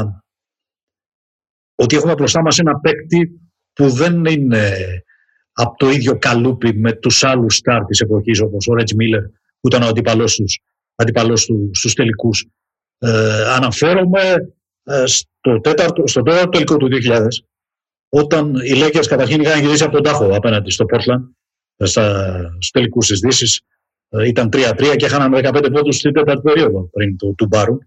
ότι 1.74 1.96
έχουμε 1.96 2.14
μπροστά 2.14 2.42
μας 2.42 2.58
ένα 2.58 2.80
παίκτη 2.80 3.40
που 3.72 3.90
δεν 3.90 4.24
είναι 4.24 4.72
από 5.52 5.76
το 5.76 5.90
ίδιο 5.90 6.18
καλούπι 6.18 6.78
με 6.78 6.92
τους 6.92 7.24
άλλους 7.24 7.54
στάρ 7.54 7.84
της 7.84 8.00
εποχής 8.00 8.40
όπως 8.40 8.66
ο 8.66 8.74
Ρέτζ 8.74 8.92
Μίλλερ 8.92 9.22
που 9.60 9.68
ήταν 9.68 9.82
ο 9.82 9.86
αντίπαλός, 9.86 10.34
τους, 10.34 10.60
αντίπαλός 10.94 11.44
του 11.44 11.70
στους 11.72 11.94
τελικούς. 11.94 12.46
Ε, 12.98 13.52
αναφέρομαι 13.54 14.54
ε, 14.82 15.06
στο, 15.06 15.60
τέταρτο, 15.60 16.06
στο 16.06 16.22
τέταρτο 16.22 16.48
τελικό 16.48 16.76
του 16.76 16.88
2000 16.92 17.26
όταν 18.08 18.54
οι 18.54 18.72
Lakers 18.74 19.06
καταρχήν 19.08 19.40
είχαν 19.40 19.60
γυρίσει 19.60 19.82
από 19.82 19.92
τον 19.92 20.02
τάφο 20.02 20.34
απέναντι 20.34 20.70
στο 20.70 20.84
Portland 20.92 21.22
ε, 21.76 21.84
στα, 21.84 22.38
στους 22.52 22.70
τελικούς 22.70 23.06
της 23.06 23.20
Δύσης. 23.20 23.60
Ε, 24.08 24.26
ήταν 24.26 24.48
3-3 24.52 24.94
και 24.96 25.04
είχαν 25.04 25.34
15 25.34 25.68
πόντους 25.72 25.96
στην 25.96 26.12
τέταρτη 26.12 26.42
περίοδο 26.42 26.88
πριν 26.92 27.16
του, 27.16 27.34
του 27.36 27.46
Μπάρουν. 27.46 27.78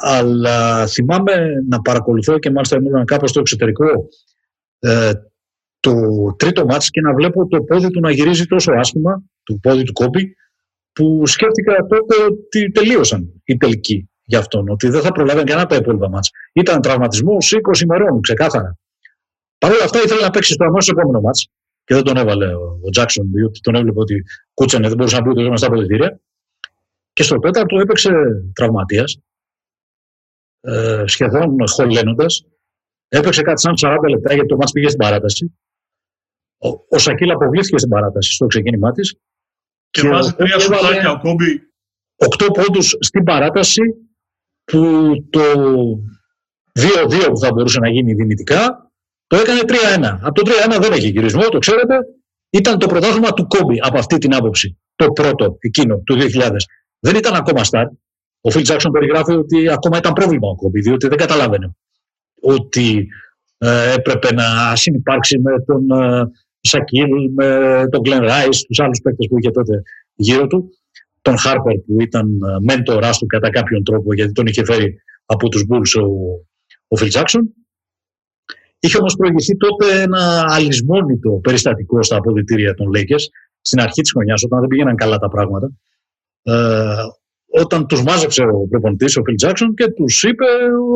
Αλλά 0.00 0.86
θυμάμαι 0.86 1.46
να 1.68 1.80
παρακολουθώ 1.80 2.38
και 2.38 2.50
μάλιστα 2.50 2.76
ήμουν 2.76 3.04
κάπως 3.04 3.30
στο 3.30 3.40
εξωτερικό 3.40 4.08
ε, 4.78 5.12
το 5.80 5.94
τρίτο 6.38 6.64
μάτς 6.64 6.90
και 6.90 7.00
να 7.00 7.14
βλέπω 7.14 7.46
το 7.46 7.62
πόδι 7.62 7.90
του 7.90 8.00
να 8.00 8.10
γυρίζει 8.10 8.44
τόσο 8.44 8.72
άσχημα, 8.72 9.22
το 9.42 9.58
πόδι 9.62 9.82
του 9.82 9.92
κόμπι, 9.92 10.36
που 10.92 11.26
σκέφτηκα 11.26 11.86
τότε 11.86 12.14
ότι 12.30 12.70
τελείωσαν 12.70 13.42
οι 13.44 13.56
τελικοί 13.56 14.08
για 14.24 14.38
αυτόν, 14.38 14.68
ότι 14.68 14.88
δεν 14.88 15.02
θα 15.02 15.12
προλάβαινε 15.12 15.44
κανένα 15.44 15.66
τα 15.66 15.76
υπόλοιπα 15.76 16.08
μάτς. 16.08 16.30
Ήταν 16.52 16.80
τραυματισμός 16.80 17.54
20 17.76 17.80
ημερών, 17.80 18.20
ξεκάθαρα. 18.20 18.78
Παρ' 19.58 19.72
όλα 19.72 19.84
αυτά 19.84 20.02
ήθελε 20.02 20.20
να 20.20 20.30
παίξει 20.30 20.52
στο 20.52 20.64
αμέσως 20.64 20.88
επόμενο 20.88 21.20
μάτς 21.20 21.48
και 21.84 21.94
δεν 21.94 22.02
τον 22.02 22.16
έβαλε 22.16 22.54
ο 22.54 22.88
Τζάξον, 22.90 23.30
διότι 23.32 23.60
τον 23.60 23.74
έβλεπε 23.74 24.00
ότι 24.00 24.24
κούτσανε, 24.54 24.88
δεν 24.88 24.96
μπορούσε 24.96 25.16
να 25.16 25.22
μπει 25.22 25.30
ούτε 25.30 25.42
μέσα 25.42 25.56
στα 25.56 25.66
αποδητήρια. 25.66 26.20
Και 27.12 27.22
στο 27.22 27.38
τέταρτο 27.38 27.78
έπαιξε 27.78 28.10
τραυματίας, 28.52 29.18
ε, 30.60 31.04
σχεδόν 31.06 31.56
χωλένοντα. 31.68 32.26
Έπαιξε 33.08 33.42
κάτι 33.42 33.60
σαν 33.60 33.74
40 33.76 34.08
λεπτά 34.08 34.34
γιατί 34.34 34.48
το 34.48 34.56
μάτς 34.56 34.72
πήγε 34.72 34.88
στην 34.88 34.98
παράταση. 34.98 35.58
Ο, 36.58 36.68
ο 36.88 36.98
Σακίλ 36.98 37.30
αποβλήθηκε 37.30 37.78
στην 37.78 37.90
παράταση 37.90 38.32
στο 38.32 38.46
ξεκίνημά 38.46 38.92
της. 38.92 39.16
Και, 39.90 40.00
και 40.00 40.08
βάζει 40.08 40.32
τρία 40.32 40.58
σουτάκια 40.58 41.10
ο 41.10 41.18
Κόμπι. 41.18 41.72
Οκτώ 42.16 42.46
πόντους 42.50 42.96
στην 43.00 43.24
παράταση 43.24 43.82
που 44.64 45.12
το 45.30 45.42
2-2 46.72 47.26
που 47.28 47.38
θα 47.38 47.52
μπορούσε 47.52 47.78
να 47.78 47.88
γίνει 47.88 48.14
δυνητικά 48.14 48.83
το 49.26 49.36
έκανε 49.36 49.60
3-1. 49.66 50.18
Από 50.20 50.42
το 50.42 50.52
3-1 50.76 50.80
δεν 50.80 50.92
έχει 50.92 51.08
γυρισμό, 51.08 51.42
το 51.42 51.58
ξέρετε. 51.58 51.94
Ήταν 52.50 52.78
το 52.78 52.86
πρωτάθλημα 52.86 53.32
του 53.32 53.46
Κόμπι 53.46 53.78
από 53.82 53.98
αυτή 53.98 54.18
την 54.18 54.34
άποψη. 54.34 54.78
Το 54.96 55.12
πρώτο 55.12 55.56
εκείνο 55.60 55.96
του 55.96 56.16
2000. 56.20 56.50
Δεν 56.98 57.16
ήταν 57.16 57.34
ακόμα 57.34 57.64
στάρ. 57.64 57.86
Ο 58.40 58.50
Φιλ 58.50 58.62
Τζάξον 58.62 58.92
περιγράφει 58.92 59.32
ότι 59.32 59.68
ακόμα 59.68 59.98
ήταν 59.98 60.12
πρόβλημα 60.12 60.48
ο 60.48 60.54
Κόμπι, 60.54 60.80
διότι 60.80 61.08
δεν 61.08 61.18
καταλάβαινε 61.18 61.76
ότι 62.40 63.08
ε, 63.58 63.92
έπρεπε 63.92 64.34
να 64.34 64.76
συνεπάρξει 64.76 65.38
με 65.38 65.60
τον 65.66 65.90
ε, 65.90 66.30
Σακίλ, 66.60 67.32
με 67.34 67.48
τον 67.90 68.00
Γκλεν 68.00 68.20
Ράι, 68.20 68.48
τους 68.48 68.80
άλλους 68.80 69.00
παίκτες 69.00 69.26
που 69.28 69.38
είχε 69.38 69.50
τότε 69.50 69.82
γύρω 70.14 70.46
του. 70.46 70.70
Τον 71.22 71.38
Χάρπερ 71.38 71.74
που 71.74 72.00
ήταν 72.00 72.26
ε, 72.26 72.56
μέντορά 72.60 73.10
του 73.10 73.26
κατά 73.26 73.50
κάποιον 73.50 73.84
τρόπο, 73.84 74.14
γιατί 74.14 74.32
τον 74.32 74.46
είχε 74.46 74.64
φέρει 74.64 74.94
από 75.26 75.48
τους 75.48 75.64
Μπούλ 75.66 75.82
ο, 76.00 76.06
ο 76.88 76.96
Φιλ 76.96 77.08
Τζάξον. 77.08 77.54
Είχε 78.84 78.98
όμως 78.98 79.16
προηγηθεί 79.16 79.56
τότε 79.56 80.00
ένα 80.00 80.44
αλυσμόνητο 80.48 81.30
περιστατικό 81.30 82.02
στα 82.02 82.16
αποδητήρια 82.16 82.74
των 82.74 82.90
Lakers 82.94 83.24
στην 83.60 83.80
αρχή 83.80 84.00
της 84.00 84.12
χρονιάς, 84.12 84.42
όταν 84.42 84.60
δεν 84.60 84.68
πήγαιναν 84.68 84.96
καλά 84.96 85.18
τα 85.18 85.28
πράγματα. 85.28 85.70
Ε, 86.42 86.94
όταν 87.46 87.86
τους 87.86 88.02
μάζεψε 88.02 88.42
ο 88.42 88.66
προπονητής, 88.70 89.16
ο 89.16 89.22
Φιλ 89.24 89.34
Τζάξον, 89.34 89.74
και 89.74 89.88
τους 89.88 90.22
είπε: 90.22 90.44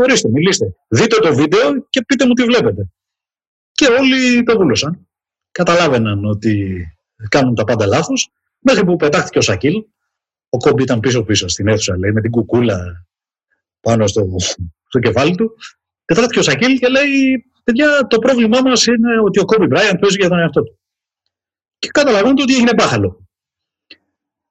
Ορίστε, 0.02 0.28
μιλήστε. 0.28 0.74
Δείτε 0.88 1.16
το 1.16 1.34
βίντεο 1.34 1.86
και 1.90 2.04
πείτε 2.06 2.26
μου 2.26 2.32
τι 2.32 2.44
βλέπετε. 2.44 2.88
Και 3.72 3.86
όλοι 3.86 4.42
το 4.42 4.56
βούλωσαν. 4.56 5.08
Καταλάβαιναν 5.50 6.24
ότι 6.24 6.82
κάνουν 7.28 7.54
τα 7.54 7.64
πάντα 7.64 7.86
λάθος, 7.86 8.30
μέχρι 8.58 8.84
που 8.84 8.96
πετάχτηκε 8.96 9.38
ο 9.38 9.42
Σακίλ. 9.42 9.74
Ο 10.48 10.56
Κόμπι 10.56 10.82
ήταν 10.82 11.00
πίσω-πίσω 11.00 11.48
στην 11.48 11.68
αίθουσα, 11.68 11.98
λέει, 11.98 12.12
με 12.12 12.20
την 12.20 12.30
κουκούλα 12.30 13.06
πάνω 13.80 14.06
στο, 14.06 14.26
στο 14.88 14.98
κεφάλι 14.98 15.34
του. 15.34 15.56
Πετάχτηκε 16.04 16.38
ο 16.38 16.42
Σακίλ 16.42 16.78
και 16.78 16.88
λέει: 16.88 17.42
Παιδιά, 17.68 18.06
το 18.06 18.18
πρόβλημά 18.18 18.60
μας 18.60 18.86
είναι 18.86 19.20
ότι 19.20 19.40
ο 19.40 19.44
Κόμπι 19.44 19.66
Μπράιαν 19.66 19.98
παίζει 19.98 20.16
για 20.16 20.28
τον 20.28 20.38
εαυτό 20.38 20.62
του. 20.62 20.78
Και 21.78 21.88
καταλαβαίνετε 21.88 22.42
ότι 22.42 22.54
έγινε 22.54 22.74
μπάχαλο 22.74 23.28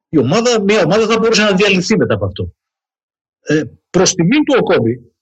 η 0.10 0.18
ομάδα, 0.18 0.62
μια 0.62 0.82
ομάδα 0.82 1.06
θα 1.06 1.20
μπορούσε 1.20 1.44
να 1.44 1.54
διαλυθεί 1.54 1.98
μετά 1.98 2.14
από 2.14 2.26
αυτό. 2.26 2.54
Ε, 3.40 3.64
Προς 3.90 4.14
τιμήν 4.14 4.44
του 4.44 4.56
ο 4.60 4.64
Κόμπι, 4.64 5.16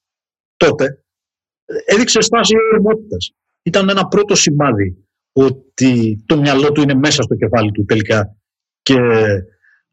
τότε, 0.58 1.04
έδειξε 1.86 2.22
στάση 2.22 2.54
οριμότητα. 2.72 3.18
Ήταν 3.64 3.90
ένα 3.90 4.08
πρώτο 4.08 4.36
σημάδι 4.36 5.08
ότι 5.34 6.24
το 6.26 6.38
μυαλό 6.38 6.72
του 6.72 6.82
είναι 6.82 6.94
μέσα 6.94 7.22
στο 7.22 7.36
κεφάλι 7.36 7.72
του 7.72 7.86
τελικά 7.86 8.36
και 8.82 8.98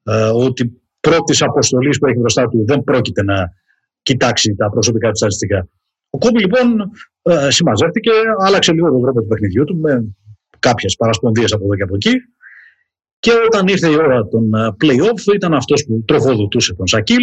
ε, 0.03 0.29
ότι 0.35 0.83
πρώτης 1.01 1.43
αποστολής 1.43 1.99
που 1.99 2.07
έχει 2.07 2.19
μπροστά 2.19 2.49
του 2.49 2.65
δεν 2.65 2.85
πρόκειται 2.85 3.23
να 3.23 3.53
κοιτάξει 4.03 4.55
τα 4.55 4.71
προσωπικά 4.71 5.11
του 5.11 5.17
στατιστικά. 5.17 5.69
Ο 6.15 6.19
Κόμπι 6.19 6.41
λοιπόν 6.41 6.93
ε, 7.23 7.51
συμμαζεύτηκε, 7.51 8.11
άλλαξε 8.39 8.73
λίγο 8.73 8.91
τον 8.91 9.03
τρόπο 9.03 9.21
του 9.21 9.27
παιχνιδιού 9.27 9.65
του 9.65 9.77
με 9.77 10.15
κάποιες 10.59 10.97
παρασπονδίες 10.97 11.53
από 11.53 11.65
εδώ 11.65 11.75
και 11.75 11.83
από 11.83 11.95
εκεί. 11.95 12.13
Και 13.19 13.33
όταν 13.47 13.67
ήρθε 13.67 13.89
η 13.89 13.95
ώρα 13.95 14.29
των 14.29 14.55
ε, 14.55 14.69
play-off 14.85 15.35
ήταν 15.35 15.55
αυτός 15.55 15.85
που 15.85 16.05
τροφοδοτούσε 16.07 16.75
τον 16.75 16.87
Σακίλ 16.87 17.23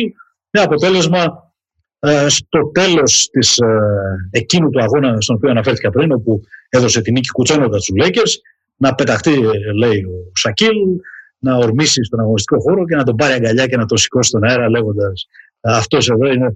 με 0.50 0.62
αποτέλεσμα 0.62 1.54
ε, 2.00 2.30
στο 2.30 2.72
τέλος 2.72 3.30
της, 3.32 3.58
ε, 3.58 3.68
εκείνου 4.32 4.70
του 4.70 4.82
αγώνα 4.82 5.22
στον 5.22 5.36
οποίο 5.36 5.50
αναφέρθηκα 5.50 5.90
πριν 5.90 6.12
όπου 6.12 6.42
έδωσε 6.70 7.02
την 7.02 7.14
νίκη 7.14 7.30
κουτσένοντας 7.30 7.86
τους 7.86 7.96
Lakers 8.04 8.32
να 8.76 8.96
πεταχτεί 8.96 9.36
λέει 9.76 10.04
ο 10.04 10.32
Σακίλ 10.34 10.76
να 11.40 11.56
ορμήσει 11.56 12.04
στον 12.04 12.20
αγωνιστικό 12.20 12.62
χώρο 12.62 12.86
και 12.86 12.96
να 12.96 13.04
τον 13.04 13.16
πάρει 13.16 13.34
αγκαλιά 13.34 13.66
και 13.66 13.78
να 13.78 13.86
το 13.86 13.98
σηκώσει 13.98 14.30
στον 14.30 14.44
αέρα 14.44 14.70
λέγοντας 14.70 15.28
αυτός 15.62 16.10
εδώ 16.10 16.32
είναι 16.32 16.54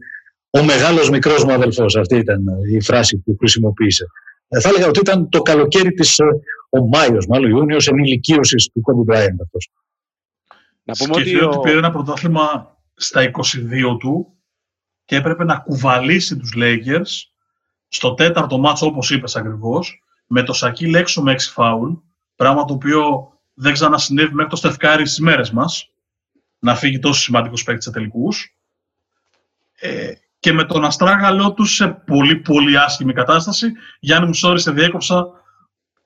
ο 0.57 0.63
μεγάλος 0.63 1.09
μικρός 1.09 1.43
μου 1.43 1.51
αδελφός 1.51 1.95
αυτή 1.95 2.17
ήταν 2.17 2.43
η 2.71 2.81
φράση 2.81 3.17
που 3.17 3.35
χρησιμοποίησε 3.39 4.05
ε, 4.53 4.59
θα 4.59 4.69
έλεγα 4.69 4.87
ότι 4.87 4.99
ήταν 4.99 5.29
το 5.29 5.41
καλοκαίρι 5.41 5.93
της, 5.93 6.19
ε, 6.19 6.25
ο 6.69 6.87
Μάιος, 6.87 7.27
μάλλον 7.27 7.49
Ιούνιος, 7.49 7.87
ενηλικίωσης 7.87 8.69
του 8.73 8.81
Κόμπι 8.81 9.01
Μπράιντ 9.01 9.41
αυτός. 9.41 9.69
Να 10.83 10.93
πούμε 10.93 11.15
ότι, 11.15 11.43
ο... 11.43 11.59
πήρε 11.59 11.77
ένα 11.77 11.91
πρωτάθλημα 11.91 12.77
στα 12.93 13.31
22 13.31 13.97
του 13.99 14.33
και 15.05 15.15
έπρεπε 15.15 15.43
να 15.43 15.57
κουβαλήσει 15.57 16.37
τους 16.37 16.53
Lakers 16.57 17.31
στο 17.87 18.13
τέταρτο 18.13 18.57
μάτσο 18.57 18.85
όπως 18.85 19.11
είπες 19.11 19.35
ακριβώς 19.35 20.03
με 20.27 20.43
το 20.43 20.53
Σακίλ 20.53 20.93
έξω 20.93 21.21
με 21.21 21.33
6 21.33 21.37
φάουλ 21.39 21.91
πράγμα 22.35 22.65
το 22.65 22.73
οποίο 22.73 23.31
δεν 23.53 23.73
ξανασυνέβη 23.73 24.33
μέχρι 24.33 24.49
το 24.49 24.55
Στεφκάρι 24.55 25.05
στις 25.05 25.19
μέρες 25.19 25.51
μας 25.51 25.91
να 26.59 26.75
φύγει 26.75 26.99
τόσο 26.99 27.21
σημαντικός 27.21 27.63
παίκτης 27.63 27.83
σε 27.83 27.91
τελικούς 27.91 28.57
ε, 29.79 30.13
και 30.43 30.53
με 30.53 30.65
τον 30.65 30.85
αστράγαλό 30.85 31.53
του 31.53 31.65
σε 31.65 31.87
πολύ 31.87 32.35
πολύ 32.35 32.77
άσχημη 32.77 33.13
κατάσταση. 33.13 33.71
Γιάννη 33.99 34.27
μου, 34.27 34.33
sorry, 34.43 34.59
σε 34.59 34.71
διέκοψα 34.71 35.27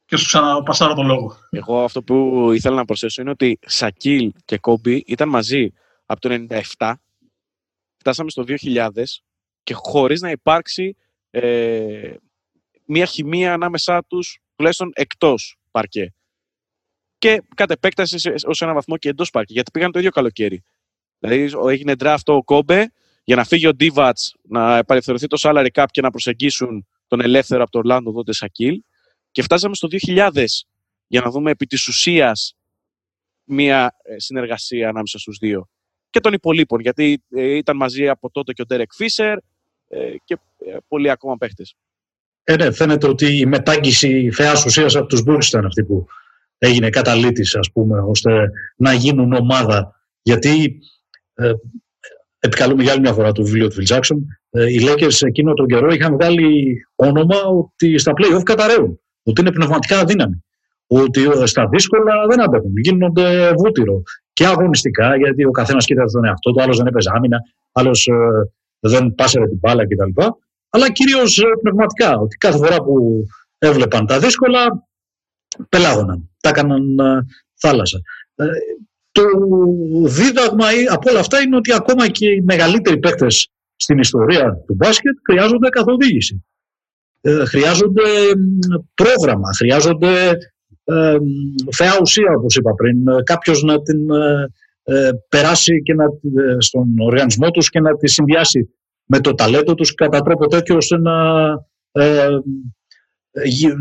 και 0.05 0.17
σου 0.17 0.25
ξαναπασάρω 0.25 0.93
τον 0.93 1.05
λόγο. 1.05 1.38
Εγώ 1.49 1.83
αυτό 1.83 2.03
που 2.03 2.49
ήθελα 2.51 2.75
να 2.75 2.85
προσθέσω 2.85 3.21
είναι 3.21 3.31
ότι 3.31 3.59
Σακίλ 3.65 4.31
και 4.45 4.57
Κόμπι 4.57 5.03
ήταν 5.07 5.29
μαζί 5.29 5.73
από 6.05 6.21
το 6.21 6.45
1997, 6.77 6.93
φτάσαμε 7.97 8.29
στο 8.29 8.43
2000 8.47 8.89
και 9.63 9.73
χωρίς 9.73 10.21
να 10.21 10.29
υπάρξει 10.29 10.95
ε, 11.29 12.13
μια 12.85 13.05
χημεία 13.05 13.53
ανάμεσά 13.53 14.03
τους, 14.07 14.39
τουλάχιστον 14.55 14.91
εκτός 14.93 15.57
παρκέ. 15.71 16.13
Και 17.17 17.43
κατ' 17.55 17.71
επέκταση 17.71 18.31
ως 18.45 18.61
ένα 18.61 18.73
βαθμό 18.73 18.97
και 18.97 19.09
εντός 19.09 19.29
παρκέ, 19.29 19.53
γιατί 19.53 19.71
πήγαν 19.71 19.91
το 19.91 19.99
ίδιο 19.99 20.11
καλοκαίρι. 20.11 20.63
Δηλαδή 21.19 21.51
έγινε 21.69 21.93
draft 21.99 22.25
ο 22.25 22.43
Κόμπε, 22.43 22.91
για 23.28 23.36
να 23.36 23.43
φύγει 23.43 23.67
ο 23.67 23.73
Ντίβατς, 23.73 24.36
να 24.41 24.78
επαλευθερωθεί 24.78 25.28
το 25.28 25.38
salary 25.41 25.67
cap 25.73 25.86
και 25.91 26.01
να 26.01 26.09
προσεγγίσουν 26.09 26.88
τον 27.07 27.21
ελεύθερο 27.21 27.61
από 27.61 27.71
το 27.71 27.78
Ορλάντο 27.78 28.11
Δόντε 28.11 28.34
Σακίλ. 28.34 28.82
Και 29.32 29.41
φτάσαμε 29.41 29.75
στο 29.75 29.88
2000 30.05 30.45
για 31.07 31.21
να 31.21 31.32
δούμε 31.32 31.51
επί 31.51 31.65
της 31.65 31.88
ουσίας 31.88 32.55
μία 33.43 33.95
ε, 34.03 34.19
συνεργασία 34.19 34.89
ανάμεσα 34.89 35.19
στους 35.19 35.38
δύο. 35.38 35.69
Και 36.09 36.19
των 36.19 36.34
υπολείπων, 36.34 36.80
γιατί 36.80 37.23
ε, 37.30 37.55
ήταν 37.55 37.75
μαζί 37.75 38.07
από 38.09 38.30
τότε 38.30 38.53
και 38.53 38.61
ο 38.61 38.65
Ντέρεκ 38.65 38.93
Φίσερ 38.93 39.38
ε, 39.88 40.15
και 40.23 40.38
πολλοί 40.88 41.09
ακόμα 41.09 41.38
παίχτες. 41.38 41.75
Ε, 42.43 42.55
ναι, 42.55 42.71
φαίνεται 42.71 43.07
ότι 43.07 43.38
η 43.38 43.45
μετάγγιση 43.45 44.32
θεάς 44.32 44.65
ουσίας 44.65 44.95
από 44.95 45.07
τους 45.07 45.23
Bulls 45.28 45.45
ήταν 45.47 45.65
αυτή 45.65 45.84
που 45.84 46.05
έγινε 46.57 46.89
καταλήτης, 46.89 47.55
ας 47.55 47.71
πούμε, 47.71 47.99
ώστε 47.99 48.51
να 48.75 48.93
γίνουν 48.93 49.34
ομάδα. 49.34 50.01
Γιατί 50.21 50.80
επικαλούμε 52.48 52.84
για 52.84 52.91
άλλη 52.91 53.02
μια 53.02 53.14
φορά 53.14 53.32
το 53.32 53.43
βιβλίο 53.43 53.68
του 53.68 53.76
Phil 53.76 53.95
Jackson, 53.95 54.18
ε, 54.50 54.72
οι 54.72 54.80
Lakers 54.82 55.28
εκείνο 55.28 55.54
τον 55.54 55.68
καιρό 55.68 55.93
είχαν 55.93 56.14
βγάλει 56.14 56.78
όνομα 56.95 57.36
ότι 57.41 57.98
στα 57.98 58.14
play-off 58.18 58.43
καταραίουν, 58.43 59.00
ότι 59.24 59.41
είναι 59.41 59.52
πνευματικά 59.52 60.00
αδύναμοι, 60.00 60.43
ότι 60.88 61.24
ε, 61.24 61.45
στα 61.45 61.68
δύσκολα 61.68 62.14
δεν 62.30 62.41
αντέχουν, 62.41 62.72
γίνονται 62.76 63.54
βούτυρο 63.54 64.02
και 64.34 64.45
αγωνιστικά, 64.45 65.18
γιατί 65.18 65.45
ο 65.45 65.52
καθένας 65.52 65.86
κοίταζε 65.86 66.16
τον 66.16 66.26
εαυτό 66.26 66.52
του, 66.52 66.62
άλλος 66.62 66.78
δεν 66.78 66.88
έπαιζε 66.88 67.10
άμυνα, 67.14 67.38
άλλος 67.72 68.08
ε, 68.08 68.14
δεν 68.80 69.16
πάσερε 69.16 69.48
την 69.48 69.58
μπάλα 69.58 69.84
κτλ. 69.88 70.22
Αλλά 70.70 70.91
κυρίως 70.91 71.43
πνευματικά, 71.62 72.18
ότι 72.18 72.38
κάθε 72.38 72.58
φορά 72.58 72.78
που 72.84 73.24
έβλεπαν 73.58 74.06
τα 74.06 74.20
δύσκολα, 74.20 74.88
πελάγωναν, 75.70 76.30
τα 76.41 76.50
έκαναν 76.50 76.95
θάλασσα 77.60 78.00
το 79.18 79.24
δίδαγμα 80.07 80.65
από 80.91 81.09
όλα 81.09 81.20
αυτά 81.20 81.41
είναι 81.41 81.55
ότι 81.55 81.74
ακόμα 81.74 82.07
και 82.07 82.28
οι 82.28 82.41
μεγαλύτεροι 82.41 82.99
παίκτες 82.99 83.49
στην 83.76 83.97
ιστορία 83.97 84.63
του 84.68 84.74
μπάσκετ 84.74 85.13
χρειάζονται 85.30 85.70
καθοδήγηση. 85.70 86.45
Ε, 87.22 87.45
χρειάζονται 87.45 88.01
πρόγραμμα, 88.93 89.49
χρειάζονται 89.57 90.38
ε, 90.84 91.18
θεά 91.76 91.97
ουσία 92.01 92.34
όπως 92.38 92.55
είπα 92.55 92.74
πριν, 92.74 93.07
ε, 93.07 93.24
κάποιος 93.24 93.63
να 93.63 93.82
την 93.82 94.09
ε, 94.84 95.09
περάσει 95.30 95.82
και 95.82 95.93
να, 95.93 96.05
στον 96.57 96.99
οργανισμό 96.99 97.51
τους 97.51 97.70
και 97.70 97.80
να 97.80 97.97
τη 97.97 98.09
συνδυάσει 98.09 98.70
με 99.05 99.20
το 99.20 99.34
ταλέντο 99.34 99.74
τους 99.76 99.93
κατά 99.93 100.22
τρόπο 100.22 100.47
τέτοιο 100.47 100.76
ώστε 100.76 100.97
να, 100.97 101.47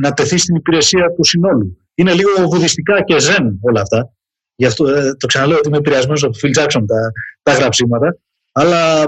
να 0.00 0.12
τεθεί 0.12 0.38
στην 0.38 0.54
υπηρεσία 0.54 1.12
του 1.16 1.24
συνόλου. 1.24 1.78
Είναι 1.94 2.12
λίγο 2.12 2.48
βουδιστικά 2.48 3.02
και 3.02 3.18
ζεν 3.18 3.58
όλα 3.60 3.80
αυτά. 3.80 4.15
Γι' 4.56 4.66
αυτό 4.66 4.88
ε, 4.88 5.14
το 5.14 5.26
ξαναλέω 5.26 5.56
ότι 5.56 5.68
είμαι 5.68 5.76
επηρεασμένος 5.76 6.22
από 6.22 6.38
τον 6.38 6.50
Phil 6.50 6.58
Jackson 6.58 6.84
τα, 6.86 7.12
τα 7.42 7.52
γραψίματα. 7.52 8.16
Αλλά 8.52 9.02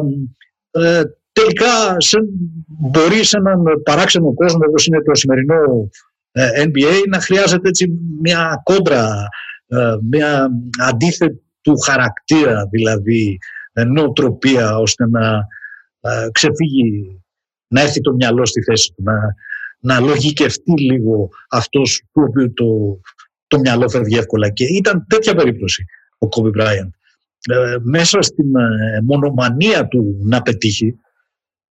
ε, 0.71 1.03
τελικά 1.33 1.97
σε, 1.97 2.19
μπορεί 2.67 3.25
σε 3.25 3.37
έναν 3.37 3.63
παράξενο 3.85 4.35
κόσμο 4.35 4.59
όπως 4.69 4.87
είναι 4.87 5.03
το 5.03 5.15
σημερινό 5.15 5.89
ε, 6.33 6.65
NBA 6.65 7.03
να 7.09 7.21
χρειάζεται 7.21 7.69
έτσι 7.69 7.87
μια 8.21 8.61
κόντρα, 8.63 9.15
ε, 9.67 9.95
μια 10.11 10.49
αντίθετου 10.83 11.79
χαρακτήρα 11.85 12.67
δηλαδή 12.71 13.39
νοοτροπία 13.87 14.79
ώστε 14.79 15.09
να 15.09 15.47
ξεφύγει, 16.33 17.23
να 17.69 17.81
έρθει 17.81 18.01
το 18.01 18.15
μυαλό 18.15 18.47
στη 18.47 18.63
θέση 18.63 18.93
του, 18.97 19.03
να, 19.03 19.35
να 19.81 20.01
λογικευτεί 20.01 20.81
λίγο 20.83 21.29
αυτός 21.51 22.03
που 22.13 22.23
το, 22.55 23.01
το 23.49 23.59
μυαλό 23.59 23.89
φεύγει 23.89 24.17
εύκολα. 24.17 24.51
Και 24.51 24.65
ήταν 24.65 25.07
τέτοια 25.09 25.35
περίπτωση 25.35 25.85
ο 26.19 26.29
Κόμπι 26.29 26.49
Μπράιαντ. 26.49 26.91
Ε, 27.49 27.77
μέσα 27.83 28.23
στην 28.23 28.57
ε, 28.57 29.01
μονομανία 29.03 29.89
του 29.89 30.19
να 30.23 30.43
πετύχει, 30.43 30.99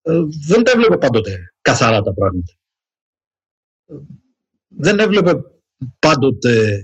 ε, 0.02 0.20
δεν 0.48 0.64
τα 0.64 0.72
έβλεπε 0.72 0.98
πάντοτε 0.98 1.54
καθαρά 1.62 2.02
τα 2.02 2.14
πράγματα. 2.14 2.54
Δεν 4.68 5.00
έβλεπε 5.00 5.34
πάντοτε, 6.00 6.82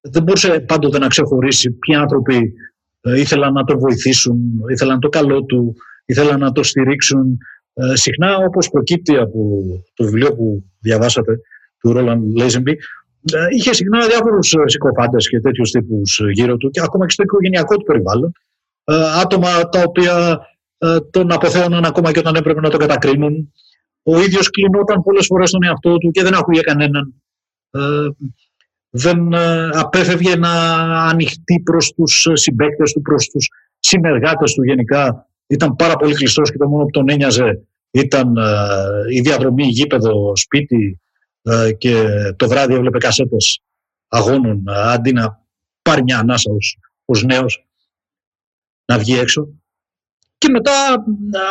δεν 0.00 0.22
μπορούσε 0.22 0.60
πάντοτε 0.60 0.98
να 0.98 1.08
ξεχωρίσει 1.08 1.70
ποιοι 1.70 1.94
άνθρωποι 1.94 2.52
ήθελαν 3.00 3.52
να 3.52 3.64
το 3.64 3.78
βοηθήσουν, 3.78 4.38
ήθελαν 4.70 5.00
το 5.00 5.08
καλό 5.08 5.44
του, 5.44 5.76
ήθελαν 6.04 6.40
να 6.40 6.52
το 6.52 6.62
στηρίξουν. 6.62 7.38
συχνά, 7.92 8.36
όπως 8.36 8.70
προκύπτει 8.70 9.16
από 9.16 9.62
το 9.94 10.04
βιβλίο 10.04 10.34
που 10.34 10.64
διαβάσατε, 10.80 11.40
του 11.78 11.92
Ρόλαν 11.92 12.36
Λέιζεμπι, 12.36 12.72
ε, 12.72 12.76
είχε 13.56 13.74
συχνά 13.74 14.06
διάφορους 14.06 14.52
ε, 14.52 14.62
συκοφάντες 14.64 15.28
και 15.28 15.40
τέτοιους 15.40 15.70
τύπους 15.70 16.18
ε, 16.18 16.30
γύρω 16.30 16.56
του 16.56 16.70
και 16.70 16.80
ακόμα 16.84 17.06
και 17.06 17.12
στο 17.12 17.22
οικογενειακό 17.22 17.76
του 17.76 17.84
περιβάλλον. 17.84 18.32
Άτομα 19.22 19.68
τα 19.68 19.82
οποία 19.82 20.40
τον 21.10 21.32
αποθέωναν 21.32 21.84
ακόμα 21.84 22.12
και 22.12 22.18
όταν 22.18 22.34
έπρεπε 22.34 22.60
να 22.60 22.70
τον 22.70 22.80
κατακρίνουν. 22.80 23.52
ο 24.02 24.20
ίδιος 24.20 24.50
κλεινόταν 24.50 25.02
πολλές 25.02 25.26
φορές 25.26 25.48
στον 25.48 25.64
εαυτό 25.64 25.98
του 25.98 26.10
και 26.10 26.22
δεν 26.22 26.34
άκουγε 26.34 26.60
κανέναν. 26.60 27.14
Ε, 27.70 27.80
δεν 28.90 29.32
ε, 29.32 29.68
απέφευγε 29.72 30.36
να 30.36 30.52
ανοιχτεί 31.08 31.60
προς 31.64 31.92
τους 31.92 32.26
συμπαίκτες 32.32 32.92
του, 32.92 33.00
προς 33.00 33.28
τους 33.28 33.48
συνεργάτες 33.78 34.54
του 34.54 34.64
γενικά. 34.64 35.26
Ήταν 35.46 35.76
πάρα 35.76 35.96
πολύ 35.96 36.14
κλειστός 36.14 36.50
και 36.50 36.58
το 36.58 36.68
μόνο 36.68 36.84
που 36.84 36.90
τον 36.90 37.08
ένοιαζε 37.08 37.62
ήταν 37.90 38.36
ε, 38.36 39.14
η 39.14 39.20
διαδρομή, 39.20 39.64
γήπεδο, 39.64 40.36
σπίτι 40.36 41.00
ε, 41.00 41.07
και 41.78 42.04
το 42.36 42.48
βράδυ 42.48 42.74
έβλεπε 42.74 42.98
κασέτες 42.98 43.60
αγώνων 44.08 44.62
αντί 44.68 45.12
να 45.12 45.46
πάρει 45.82 46.02
μια 46.02 46.18
ανάσα 46.18 46.50
ως, 46.52 46.78
ως 47.04 47.24
νέος 47.24 47.68
να 48.84 48.98
βγει 48.98 49.18
έξω. 49.18 49.48
Και 50.38 50.48
μετά 50.48 51.04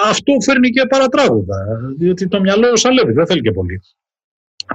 αυτό 0.06 0.34
φέρνει 0.46 0.70
και 0.70 0.88
παρατράγουδα, 0.90 1.66
διότι 1.98 2.28
το 2.28 2.40
μυαλό 2.40 2.76
σαλεύει, 2.76 3.14
δεν 3.14 3.26
θέλει 3.28 3.42
και 3.42 3.52
πολύ. 3.52 3.82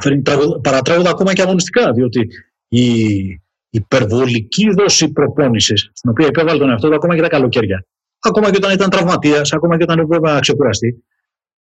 Φέρνει 0.00 0.22
παρατράγουδα 0.62 1.10
ακόμα 1.10 1.32
και 1.32 1.42
αγωνιστικά, 1.42 1.92
διότι 1.92 2.28
η 2.68 2.86
υπερβολική 3.70 4.70
δόση 4.70 5.12
προπόνησης, 5.12 5.90
στην 5.92 6.10
οποία 6.10 6.26
υπέβαλε 6.26 6.58
τον 6.58 6.70
εαυτό 6.70 6.88
του 6.88 6.94
ακόμα 6.94 7.14
και 7.14 7.20
τα 7.20 7.28
καλοκαίρια, 7.28 7.86
ακόμα 8.18 8.50
και 8.50 8.56
όταν 8.56 8.72
ήταν 8.72 8.90
τραυματίας, 8.90 9.52
ακόμα 9.52 9.76
και 9.76 9.82
όταν 9.82 9.98
έπρεπε 9.98 10.32
να 10.32 10.40
ξεκουραστεί, 10.40 11.04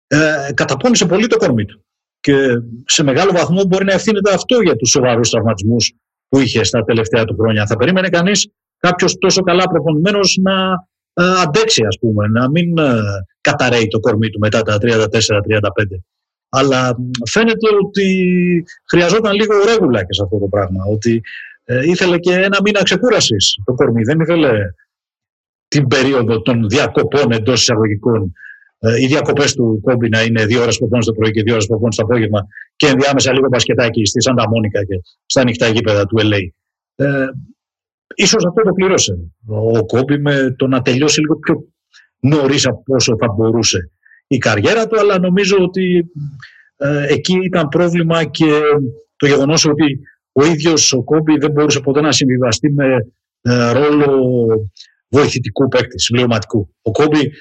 ε, 0.08 0.50
καταπώνησε 0.54 1.06
πολύ 1.06 1.28
το 1.28 1.38
κορμί 1.38 1.66
του. 1.66 1.86
Και 2.22 2.36
σε 2.86 3.04
μεγάλο 3.04 3.32
βαθμό 3.32 3.64
μπορεί 3.64 3.86
να 3.86 3.94
ευθύνεται 3.94 4.34
αυτό 4.34 4.62
για 4.62 4.76
τους 4.76 4.90
σοβαρούς 4.90 5.30
τραυματισμούς 5.30 5.94
που 6.30 6.40
είχε 6.40 6.64
στα 6.64 6.84
τελευταία 6.84 7.26
του 7.26 7.36
χρόνια. 7.40 7.66
Θα 7.66 7.76
περίμενε 7.76 8.10
κανείς 8.10 8.48
κάποιος 8.80 9.18
τόσο 9.18 9.42
καλά 9.42 9.64
προπονημένος 9.64 10.38
να 10.42 10.72
ε, 11.14 11.24
αντέξει, 11.42 11.84
ας 11.86 11.98
πούμε, 12.00 12.28
να 12.28 12.50
μην 12.50 12.78
ε, 12.78 13.02
καταραίει 13.42 13.88
το 13.88 14.00
κορμί 14.00 14.30
του 14.30 14.40
μετά 14.40 14.62
τα 14.62 14.78
34-35. 14.82 15.08
Αλλά 16.50 16.98
φαίνεται 17.30 17.68
ότι 17.84 18.06
χρειαζόταν 18.90 19.34
λίγο 19.34 19.54
ρέγουλα 19.66 20.00
και 20.00 20.14
σε 20.14 20.24
αυτό 20.24 20.38
το 20.38 20.48
πράγμα. 20.48 20.84
Ότι 20.86 21.22
ε, 21.64 21.90
ήθελε 21.90 22.18
και 22.18 22.34
ένα 22.34 22.58
μήνα 22.64 22.84
ξεκούρασης 22.84 23.58
το 23.66 23.74
κορμί. 23.74 24.04
Δεν 24.04 24.20
ήθελε 24.20 24.74
την 25.68 25.88
περίοδο 25.88 26.42
των 26.42 26.68
διακοπών 26.70 27.32
εντός 27.32 27.62
εισαγωγικών. 27.62 28.34
Ε, 28.84 29.02
οι 29.02 29.08
διακοπές 29.08 29.54
του 29.54 29.80
κόμπι 29.84 30.10
να 30.10 30.22
είναι 30.22 30.46
δύο 30.46 30.62
ώρες 30.62 30.78
προπόνηση 30.78 31.10
το 31.10 31.16
πρωί 31.16 31.32
και 31.32 31.42
δύο 31.42 31.54
ώρες 31.54 31.66
προπόνηση 31.66 32.00
το 32.00 32.06
απόγευμα 32.06 32.48
και 32.76 32.88
ενδιάμεσα 32.88 33.34
λίγο 33.34 33.48
μπασκετάκι 33.48 34.06
στη 34.06 34.22
Σάντα 34.22 34.50
Μόνικα 34.50 34.84
και 34.86 35.02
στα 35.26 35.42
ανοιχτά 35.42 35.68
γήπεδα 35.68 36.06
του 36.06 36.18
LA. 36.20 36.40
Ε, 36.96 37.26
ίσως 38.16 38.46
αυτό 38.46 38.62
το 38.62 38.74
πλήρωσε 38.74 39.18
ο 39.46 39.86
Κόμπι 39.86 40.18
με 40.18 40.56
το 40.58 40.68
να 40.68 40.82
τελειώσει 40.82 41.20
λίγο 41.20 41.36
πιο 41.36 41.64
νωρίς 42.20 42.68
από 42.68 42.84
όσο 42.86 43.16
θα 43.20 43.28
μπορούσε 43.28 43.92
η 44.28 44.38
καριέρα 44.38 44.88
του, 44.88 45.00
αλλά 45.00 45.20
νομίζω 45.20 45.58
ότι 45.60 46.12
ε, 46.78 47.06
εκεί 47.08 47.40
ήταν 47.44 47.68
πρόβλημα 47.68 48.24
και 48.24 48.60
το 49.16 49.28
γεγονός 49.28 49.66
ότι 49.66 50.00
ο 50.32 50.46
ίδιος 50.46 50.94
ο 50.94 51.04
Κόμπι 51.04 51.38
δεν 51.38 51.52
μπορούσε 51.52 51.80
ποτέ 51.80 52.02
να 52.02 52.12
συμβιβαστεί 52.12 52.72
με 52.72 53.12
ε, 53.42 53.72
ρόλο 53.72 54.46
βοηθητικού 55.08 55.68
παίκτη, 55.68 56.00
συμπληρωματικού. 56.00 56.76
Ο 56.82 56.92
Κόμπι 56.92 57.20
ε, 57.20 57.32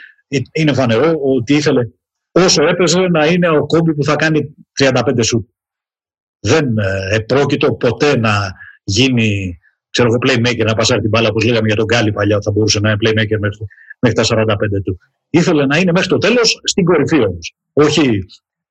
είναι 0.52 0.72
φανερό 0.72 1.14
ότι 1.22 1.54
ήθελε 1.54 1.88
όσο 2.32 2.66
έπαιζε 2.66 3.00
να 3.00 3.26
είναι 3.26 3.48
ο 3.48 3.66
Κόμπι 3.66 3.94
που 3.94 4.04
θα 4.04 4.16
κάνει 4.16 4.54
35 4.80 5.00
σουτ. 5.22 5.48
Δεν 6.40 6.78
ε, 6.78 7.14
επρόκειτο 7.14 7.74
ποτέ 7.74 8.18
να 8.18 8.52
γίνει 8.84 9.58
ξέρω 9.90 10.08
εγώ, 10.08 10.18
playmaker, 10.26 10.64
να 10.66 10.74
πασάρει 10.74 11.00
την 11.00 11.08
μπάλα, 11.08 11.28
όπως 11.28 11.44
λέγαμε 11.44 11.66
για 11.66 11.76
τον 11.76 11.84
Γκάλι 11.84 12.12
παλιά, 12.12 12.38
θα 12.40 12.50
μπορούσε 12.50 12.80
να 12.80 12.90
είναι 12.90 12.98
playmaker 13.00 13.38
μέχρι, 13.38 13.64
μέχρι 13.98 14.16
τα 14.16 14.24
45 14.26 14.82
του. 14.84 14.98
Ήθελε 15.30 15.66
να 15.66 15.78
είναι 15.78 15.92
μέχρι 15.92 16.08
το 16.08 16.18
τέλος 16.18 16.60
στην 16.64 16.84
κορυφή 16.84 17.24
όμως. 17.24 17.54
Όχι 17.72 18.24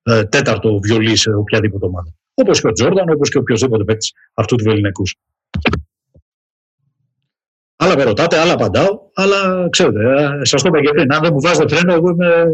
ε, 0.04 0.24
τέταρτο 0.24 0.80
βιολί 0.80 1.16
σε 1.16 1.30
οποιαδήποτε 1.32 1.86
ομάδα. 1.86 2.14
Όπως 2.34 2.62
και 2.62 2.68
ο 2.68 2.72
Τζόρνταν, 2.72 3.10
όπως 3.10 3.30
και 3.30 3.38
οποιοδήποτε 3.38 3.84
παίκτης 3.84 4.14
αυτού 4.34 4.56
του 4.56 4.70
ελληνικού. 4.70 5.04
Άλλα 7.82 7.96
με 7.96 8.04
ρωτάτε, 8.04 8.40
άλλα 8.40 8.54
απαντάω, 8.54 9.00
αλλά 9.14 9.70
ξέρετε, 9.70 10.24
ε, 10.42 10.46
σας 10.46 10.62
το 10.62 10.68
είπα 10.68 10.82
και 10.82 10.90
πριν. 10.90 11.14
Αν 11.14 11.22
δεν 11.22 11.34
μου 11.34 11.42
βάζετε 11.42 11.76
φρένο, 11.76 11.94
εγώ 11.94 12.10
είμαι. 12.10 12.46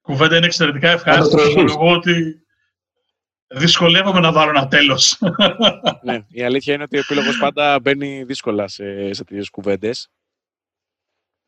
Κουβέντα 0.00 0.36
είναι 0.36 0.46
εξαιρετικά 0.46 0.90
ευχάριστη. 0.90 1.36
Εγώ 1.56 1.92
ότι 1.92 2.44
δυσκολεύομαι 3.46 4.20
να 4.20 4.32
βάλω 4.32 4.50
ένα 4.50 4.68
τέλος. 4.68 5.18
ναι, 6.04 6.24
η 6.28 6.42
αλήθεια 6.42 6.74
είναι 6.74 6.82
ότι 6.82 6.96
ο 6.96 7.00
επίλογος 7.00 7.38
πάντα 7.38 7.80
μπαίνει 7.80 8.24
δύσκολα 8.24 8.68
σε, 8.68 9.12
σε 9.12 9.24
τέτοιες 9.24 9.50
κουβέντες. 9.50 10.08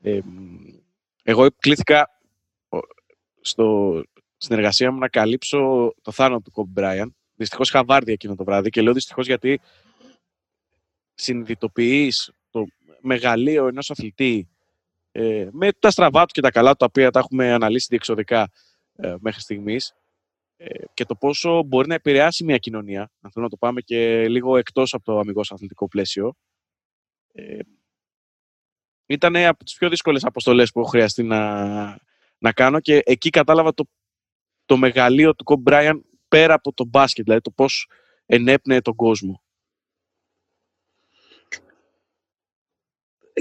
Ε, 0.02 0.20
εγώ 1.22 1.46
κλήθηκα 1.58 2.08
στο, 3.40 4.02
στην 4.36 4.56
εργασία 4.56 4.92
μου 4.92 4.98
να 4.98 5.08
καλύψω 5.08 5.94
το 6.02 6.12
θάνατο 6.12 6.40
του 6.40 6.50
Κόμπι 6.50 6.70
Μπράιαν. 6.70 7.16
Δυστυχώς 7.34 7.68
είχα 7.68 7.84
βάρδια 7.84 8.12
εκείνο 8.12 8.34
το 8.34 8.44
βράδυ 8.44 8.70
και 8.70 8.82
λέω 8.82 8.92
δυστυχώς 8.92 9.26
γιατί 9.26 9.60
συνειδητοποιείς 11.14 12.24
το 12.24 12.43
μεγαλείο 13.04 13.66
ενός 13.66 13.90
αθλητή 13.90 14.48
ε, 15.12 15.48
με 15.52 15.72
τα 15.72 15.90
στραβά 15.90 16.24
του 16.24 16.32
και 16.32 16.40
τα 16.40 16.50
καλά 16.50 16.70
του, 16.70 16.76
τα 16.76 16.86
οποία 16.86 17.10
τα 17.10 17.18
έχουμε 17.18 17.52
αναλύσει 17.52 17.86
διεξοδικά 17.90 18.50
ε, 18.96 19.14
μέχρι 19.20 19.40
στιγμής 19.40 19.94
ε, 20.56 20.84
και 20.94 21.04
το 21.04 21.14
πόσο 21.14 21.62
μπορεί 21.62 21.88
να 21.88 21.94
επηρεάσει 21.94 22.44
μια 22.44 22.58
κοινωνία, 22.58 23.00
αν 23.00 23.30
θέλουμε 23.30 23.42
να 23.42 23.48
το 23.48 23.56
πάμε 23.56 23.80
και 23.80 24.28
λίγο 24.28 24.56
εκτός 24.56 24.94
από 24.94 25.04
το 25.04 25.18
αμυγός 25.18 25.52
αθλητικό 25.52 25.88
πλαίσιο. 25.88 26.34
Ε, 27.32 27.58
ήταν 29.06 29.36
από 29.36 29.64
τις 29.64 29.76
πιο 29.76 29.88
δύσκολες 29.88 30.24
αποστολές 30.24 30.70
που 30.70 30.80
έχω 30.80 30.88
χρειαστεί 30.88 31.22
να, 31.22 31.98
να 32.38 32.52
κάνω 32.52 32.80
και 32.80 33.02
εκεί 33.04 33.30
κατάλαβα 33.30 33.74
το, 33.74 33.88
το 34.64 34.76
μεγαλείο 34.76 35.34
του 35.34 35.44
Κομπ 35.44 35.60
Μπράιαν 35.62 36.04
πέρα 36.28 36.54
από 36.54 36.72
το 36.72 36.84
μπάσκετ, 36.84 37.24
δηλαδή 37.24 37.40
το 37.40 37.50
πώς 37.50 37.88
ενέπνεε 38.26 38.80
τον 38.80 38.94
κόσμο. 38.94 39.43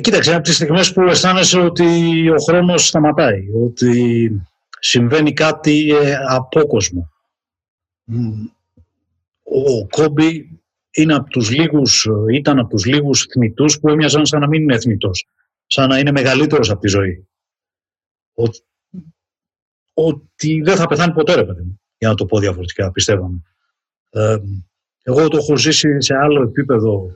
Κοίταξε, 0.02 0.34
από 0.34 0.44
τις 0.44 0.56
στιγμές 0.56 0.94
που 0.94 1.02
αισθάνεσαι 1.02 1.60
ότι 1.60 2.30
ο 2.30 2.36
χρόνος 2.38 2.88
σταματάει, 2.88 3.48
ότι 3.66 4.32
συμβαίνει 4.80 5.34
κάτι 5.34 5.90
ε, 5.90 6.16
απόκοσμο. 6.28 7.12
Ο 9.44 9.88
Κόμπι 9.88 10.62
είναι 10.92 11.14
από 11.14 11.30
τους 11.30 11.52
λίγους, 11.52 12.08
ήταν 12.32 12.60
από 12.60 12.70
τους 12.70 12.86
λίγους 12.86 13.26
θνητούς 13.26 13.80
που 13.80 13.90
έμοιαζαν 13.90 14.26
σαν 14.26 14.40
να 14.40 14.48
μην 14.48 14.62
είναι 14.62 14.80
θνητός, 14.80 15.28
σαν 15.66 15.90
να 15.90 16.00
είναι 16.00 16.12
μεγαλύτερος 16.12 16.70
από 16.70 16.80
τη 16.80 16.88
ζωή. 16.88 17.28
Ο, 18.34 18.44
ότι 19.94 20.62
δεν 20.62 20.76
θα 20.76 20.88
πεθάνει 20.88 21.14
ποτέ, 21.14 21.36
ρε 21.36 21.46
παιδί 21.46 21.78
για 22.04 22.12
να 22.12 22.18
το 22.18 22.26
πω 22.26 22.40
διαφορετικά, 22.40 22.92
πιστεύω. 22.92 23.42
Ε, 24.10 24.38
εγώ 25.04 25.28
το 25.28 25.38
έχω 25.38 25.58
ζήσει 25.58 26.02
σε 26.02 26.16
άλλο 26.16 26.42
επίπεδο 26.42 27.06
ε, 27.08 27.14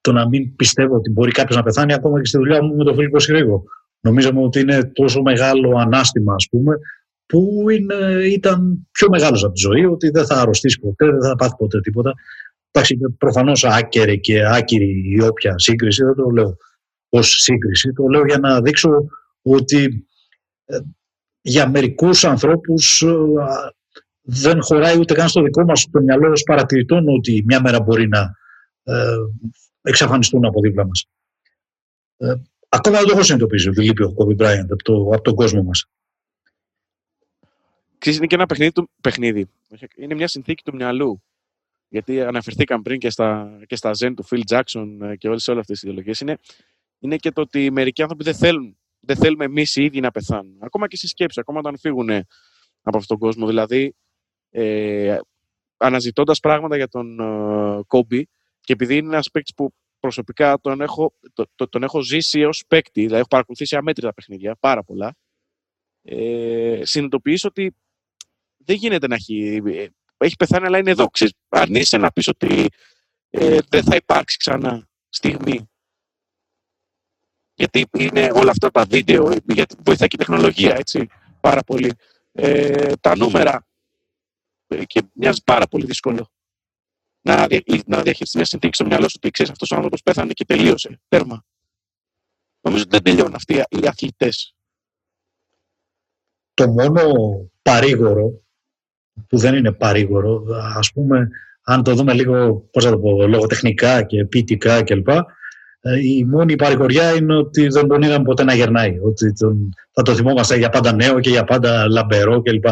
το 0.00 0.12
να 0.12 0.28
μην 0.28 0.56
πιστεύω 0.56 0.94
ότι 0.94 1.10
μπορεί 1.10 1.30
κάποιος 1.30 1.56
να 1.56 1.62
πεθάνει 1.62 1.92
ακόμα 1.92 2.20
και 2.20 2.26
στη 2.26 2.38
δουλειά 2.38 2.62
μου 2.62 2.76
με 2.76 2.84
τον 2.84 2.94
Φίλιππο 2.94 3.18
Συρίγο. 3.18 3.64
Νομίζαμε 4.00 4.42
ότι 4.42 4.60
είναι 4.60 4.84
τόσο 4.84 5.22
μεγάλο 5.22 5.78
ανάστημα, 5.78 6.34
ας 6.34 6.48
πούμε, 6.50 6.78
που 7.26 7.66
είναι, 7.70 7.94
ήταν 8.24 8.88
πιο 8.90 9.08
μεγάλος 9.08 9.44
από 9.44 9.52
τη 9.52 9.60
ζωή, 9.60 9.84
ότι 9.84 10.10
δεν 10.10 10.26
θα 10.26 10.40
αρρωστήσει 10.40 10.78
ποτέ, 10.80 11.10
δεν 11.10 11.22
θα 11.22 11.36
πάθει 11.36 11.54
ποτέ 11.56 11.80
τίποτα. 11.80 12.14
Εντάξει, 12.70 12.96
προφανώς 13.18 13.64
άκερη 13.64 14.20
και 14.20 14.46
άκυρη 14.46 15.02
η 15.16 15.22
όποια 15.22 15.58
σύγκριση, 15.58 16.04
δεν 16.04 16.14
το 16.14 16.30
λέω 16.30 16.56
ως 17.08 17.42
σύγκριση, 17.42 17.92
το 17.92 18.06
λέω 18.06 18.24
για 18.24 18.38
να 18.38 18.60
δείξω 18.60 18.90
ότι 19.42 20.06
ε, 20.64 20.78
για 21.40 21.68
μερικούς 21.68 22.24
ανθρώπους 22.24 23.02
ε, 23.02 23.14
δεν 24.22 24.62
χωράει 24.62 24.98
ούτε 24.98 25.14
καν 25.14 25.28
στο 25.28 25.42
δικό 25.42 25.64
μας 25.64 25.88
το 25.90 26.00
μυαλό 26.00 26.30
ως 26.30 26.42
παρατηρητών 26.42 27.08
ότι 27.08 27.42
μια 27.46 27.60
μέρα 27.60 27.80
μπορεί 27.80 28.08
να 28.08 28.20
ε, 28.20 28.30
εξαφανιστούν 29.82 30.44
από 30.44 30.60
δίπλα 30.60 30.86
μας. 30.86 31.06
Ακόμα 32.68 32.96
δεν 32.96 33.06
το 33.06 33.12
έχω 33.12 33.22
συνειδητοποιήσει 33.22 33.68
ότι 33.68 33.82
λείπει 33.82 34.02
ο 34.02 34.14
Kobe 34.18 34.36
Bryant 34.36 34.66
από, 34.70 34.82
το, 34.82 35.10
από 35.12 35.20
τον 35.22 35.34
κόσμο 35.34 35.62
μας. 35.62 35.86
Ξέρεις, 37.98 38.18
είναι 38.18 38.26
και 38.26 38.34
ένα 38.34 38.46
παιχνίδι, 38.46 38.72
του, 38.72 38.90
παιχνίδι. 39.00 39.50
Είναι 39.96 40.14
μια 40.14 40.28
συνθήκη 40.28 40.62
του 40.62 40.74
μυαλού. 40.74 41.22
Γιατί 41.88 42.20
αναφερθήκαν 42.20 42.82
πριν 42.82 42.98
και 42.98 43.10
στα, 43.10 43.58
και 43.66 43.76
στα 43.76 43.90
Zen 43.98 44.12
του 44.16 44.24
Phil 44.30 44.40
Jackson 44.48 44.98
ε, 45.00 45.16
και 45.16 45.28
όλες, 45.28 45.48
όλες 45.48 45.60
αυτές 45.60 45.66
τις 45.66 45.82
ιδεολογίες. 45.82 46.20
Είναι, 46.20 46.38
είναι 46.98 47.16
και 47.16 47.30
το 47.30 47.40
ότι 47.40 47.70
μερικοί 47.70 48.02
άνθρωποι 48.02 48.24
δεν 48.24 48.34
θέλουν. 48.34 48.78
Δεν 49.00 49.16
θέλουμε 49.16 49.44
εμείς 49.44 49.76
οι 49.76 49.84
ίδιοι 49.84 50.00
να 50.00 50.10
πεθάνουν. 50.10 50.56
Ακόμα 50.60 50.88
και 50.88 50.96
στη 50.96 51.06
σκέψη, 51.06 51.40
ακόμα 51.40 51.58
όταν 51.58 51.78
φύγουν 51.78 52.10
από 52.82 52.98
αυτόν 52.98 53.06
τον 53.06 53.18
κόσμο. 53.18 53.46
Δηλαδή, 53.46 53.94
ε, 54.50 55.18
αναζητώντας 55.76 56.40
πράγματα 56.40 56.76
για 56.76 56.88
τον 56.88 57.16
Κόμπι, 57.86 58.28
και 58.60 58.72
επειδή 58.72 58.96
είναι 58.96 59.06
ένας 59.06 59.30
παίκτης 59.30 59.54
που 59.54 59.74
προσωπικά 60.00 60.60
τον 60.60 60.80
έχω, 60.80 61.14
το, 61.54 61.68
τον 61.68 61.82
έχω 61.82 62.00
ζήσει 62.00 62.44
ως 62.44 62.64
παίκτη, 62.68 63.00
δηλαδή 63.00 63.18
έχω 63.18 63.28
παρακολουθήσει 63.28 63.76
αμέτρητα 63.76 64.14
παιχνίδια, 64.14 64.56
πάρα 64.56 64.82
πολλά, 64.82 65.16
ε, 66.02 66.80
συνειδητοποιήσω 66.84 67.48
ότι 67.48 67.74
δεν 68.56 68.76
γίνεται 68.76 69.06
να 69.06 69.14
έχει. 69.14 69.62
Ε, 69.66 69.86
έχει 70.16 70.36
πεθάνει, 70.36 70.66
αλλά 70.66 70.78
είναι 70.78 70.90
εδώ. 70.90 71.06
Ξέρεις, 71.06 71.32
αρνείσαι 71.48 71.96
να 71.96 72.12
πεις 72.12 72.28
ότι 72.28 72.66
ε, 73.30 73.58
δεν 73.68 73.82
θα 73.84 73.96
υπάρξει 73.96 74.36
ξανά 74.36 74.88
στιγμή. 75.08 75.70
Γιατί 77.54 77.86
είναι 77.98 78.30
όλα 78.34 78.50
αυτά 78.50 78.70
τα 78.70 78.84
βίντεο, 78.84 79.32
γιατί 79.46 79.76
βοηθάει 79.84 80.08
και 80.08 80.16
η 80.16 80.24
τεχνολογία, 80.24 80.74
έτσι, 80.74 81.08
πάρα 81.40 81.62
πολύ. 81.62 81.92
ε, 82.32 82.92
τα 83.00 83.16
νούμερα 83.16 83.66
ε, 84.66 84.84
και 84.84 85.02
μοιάζει 85.12 85.42
πάρα 85.44 85.66
πολύ 85.66 85.84
δύσκολο 85.84 86.30
να, 87.22 87.46
να 87.86 88.02
διαχειριστεί 88.02 88.36
μια 88.36 88.46
συνθήκη 88.46 88.74
στο 88.74 88.86
μυαλό 88.86 89.08
σου 89.08 89.14
ότι 89.16 89.30
ξέρεις 89.30 89.52
αυτός 89.52 89.70
ο 89.70 89.74
άνθρωπος 89.74 90.02
πέθανε 90.02 90.32
και 90.32 90.44
τελείωσε. 90.44 91.00
Τέρμα. 91.08 91.44
Νομίζω 92.60 92.82
ότι 92.82 92.90
δεν 92.90 93.02
τελειώνουν 93.02 93.34
αυτοί 93.34 93.54
οι 93.54 93.86
αθλητές. 93.86 94.54
Το 96.54 96.68
μόνο 96.68 97.02
παρήγορο 97.62 98.42
που 99.28 99.38
δεν 99.38 99.54
είναι 99.54 99.72
παρήγορο, 99.72 100.44
ας 100.76 100.92
πούμε, 100.92 101.28
αν 101.62 101.82
το 101.82 101.94
δούμε 101.94 102.12
λίγο, 102.12 102.68
πώς 102.72 102.84
θα 102.84 102.90
το 102.90 102.98
πω, 102.98 103.26
λογοτεχνικά 103.26 104.02
και 104.02 104.24
ποιητικά 104.24 104.82
κλπ. 104.82 105.08
Ε, 105.80 105.98
η 105.98 106.24
μόνη 106.24 106.56
παρηγοριά 106.56 107.14
είναι 107.14 107.36
ότι 107.36 107.68
δεν 107.68 107.88
τον 107.88 108.02
είδαμε 108.02 108.24
ποτέ 108.24 108.44
να 108.44 108.54
γερνάει. 108.54 108.98
Ότι 109.02 109.32
τον, 109.32 109.74
θα 109.92 110.02
το 110.02 110.14
θυμόμαστε 110.14 110.56
για 110.56 110.68
πάντα 110.68 110.92
νέο 110.92 111.20
και 111.20 111.30
για 111.30 111.44
πάντα 111.44 111.88
λαμπερό 111.88 112.42
κλπ. 112.42 112.64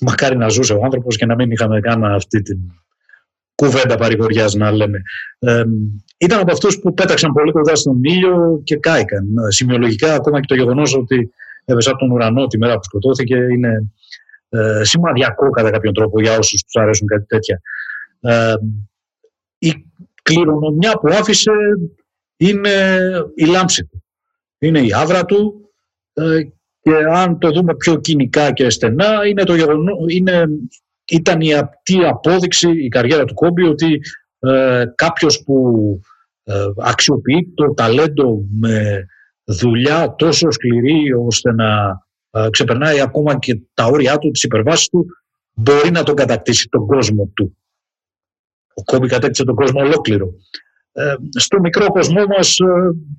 Μακάρι 0.00 0.36
να 0.36 0.48
ζούσε 0.48 0.72
ο 0.72 0.84
άνθρωπος 0.84 1.16
και 1.16 1.26
να 1.26 1.34
μην 1.34 1.50
είχαμε 1.50 1.80
καν 1.80 2.04
αυτή 2.04 2.42
την 2.42 2.58
κουβέντα 3.62 3.96
παρηγοριάς 3.96 4.54
να 4.54 4.70
λέμε. 4.70 5.02
Ε, 5.38 5.64
ήταν 6.18 6.40
από 6.40 6.52
αυτούς 6.52 6.78
που 6.78 6.94
πέταξαν 6.94 7.32
πολύ 7.32 7.52
κοντά 7.52 7.74
στον 7.74 8.04
ήλιο 8.04 8.60
και 8.64 8.76
κάηκαν. 8.76 9.24
Σημειολογικά, 9.48 10.14
ακόμα 10.14 10.40
και 10.40 10.46
το 10.46 10.54
γεγονός 10.54 10.96
ότι 10.96 11.30
έπεσε 11.64 11.90
από 11.90 11.98
τον 11.98 12.10
ουρανό 12.10 12.46
τη 12.46 12.58
μέρα 12.58 12.74
που 12.74 12.82
σκοτώθηκε 12.82 13.36
είναι 13.36 13.92
ε, 14.48 14.84
σημαδιακό 14.84 15.50
κατά 15.50 15.70
κάποιον 15.70 15.94
τρόπο 15.94 16.20
για 16.20 16.38
όσους 16.38 16.62
τους 16.62 16.82
αρέσουν 16.82 17.06
κάτι 17.06 17.26
τέτοια. 17.26 17.60
Ε, 18.20 18.54
η 19.58 19.72
κληρονομιά 20.22 20.92
που 20.92 21.08
άφησε 21.08 21.52
είναι 22.36 22.70
η 23.34 23.44
λάμψη 23.44 23.84
του. 23.84 24.04
Είναι 24.58 24.80
η 24.80 24.92
άβρα 24.94 25.24
του 25.24 25.70
ε, 26.12 26.40
και 26.82 26.94
αν 27.12 27.38
το 27.38 27.50
δούμε 27.50 27.74
πιο 27.74 28.00
κοινικά 28.00 28.52
και 28.52 28.70
στενά 28.70 29.26
είναι 29.26 29.44
το 29.44 29.54
γεγονό, 29.54 29.92
είναι, 30.06 30.44
ήταν 31.08 31.40
η 31.40 31.54
απτή 31.54 32.04
απόδειξη 32.04 32.70
η 32.70 32.88
καριέρα 32.88 33.24
του 33.24 33.34
Κόμπι 33.34 33.62
ότι 33.62 34.00
ε, 34.38 34.84
κάποιος 34.94 35.42
που 35.42 36.00
ε, 36.44 36.64
αξιοποιεί 36.76 37.52
το 37.54 37.74
ταλέντο 37.74 38.40
με 38.60 39.06
δουλειά 39.44 40.14
τόσο 40.18 40.50
σκληρή 40.50 41.12
ώστε 41.26 41.52
να 41.52 42.00
ε, 42.30 42.50
ξεπερνάει 42.50 43.00
ακόμα 43.00 43.38
και 43.38 43.60
τα 43.74 43.84
όρια 43.84 44.18
του, 44.18 44.30
τις 44.30 44.42
υπερβάσεις 44.42 44.88
του, 44.88 45.06
μπορεί 45.54 45.90
να 45.90 46.02
τον 46.02 46.14
κατακτήσει 46.14 46.68
τον 46.68 46.86
κόσμο 46.86 47.32
του. 47.34 47.56
Ο 48.74 48.82
Κόμπι 48.82 49.08
κατέκτησε 49.08 49.44
τον 49.44 49.54
κόσμο 49.54 49.80
ολόκληρο. 49.80 50.34
Ε, 50.92 51.14
στο 51.30 51.60
μικρό 51.60 51.86
κοσμό 51.86 52.26
μας 52.26 52.58
ε, 52.58 52.64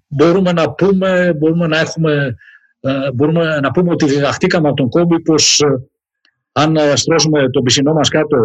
μπορούμε 0.08 0.52
να 0.52 0.72
πούμε, 0.72 1.34
μπορούμε 1.38 1.68
να 1.68 1.80
έχουμε, 1.80 2.36
ε, 2.80 3.12
μπορούμε 3.12 3.60
να 3.60 3.72
πούμε 3.72 3.92
ότι 3.92 4.06
διδαχτήκαμε 4.06 4.68
από 4.68 4.76
τον 4.76 4.90
Κόμπι 4.90 5.22
πως 5.22 5.64
αν 6.54 6.98
στρώσουμε 6.98 7.50
τον 7.50 7.64
πισινό 7.64 7.94
μας 7.94 8.10
κάτω 8.10 8.38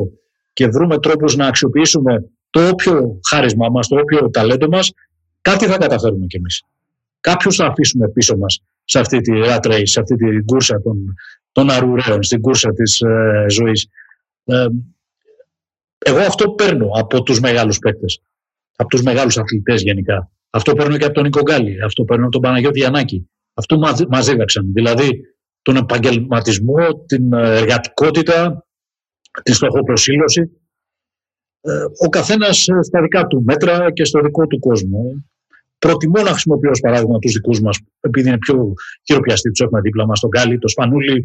και 0.53 0.67
βρούμε 0.67 0.99
τρόπους 0.99 1.37
να 1.37 1.47
αξιοποιήσουμε 1.47 2.31
το 2.51 2.69
όποιο 2.69 3.21
χάρισμα 3.29 3.69
μας, 3.69 3.89
το 3.89 3.97
όποιο 3.97 4.31
ταλέντο 4.31 4.69
μας, 4.69 4.93
κάτι 5.41 5.67
θα 5.67 5.79
καταφέρουμε 5.79 6.27
κι 6.27 6.37
εμείς. 6.37 6.63
Κάποιους 7.21 7.57
θα 7.57 7.67
αφήσουμε 7.67 8.09
πίσω 8.09 8.37
μας 8.37 8.63
σε 8.85 8.99
αυτή 8.99 9.21
τη 9.21 9.33
rat 9.35 9.67
race, 9.67 9.83
σε 9.83 10.01
αυτή 10.01 10.17
την 10.17 10.45
κούρσα 10.45 10.83
των, 10.83 11.15
των 11.53 11.71
αρουραίων, 11.71 12.23
στην 12.23 12.41
κούρσα 12.41 12.73
της 12.73 13.01
ε, 13.01 13.45
ζωής. 13.49 13.89
εγώ 15.99 16.19
αυτό 16.19 16.51
παίρνω 16.51 16.91
από 16.93 17.23
τους 17.23 17.41
μεγάλους 17.41 17.79
παίκτες 17.79 18.21
από 18.81 18.89
τους 18.89 19.03
μεγάλους 19.03 19.39
αθλητές 19.39 19.83
γενικά. 19.83 20.31
Αυτό 20.51 20.73
παίρνω 20.73 20.97
και 20.97 21.05
από 21.05 21.15
τον 21.15 21.23
Νίκο 21.23 21.41
Γκάλη, 21.43 21.83
αυτό 21.85 22.05
παίρνω 22.05 22.23
από 22.23 22.33
τον 22.33 22.41
Παναγιώτη 22.41 22.79
Γιαννάκη. 22.79 23.31
Αυτό 23.55 23.79
μα 24.09 24.21
δίδαξαν. 24.21 24.73
Δηλαδή 24.73 25.21
τον 25.63 25.77
επαγγελματισμό, 25.77 27.05
την 27.07 27.33
ε, 27.33 27.57
εργατικότητα, 27.57 28.67
τη 29.43 29.53
στοχοπροσύλωση. 29.53 30.51
Ε, 31.61 31.85
ο 32.05 32.09
καθένας 32.09 32.69
ε, 32.69 32.83
στα 32.83 33.01
δικά 33.01 33.27
του 33.27 33.43
μέτρα 33.43 33.93
και 33.93 34.05
στο 34.05 34.21
δικό 34.21 34.47
του 34.47 34.59
κόσμο. 34.59 35.25
Προτιμώ 35.79 36.23
να 36.23 36.31
χρησιμοποιώ 36.31 36.71
ως 36.71 36.81
παράδειγμα 36.81 37.19
τους 37.19 37.33
δικούς 37.33 37.61
μας, 37.61 37.79
επειδή 38.01 38.29
είναι 38.29 38.39
πιο 38.39 38.75
χειροπιαστοί, 39.07 39.51
τους 39.51 39.61
έχουμε 39.61 39.81
δίπλα 39.81 40.07
μας, 40.07 40.21
τον 40.21 40.31
Γκάλη, 40.31 40.59
τον 40.59 40.69
Σπανούλη, 40.69 41.23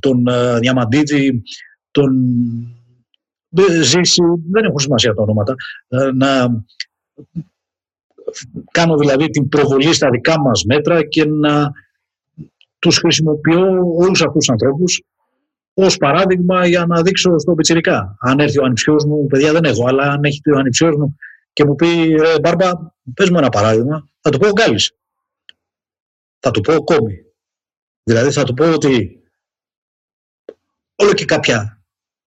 τον 0.00 0.24
Διαμαντίδη, 0.60 1.42
τον 1.90 2.12
ζήσει, 3.82 4.22
δεν 4.50 4.64
έχουν 4.64 4.78
σημασία 4.78 5.14
τα 5.14 5.22
ονόματα, 5.22 5.54
ε, 5.88 6.10
να 6.12 6.48
κάνω 8.70 8.96
δηλαδή 8.96 9.30
την 9.30 9.48
προβολή 9.48 9.92
στα 9.94 10.10
δικά 10.10 10.40
μας 10.40 10.64
μέτρα 10.64 11.06
και 11.06 11.24
να 11.24 11.70
τους 12.80 12.98
χρησιμοποιώ 12.98 13.94
όλους 13.96 14.20
αυτούς 14.22 14.38
τους 14.38 14.48
ανθρώπους 14.48 15.02
ως 15.74 15.96
παράδειγμα 15.96 16.66
για 16.66 16.86
να 16.86 17.02
δείξω 17.02 17.38
στον 17.38 17.54
πιτσιρικά. 17.54 18.16
Αν 18.20 18.38
έρθει 18.38 18.58
ο 18.58 18.64
ανιψιός 18.64 19.04
μου, 19.04 19.26
παιδιά 19.26 19.52
δεν 19.52 19.64
έχω, 19.64 19.86
αλλά 19.86 20.02
αν 20.02 20.24
έχει 20.24 20.40
ο 20.54 20.58
ανιψιός 20.58 20.96
μου 20.96 21.16
και 21.52 21.64
μου 21.64 21.74
πει 21.74 21.86
ρε 22.06 22.40
Μπάρμπα, 22.40 22.70
πες 23.14 23.30
μου 23.30 23.38
ένα 23.38 23.48
παράδειγμα, 23.48 24.08
θα 24.20 24.30
του 24.30 24.38
πω 24.38 24.48
ο 24.48 24.52
Γκάλης. 24.52 24.92
Θα 26.38 26.50
του 26.50 26.60
πω 26.60 26.74
ο 26.74 26.84
Κόμπι. 26.84 27.24
Δηλαδή 28.02 28.30
θα 28.30 28.44
του 28.44 28.54
πω 28.54 28.72
ότι 28.72 29.22
όλο 30.94 31.12
και 31.12 31.24
κάποια 31.24 31.84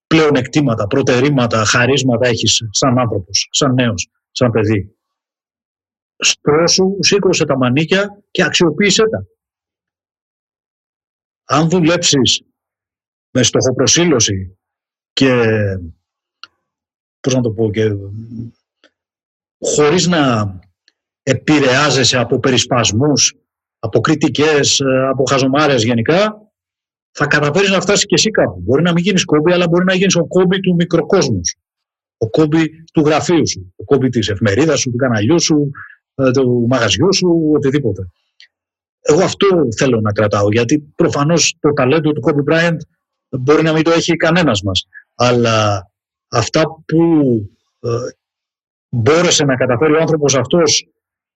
πλεονεκτήματα, 0.07 0.87
προτερήματα, 0.87 1.65
χαρίσματα 1.65 2.27
έχεις 2.27 2.67
σαν 2.69 2.99
άνθρωπος, 2.99 3.47
σαν 3.51 3.73
νέος, 3.73 4.09
σαν 4.31 4.51
παιδί. 4.51 4.95
Στρώσου, 6.17 6.97
σήκωσε 6.99 7.45
τα 7.45 7.57
μανίκια 7.57 8.23
και 8.31 8.43
αξιοποίησέ 8.43 9.03
τα. 9.03 9.25
Αν 11.45 11.69
δουλέψεις 11.69 12.41
με 13.31 13.43
στοχοπροσύλωση 13.43 14.57
και 15.13 15.43
πώς 17.19 17.33
να 17.33 17.41
το 17.41 17.51
πω 17.51 17.71
και 17.71 17.89
χωρίς 19.59 20.07
να 20.07 20.53
επηρεάζεσαι 21.23 22.17
από 22.17 22.39
περισπασμούς, 22.39 23.35
από 23.79 23.99
κριτικές, 23.99 24.81
από 25.09 25.23
χαζομάρες 25.29 25.83
γενικά, 25.83 26.43
θα 27.11 27.27
καταφέρεις 27.27 27.69
να 27.69 27.81
φτάσεις 27.81 28.05
και 28.05 28.15
εσύ 28.15 28.29
κάπου. 28.29 28.59
Μπορεί 28.59 28.83
να 28.83 28.91
μην 28.91 29.03
γίνεις 29.03 29.25
κόμπι, 29.25 29.51
αλλά 29.51 29.67
μπορεί 29.67 29.85
να 29.85 29.93
γίνεις 29.93 30.15
ο 30.15 30.25
κόμπι 30.27 30.59
του 30.59 30.75
μικροκόσμου. 30.75 31.39
Ο 32.17 32.29
κόμπι 32.29 32.83
του 32.93 33.01
γραφείου 33.01 33.49
σου. 33.49 33.73
Ο 33.75 33.83
κόμπι 33.83 34.09
της 34.09 34.29
εφημερίδας 34.29 34.79
σου, 34.79 34.91
του 34.91 34.97
καναλιού 34.97 35.41
σου, 35.41 35.71
ε, 36.15 36.31
του 36.31 36.65
μαγαζιού 36.69 37.13
σου, 37.13 37.51
οτιδήποτε. 37.55 38.07
Εγώ 39.05 39.23
αυτό 39.23 39.47
θέλω 39.77 40.01
να 40.01 40.11
κρατάω, 40.11 40.51
γιατί 40.51 40.79
προφανώς 40.95 41.55
το 41.59 41.73
ταλέντο 41.73 42.11
του 42.11 42.21
Κόμπι 42.21 42.43
Bryant 42.47 42.77
μπορεί 43.29 43.63
να 43.63 43.73
μην 43.73 43.83
το 43.83 43.91
έχει 43.91 44.15
κανένας 44.15 44.61
μας. 44.61 44.87
Αλλά 45.15 45.87
αυτά 46.27 46.61
που 46.85 47.01
ε, 47.79 47.89
μπόρεσε 48.89 49.45
να 49.45 49.55
καταφέρει 49.55 49.93
ο 49.93 49.99
άνθρωπος 49.99 50.35
αυτός 50.35 50.87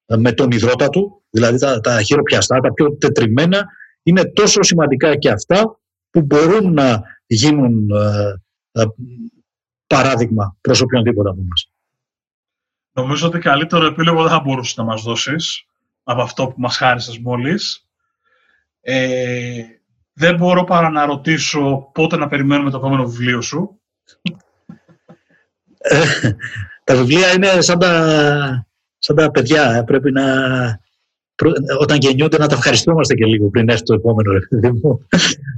ε, 0.06 0.18
με 0.18 0.32
τον 0.32 0.52
υδρότα 0.52 0.90
του, 0.90 1.24
δηλαδή 1.30 1.60
τα, 1.60 1.80
τα 1.80 2.02
χειροπιαστά, 2.02 2.60
τα 2.60 2.74
πιο 2.74 2.98
τετριμένα, 2.98 3.66
είναι 4.04 4.26
τόσο 4.26 4.64
σημαντικά 4.64 5.16
και 5.16 5.30
αυτά 5.30 5.80
που 6.10 6.22
μπορούν 6.22 6.74
να 6.74 7.02
γίνουν 7.26 7.90
ε, 7.90 8.34
ε, 8.72 8.86
παράδειγμα 9.88 10.58
προς 10.62 10.82
οποιονδήποτε 10.82 11.30
από 11.30 11.42
μας. 11.42 11.72
Νομίζω 12.92 13.28
ότι 13.28 13.40
καλύτερο 13.40 13.86
επίλογο 13.86 14.22
δεν 14.22 14.32
θα 14.32 14.40
μπορούσε 14.40 14.74
να 14.78 14.84
μας 14.84 15.02
δώσεις 15.02 15.66
από 16.10 16.22
αυτό 16.22 16.48
που 16.48 16.56
μας 16.58 16.78
χάρισες 16.78 17.18
μόλις. 17.18 17.88
Ε, 18.82 19.64
δεν 20.14 20.36
μπορώ 20.36 20.64
παρά 20.64 20.90
να 20.90 21.06
ρωτήσω 21.06 21.90
πότε 21.94 22.18
να 22.18 22.28
περιμένουμε 22.28 22.70
το 22.70 22.78
επόμενο 22.78 23.08
βιβλίο 23.08 23.42
σου. 23.42 23.82
τα 26.84 26.96
βιβλία 26.96 27.34
είναι 27.34 27.62
σαν 27.62 27.80
τα, 27.80 28.68
σαν 28.98 29.16
τα 29.16 29.32
παιδιά. 29.32 29.84
Πρέπει 29.84 30.12
να, 30.12 30.24
όταν 31.80 31.98
γεννιούνται 31.98 32.38
να 32.38 32.48
τα 32.48 32.56
ευχαριστούμαστε 32.56 33.14
και 33.14 33.26
λίγο 33.26 33.50
πριν 33.50 33.70
έρθει 33.70 33.84
το 33.84 33.94
επόμενο 33.94 34.32
ρε 34.32 34.72
μου. 34.72 35.08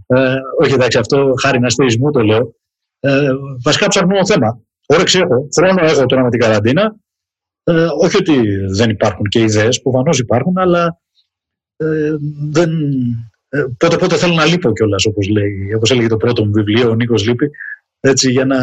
Ε, 0.08 0.36
όχι 0.62 0.74
εντάξει, 0.74 0.98
αυτό 0.98 1.34
χάρη 1.42 1.60
να 1.60 1.68
μου 2.00 2.12
το 2.12 2.20
λέω. 2.20 2.56
Ε, 3.00 3.30
βασικά 3.64 3.88
ψάχνω 3.88 4.26
θέμα. 4.26 4.62
Όρεξη 4.86 5.20
έχω, 5.20 5.48
χρόνο 5.58 5.84
έχω 5.84 6.06
τώρα 6.06 6.24
με 6.24 6.30
την 6.30 6.40
καραντίνα. 6.40 6.96
Ε, 7.64 7.88
όχι 8.00 8.18
ότι 8.18 8.66
δεν 8.66 8.90
υπάρχουν 8.90 9.26
και 9.26 9.40
ιδέες, 9.40 9.82
προφανώς 9.82 10.20
υπάρχουν, 10.20 10.58
αλλά 10.58 11.00
ε, 11.78 12.16
δεν, 12.50 12.72
ε, 13.50 13.66
πότε 13.78 13.98
πότε 13.98 14.16
θέλω 14.16 14.34
να 14.34 14.46
λείπω 14.46 14.74
κιόλας, 14.74 15.06
όπως, 15.06 15.28
λέει, 15.28 15.74
όπως 15.76 15.92
έλεγε 15.92 16.08
το 16.08 16.18
πρώτο 16.18 16.46
μου 16.46 16.52
βιβλίο, 16.52 16.90
ο 16.90 16.96
Νίκος 16.96 17.28
Λείπη, 17.28 17.50
έτσι 18.00 18.32
για 18.32 18.46
να 18.46 18.58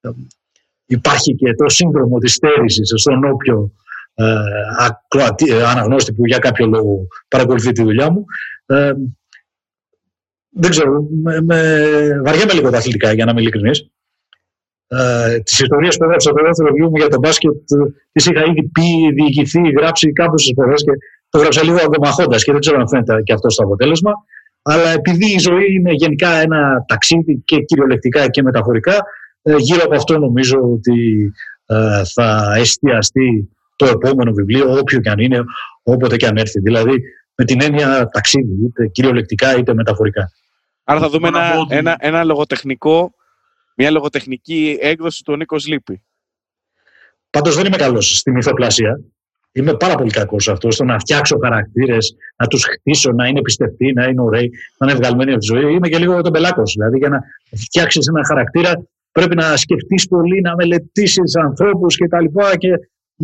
ε, 0.00 0.10
υπάρχει 0.86 1.34
και 1.34 1.54
το 1.54 1.68
σύνδρομο 1.68 2.18
της 2.18 2.32
στέρησης 2.32 2.92
στον 2.94 3.24
όποιο 3.24 3.72
ε, 4.14 4.34
ε, 5.46 5.64
αναγνώστη 5.64 6.12
που 6.12 6.26
για 6.26 6.38
κάποιο 6.38 6.66
λόγο 6.66 7.06
παρακολουθεί 7.28 7.72
τη 7.72 7.82
δουλειά 7.82 8.10
μου. 8.10 8.24
Ε, 8.66 8.92
δεν 10.48 10.70
ξέρω, 10.70 11.08
με, 11.22 11.40
με, 11.40 12.20
βαριέμαι 12.24 12.52
λίγο 12.52 12.70
τα 12.70 12.78
αθλητικά 12.78 13.12
για 13.12 13.24
να 13.24 13.30
είμαι 13.30 13.40
ειλικρινής. 13.40 13.90
Ε, 14.88 15.38
τι 15.38 15.52
ιστορίε 15.62 15.88
που 15.88 16.04
έγραψα 16.04 16.30
στο 16.30 16.42
δεύτερο 16.44 16.68
βιβλίο 16.68 16.88
μου 16.90 16.96
για 16.96 17.08
τον 17.08 17.18
μπάσκετ, 17.18 17.52
τι 18.12 18.30
είχα 18.30 18.44
ήδη 18.44 18.62
πει, 18.62 19.12
διοικηθεί, 19.14 19.60
γράψει 19.78 20.12
κάποιε 20.12 20.54
φορέ 20.54 20.74
και 20.74 20.92
το 21.30 21.38
γράψα 21.38 21.64
λίγο 21.64 21.78
αγκομαχώντα 21.84 22.36
και 22.36 22.52
δεν 22.52 22.60
ξέρω 22.60 22.78
αν 22.78 22.88
φαίνεται 22.88 23.22
και 23.22 23.32
αυτό 23.32 23.50
στο 23.50 23.64
αποτέλεσμα. 23.64 24.12
αλλά 24.62 24.90
επειδή 24.90 25.26
η 25.34 25.38
ζωή 25.38 25.72
είναι 25.72 25.92
γενικά 25.92 26.30
ένα 26.30 26.84
ταξίδι 26.86 27.42
και 27.44 27.60
κυριολεκτικά 27.60 28.28
και 28.28 28.42
μεταφορικά, 28.42 28.96
ε, 29.42 29.54
γύρω 29.56 29.82
από 29.84 29.94
αυτό 29.94 30.18
νομίζω 30.18 30.58
ότι 30.72 31.32
ε, 31.66 32.02
θα 32.14 32.54
εστιαστεί 32.56 33.50
το 33.76 33.86
επόμενο 33.86 34.32
βιβλίο, 34.32 34.78
όποιο 34.78 35.00
και 35.00 35.10
αν 35.10 35.18
είναι, 35.18 35.44
όποτε 35.82 36.16
και 36.16 36.26
αν 36.26 36.36
έρθει. 36.36 36.60
Δηλαδή, 36.60 37.02
με 37.34 37.44
την 37.44 37.62
έννοια 37.62 38.08
ταξίδι, 38.12 38.64
είτε 38.64 38.86
κυριολεκτικά 38.86 39.56
είτε 39.56 39.74
μεταφορικά. 39.74 40.30
Άρα 40.84 41.00
θα 41.00 41.08
δούμε 41.08 41.28
ένα, 41.28 41.52
ένα, 41.68 41.96
ένα 41.98 42.24
λογοτεχνικό, 42.24 43.14
μια 43.76 43.90
λογοτεχνική 43.90 44.78
έκδοση 44.80 45.22
του 45.24 45.36
Νίκος 45.36 45.66
Λύπη. 45.66 46.02
Πάντως 47.30 47.56
δεν 47.56 47.66
είμαι 47.66 47.76
καλός 47.76 48.18
στη 48.18 48.30
μυθοπλασία. 48.30 49.00
Είμαι 49.52 49.74
πάρα 49.74 49.94
πολύ 49.94 50.10
κακός 50.10 50.42
σε 50.42 50.50
αυτό, 50.50 50.70
στο 50.70 50.84
να 50.84 50.98
φτιάξω 50.98 51.38
χαρακτήρες, 51.42 52.16
να 52.36 52.46
τους 52.46 52.64
χτίσω, 52.64 53.12
να 53.12 53.26
είναι 53.26 53.40
πιστευτοί, 53.40 53.92
να 53.92 54.04
είναι 54.04 54.20
ωραίοι, 54.20 54.50
να 54.78 54.90
είναι 54.90 54.98
βγαλμένοι 54.98 55.30
από 55.30 55.40
τη 55.40 55.46
ζωή. 55.46 55.74
Είμαι 55.74 55.88
και 55.88 55.98
λίγο 55.98 56.20
τον 56.20 56.32
πελάκος. 56.32 56.72
Δηλαδή, 56.72 56.98
για 56.98 57.08
να 57.08 57.20
φτιάξεις 57.56 58.06
ένα 58.06 58.24
χαρακτήρα, 58.24 58.86
πρέπει 59.12 59.34
να 59.34 59.56
σκεφτείς 59.56 60.08
πολύ, 60.08 60.40
να 60.40 60.54
μελετήσεις 60.54 61.36
ανθρώπους 61.36 61.96
κτλ. 61.96 62.24
Και, 62.24 62.56
και 62.56 62.68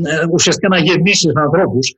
ε, 0.02 0.24
ουσιαστικά 0.30 0.68
να 0.68 0.78
γεννήσει 0.78 1.30
ανθρώπους. 1.34 1.96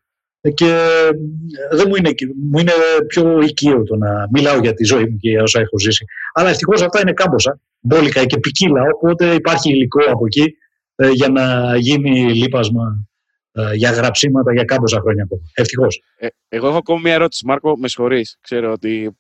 Και 0.55 0.65
ε, 0.65 1.77
δεν 1.77 1.87
μου 1.89 1.95
είναι, 1.97 2.11
μου 2.51 2.59
είναι 2.59 2.73
πιο 3.07 3.41
οικείο 3.41 3.83
το 3.83 3.97
να 3.97 4.29
μιλάω 4.33 4.59
για 4.59 4.75
τη 4.75 4.85
ζωή 4.85 5.05
μου 5.05 5.17
και 5.17 5.29
για 5.31 5.43
όσα 5.43 5.61
έχω 5.61 5.79
ζήσει. 5.79 6.05
Αλλά 6.33 6.49
ευτυχώς 6.49 6.83
αυτά 6.83 7.01
είναι 7.01 7.13
κάμποσα, 7.13 7.61
μπόλικα 7.85 8.25
και 8.25 8.39
ποικίλα. 8.39 8.83
Οπότε 8.95 9.35
υπάρχει 9.35 9.71
υλικό 9.71 10.05
από 10.11 10.27
εκεί 10.27 10.57
ε, 10.95 11.09
για 11.09 11.29
να 11.29 11.77
γίνει 11.77 12.35
λείπασμα 12.35 13.09
ε, 13.53 13.75
για 13.75 13.91
γραψίματα 13.91 14.53
για 14.53 14.65
κάμποσα 14.65 15.01
χρόνια 15.01 15.23
ακόμα. 15.23 15.43
Ευτυχώς. 15.55 16.03
Ε, 16.17 16.27
εγώ 16.49 16.69
έχω 16.69 16.77
ακόμη 16.77 17.01
μια 17.01 17.13
ερώτηση, 17.13 17.47
Μάρκο. 17.47 17.77
Με 17.77 17.89
συγχωρείς. 17.89 18.39
Ξέρω 18.41 18.73
ότι 18.73 19.17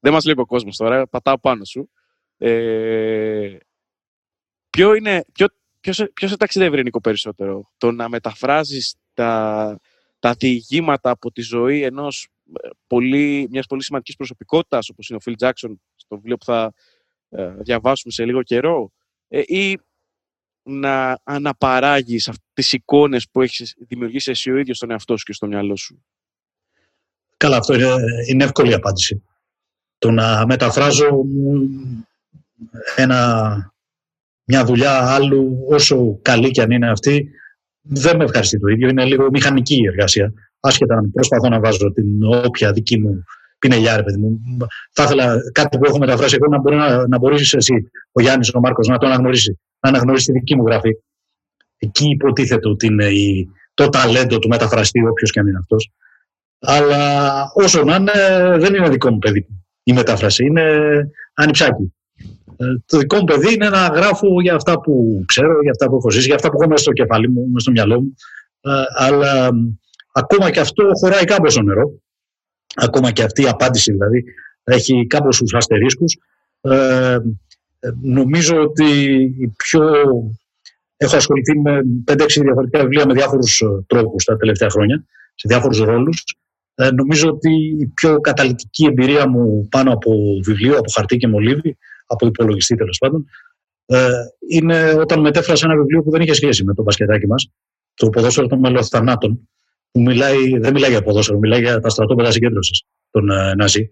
δεν 0.00 0.12
μας 0.12 0.24
λείπει 0.24 0.40
ο 0.40 0.46
κόσμος 0.46 0.76
τώρα. 0.76 1.06
Πατάω 1.06 1.38
πάνω 1.38 1.64
σου. 1.64 1.90
Ε, 2.38 3.56
ποιο 4.70 4.94
είναι, 4.94 5.24
ποιο, 5.32 5.46
ποιος, 5.80 6.04
ποιος 6.14 6.30
σε 6.30 6.36
ταξιδεύει, 6.36 6.82
Νίκο, 6.82 7.00
περισσότερο; 7.00 7.70
Το 7.76 7.90
να 7.90 8.08
μεταφράζεις 8.08 8.94
τα, 9.14 9.78
τα 10.18 10.34
διηγήματα 10.38 11.10
από 11.10 11.32
τη 11.32 11.42
ζωή 11.42 11.82
ενός 11.82 12.28
πολύ, 12.86 13.48
μιας 13.50 13.66
πολύ 13.66 13.82
σημαντικής 13.82 14.16
προσωπικότητας, 14.16 14.88
όπως 14.88 15.08
είναι 15.08 15.18
ο 15.18 15.20
Φιλ 15.20 15.34
Τζάξον, 15.34 15.80
στο 15.94 16.16
βιβλίο 16.16 16.36
που 16.36 16.44
θα 16.44 16.64
ε, 16.64 16.70
διαβάσουμε 17.58 18.12
σε 18.12 18.24
λίγο 18.24 18.42
καιρό, 18.42 18.92
ε, 19.28 19.42
ή 19.46 19.78
να 20.62 21.18
αναπαράγεις 21.24 22.30
τις 22.52 22.72
εικόνες 22.72 23.28
που 23.30 23.42
έχεις 23.42 23.74
δημιουργήσει 23.78 24.30
εσύ 24.30 24.50
ο 24.50 24.56
ίδιος 24.56 24.76
στον 24.76 24.90
εαυτό 24.90 25.16
σου 25.16 25.24
και 25.24 25.32
στο 25.32 25.46
μυαλό 25.46 25.76
σου; 25.76 26.04
Καλά, 27.36 27.56
αυτό 27.56 27.74
είναι, 27.74 27.94
είναι 28.26 28.44
εύκολη 28.44 28.74
απάντηση. 28.74 29.22
Το 29.98 30.10
να 30.10 30.46
μεταφράζω 30.46 31.24
ένα, 32.96 33.72
μια 34.44 34.64
δουλειά 34.64 35.14
άλλου, 35.14 35.64
όσο 35.68 36.18
καλή 36.22 36.50
και 36.50 36.62
αν 36.62 36.70
είναι 36.70 36.90
αυτή, 36.90 37.30
δεν 37.80 38.16
με 38.16 38.24
ευχαριστεί 38.24 38.60
το 38.60 38.66
ίδιο. 38.66 38.88
Είναι 38.88 39.04
λίγο 39.04 39.30
μηχανική 39.30 39.74
η 39.74 39.86
εργασία. 39.86 40.32
Άσχετα 40.60 40.94
να 40.94 41.08
προσπαθώ 41.08 41.48
να 41.48 41.60
βάζω 41.60 41.92
την 41.92 42.24
όποια 42.24 42.72
δική 42.72 42.98
μου 42.98 43.24
πινελιά, 43.68 43.96
ρε 43.96 44.02
παιδί 44.02 44.18
μου. 44.18 44.40
Θα 44.92 45.02
ήθελα 45.02 45.36
κάτι 45.52 45.78
που 45.78 45.84
έχω 45.84 45.98
μεταφράσει 45.98 46.36
εγώ 46.40 46.50
να 46.50 46.60
μπορεί 46.60 46.76
να, 46.76 47.08
να 47.08 47.18
μπορείς 47.18 47.52
εσύ, 47.52 47.90
ο 48.12 48.20
Γιάννης, 48.20 48.54
ο 48.54 48.60
Μάρκος, 48.60 48.88
να 48.88 48.98
το 48.98 49.06
αναγνωρίσει 49.06 49.58
να 49.80 49.88
αναγνωρίσει 49.90 50.26
τη 50.26 50.32
δική 50.32 50.56
μου 50.56 50.66
γραφή. 50.66 50.90
Εκεί 51.78 52.08
υποτίθεται 52.08 52.68
ότι 52.68 52.86
είναι 52.86 53.04
η, 53.04 53.48
το 53.74 53.88
ταλέντο 53.88 54.38
του 54.38 54.48
μεταφραστή, 54.48 55.06
όποιος 55.06 55.30
και 55.30 55.40
αν 55.40 55.46
είναι 55.46 55.58
αυτός. 55.58 55.90
Αλλά 56.58 57.42
όσο 57.54 57.84
να 57.84 57.94
είναι, 57.96 58.12
δεν 58.58 58.74
είναι 58.74 58.88
δικό 58.88 59.10
μου 59.10 59.18
παιδί 59.18 59.46
η 59.82 59.92
μετάφραση. 59.92 60.44
Είναι 60.44 60.64
ανιψάκι. 61.34 61.94
Ε, 62.56 62.64
το 62.86 62.98
δικό 62.98 63.16
μου 63.16 63.24
παιδί 63.24 63.54
είναι 63.54 63.68
να 63.68 63.86
γράφω 63.86 64.40
για 64.40 64.54
αυτά 64.54 64.80
που 64.80 65.22
ξέρω, 65.26 65.60
για 65.62 65.70
αυτά 65.70 65.88
που 65.88 65.96
έχω 65.96 66.10
ζήσει, 66.10 66.26
για 66.26 66.34
αυτά 66.34 66.50
που 66.50 66.56
έχω 66.60 66.70
μέσα 66.70 66.82
στο 66.82 66.92
κεφάλι 66.92 67.30
μου, 67.30 67.46
μέσα 67.46 67.58
στο 67.58 67.70
μυαλό 67.70 68.00
μου. 68.00 68.14
Ε, 68.60 68.70
αλλά 68.94 69.50
ακόμα 70.12 70.50
και 70.50 70.60
αυτό 70.60 70.90
χωράει 70.92 71.24
στο 71.46 71.62
νερό. 71.62 72.03
Ακόμα 72.74 73.10
και 73.10 73.22
αυτή 73.22 73.42
η 73.42 73.48
απάντηση 73.48 73.92
δηλαδή 73.92 74.24
έχει 74.64 75.06
κάμποσους 75.06 75.54
αστερίσκους. 75.54 76.16
Ε, 76.60 77.18
ε, 77.78 77.88
νομίζω 78.02 78.60
ότι 78.60 78.84
η 79.38 79.48
πιο... 79.56 79.82
έχω 80.96 81.16
ασχοληθεί 81.16 81.58
με 81.58 81.80
5-6 82.06 82.26
διαφορετικά 82.26 82.80
βιβλία 82.82 83.06
με 83.06 83.12
διάφορους 83.12 83.60
ε, 83.60 83.66
τρόπους 83.86 84.24
τα 84.24 84.36
τελευταία 84.36 84.70
χρόνια, 84.70 85.04
σε 85.34 85.48
διάφορους 85.48 85.78
ρόλους. 85.78 86.24
Ε, 86.74 86.90
νομίζω 86.90 87.28
ότι 87.28 87.52
η 87.80 87.86
πιο 87.86 88.20
καταλητική 88.20 88.84
εμπειρία 88.84 89.28
μου 89.28 89.68
πάνω 89.70 89.92
από 89.92 90.12
βιβλίο, 90.44 90.78
από 90.78 90.90
χαρτί 90.94 91.16
και 91.16 91.28
μολύβι, 91.28 91.78
από 92.06 92.26
υπολογιστή 92.26 92.74
τέλος 92.74 92.98
πάντων, 92.98 93.26
ε, 93.86 94.08
είναι 94.48 94.94
όταν 94.98 95.20
μετέφρασα 95.20 95.66
ένα 95.66 95.76
βιβλίο 95.76 96.02
που 96.02 96.10
δεν 96.10 96.20
είχε 96.20 96.32
σχέση 96.32 96.64
με 96.64 96.74
το 96.74 96.82
μπασκετάκι 96.82 97.26
μας, 97.26 97.50
το 97.94 98.10
ποδόσφαιρο 98.10 98.46
των 98.46 98.58
μελοθανάτων, 98.58 99.48
που 99.94 100.00
μιλάει, 100.00 100.58
δεν 100.58 100.72
μιλάει 100.72 100.90
για 100.90 101.02
ποδόσφαιρο, 101.02 101.38
μιλάει 101.38 101.60
για 101.60 101.80
τα 101.80 101.88
στρατόπεδα 101.88 102.30
συγκέντρωσης 102.30 102.82
των 103.10 103.30
ε, 103.30 103.54
Ναζί, 103.54 103.88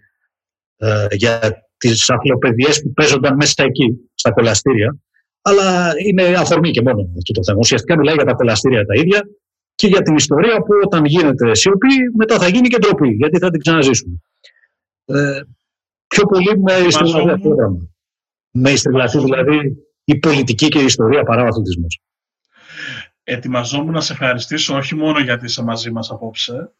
ε, 0.77 1.07
για 1.11 1.67
τις 1.77 2.11
αθλοπαιδιέ 2.11 2.69
που 2.83 2.93
παίζονταν 2.93 3.35
μέσα 3.37 3.65
εκεί, 3.65 4.11
στα 4.15 4.33
κολαστήρια. 4.33 4.97
Αλλά 5.43 5.93
είναι 6.07 6.23
αφορμή 6.23 6.71
και 6.71 6.83
μόνο 6.83 7.01
αυτό 7.01 7.33
το 7.33 7.45
θέμα. 7.45 7.59
Ουσιαστικά 7.59 7.99
μιλάει 7.99 8.15
για 8.15 8.25
τα 8.25 8.33
κολαστήρια 8.33 8.85
τα 8.87 8.95
ίδια 8.95 9.23
και 9.75 9.87
για 9.87 10.03
την 10.03 10.15
ιστορία 10.15 10.57
που 10.57 10.73
όταν 10.85 11.05
γίνεται 11.05 11.55
σιωπή, 11.55 11.95
μετά 12.17 12.39
θα 12.39 12.49
γίνει 12.49 12.69
και 12.69 12.79
ντροπή, 12.79 13.09
γιατί 13.09 13.39
θα 13.39 13.51
την 13.51 13.61
ξαναζήσουμε. 13.61 14.23
Ε, 15.05 15.41
πιο 16.07 16.25
πολύ 16.27 16.61
με 16.61 16.73
ιστριλατή 16.87 17.41
πρόγραμμα. 17.41 17.89
Με 18.51 18.71
ιστριλατή 18.71 19.19
δηλαδή 19.19 19.77
η 20.05 20.19
πολιτική 20.19 20.69
και 20.69 20.81
η 20.81 20.85
ιστορία 20.85 21.23
παρά 21.23 21.43
ο 21.43 21.47
αθλητισμός. 21.47 22.01
Ετοιμαζόμουν 23.25 23.93
να 23.93 24.01
σε 24.01 24.13
ευχαριστήσω 24.13 24.77
όχι 24.77 24.95
μόνο 24.95 25.19
γιατί 25.19 25.45
είσαι 25.45 25.63
μαζί 25.63 25.91
μας 25.91 26.11
απόψε, 26.11 26.73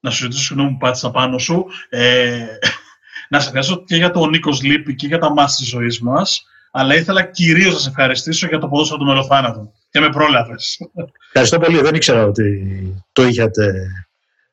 να 0.00 0.10
σου 0.10 0.22
ζητήσω 0.22 0.42
συγγνώμη 0.42 0.70
που 0.70 0.76
πάτησα 0.76 1.10
πάνω 1.10 1.38
σου, 1.38 1.66
ε, 1.88 2.46
να 3.30 3.40
σε 3.40 3.46
ευχαριστήσω 3.46 3.84
και 3.84 3.96
για 3.96 4.10
τον 4.10 4.28
Νίκος 4.28 4.62
Λύπη 4.62 4.94
και 4.94 5.06
για 5.06 5.18
τα 5.18 5.32
μάτια 5.32 5.54
της 5.56 5.68
ζωής 5.68 6.00
μας. 6.00 6.46
Αλλά 6.70 6.94
ήθελα 6.94 7.22
κυρίως 7.22 7.72
να 7.72 7.78
σε 7.78 7.88
ευχαριστήσω 7.88 8.46
για 8.46 8.58
το 8.58 8.68
ποδόσφαιρο 8.68 8.98
του 8.98 9.06
μελοθάνατου. 9.06 9.72
Και 9.90 10.00
με 10.00 10.08
πρόλαβες. 10.08 10.78
Ευχαριστώ 11.26 11.58
πολύ. 11.58 11.80
Δεν 11.80 11.94
ήξερα 11.94 12.24
ότι 12.24 13.04
το 13.12 13.22
είχατε 13.22 13.86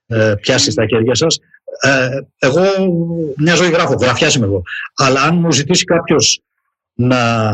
ε, 0.07 0.33
πιάσει 0.41 0.71
στα 0.71 0.85
χέρια 0.87 1.15
σας. 1.15 1.39
Ε, 1.81 2.19
εγώ 2.37 2.63
μια 3.37 3.55
ζωή 3.55 3.69
γράφω, 3.69 3.93
γραφιάς 3.93 4.35
είμαι 4.35 4.45
εγώ. 4.45 4.61
Αλλά 4.95 5.21
αν 5.21 5.35
μου 5.35 5.51
ζητήσει 5.51 5.83
κάποιος 5.83 6.41
να 6.93 7.53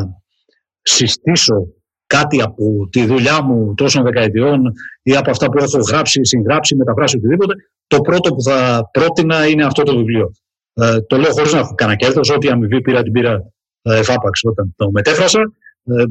συστήσω 0.81 1.67
κάτι 2.15 2.41
από 2.41 2.87
τη 2.91 3.05
δουλειά 3.05 3.43
μου 3.43 3.73
τόσων 3.73 4.03
δεκαετιών 4.03 4.73
ή 5.03 5.15
από 5.15 5.29
αυτά 5.29 5.49
που 5.49 5.57
έχω 5.57 5.79
γράψει, 5.89 6.25
συγγράψει, 6.25 6.75
μεταφράσει 6.75 7.17
οτιδήποτε, 7.17 7.53
το 7.87 8.01
πρώτο 8.01 8.33
που 8.33 8.41
θα 8.41 8.89
πρότεινα 8.91 9.47
είναι 9.47 9.65
αυτό 9.65 9.83
το 9.83 9.95
βιβλίο. 9.95 10.31
Ε, 10.73 11.01
το 11.01 11.17
λέω 11.17 11.31
χωρίς 11.31 11.53
να 11.53 11.59
έχω 11.59 11.73
κανένα 11.75 11.97
κέρδος. 11.97 12.29
Ό,τι 12.29 12.49
αμοιβή 12.49 12.81
πήρα 12.81 13.01
την 13.03 13.11
πήρα 13.11 13.51
ε, 13.81 13.97
εφάπαξ 13.97 14.41
όταν 14.43 14.73
το 14.75 14.91
μετέφρασα. 14.91 15.39
Ε, 15.83 16.03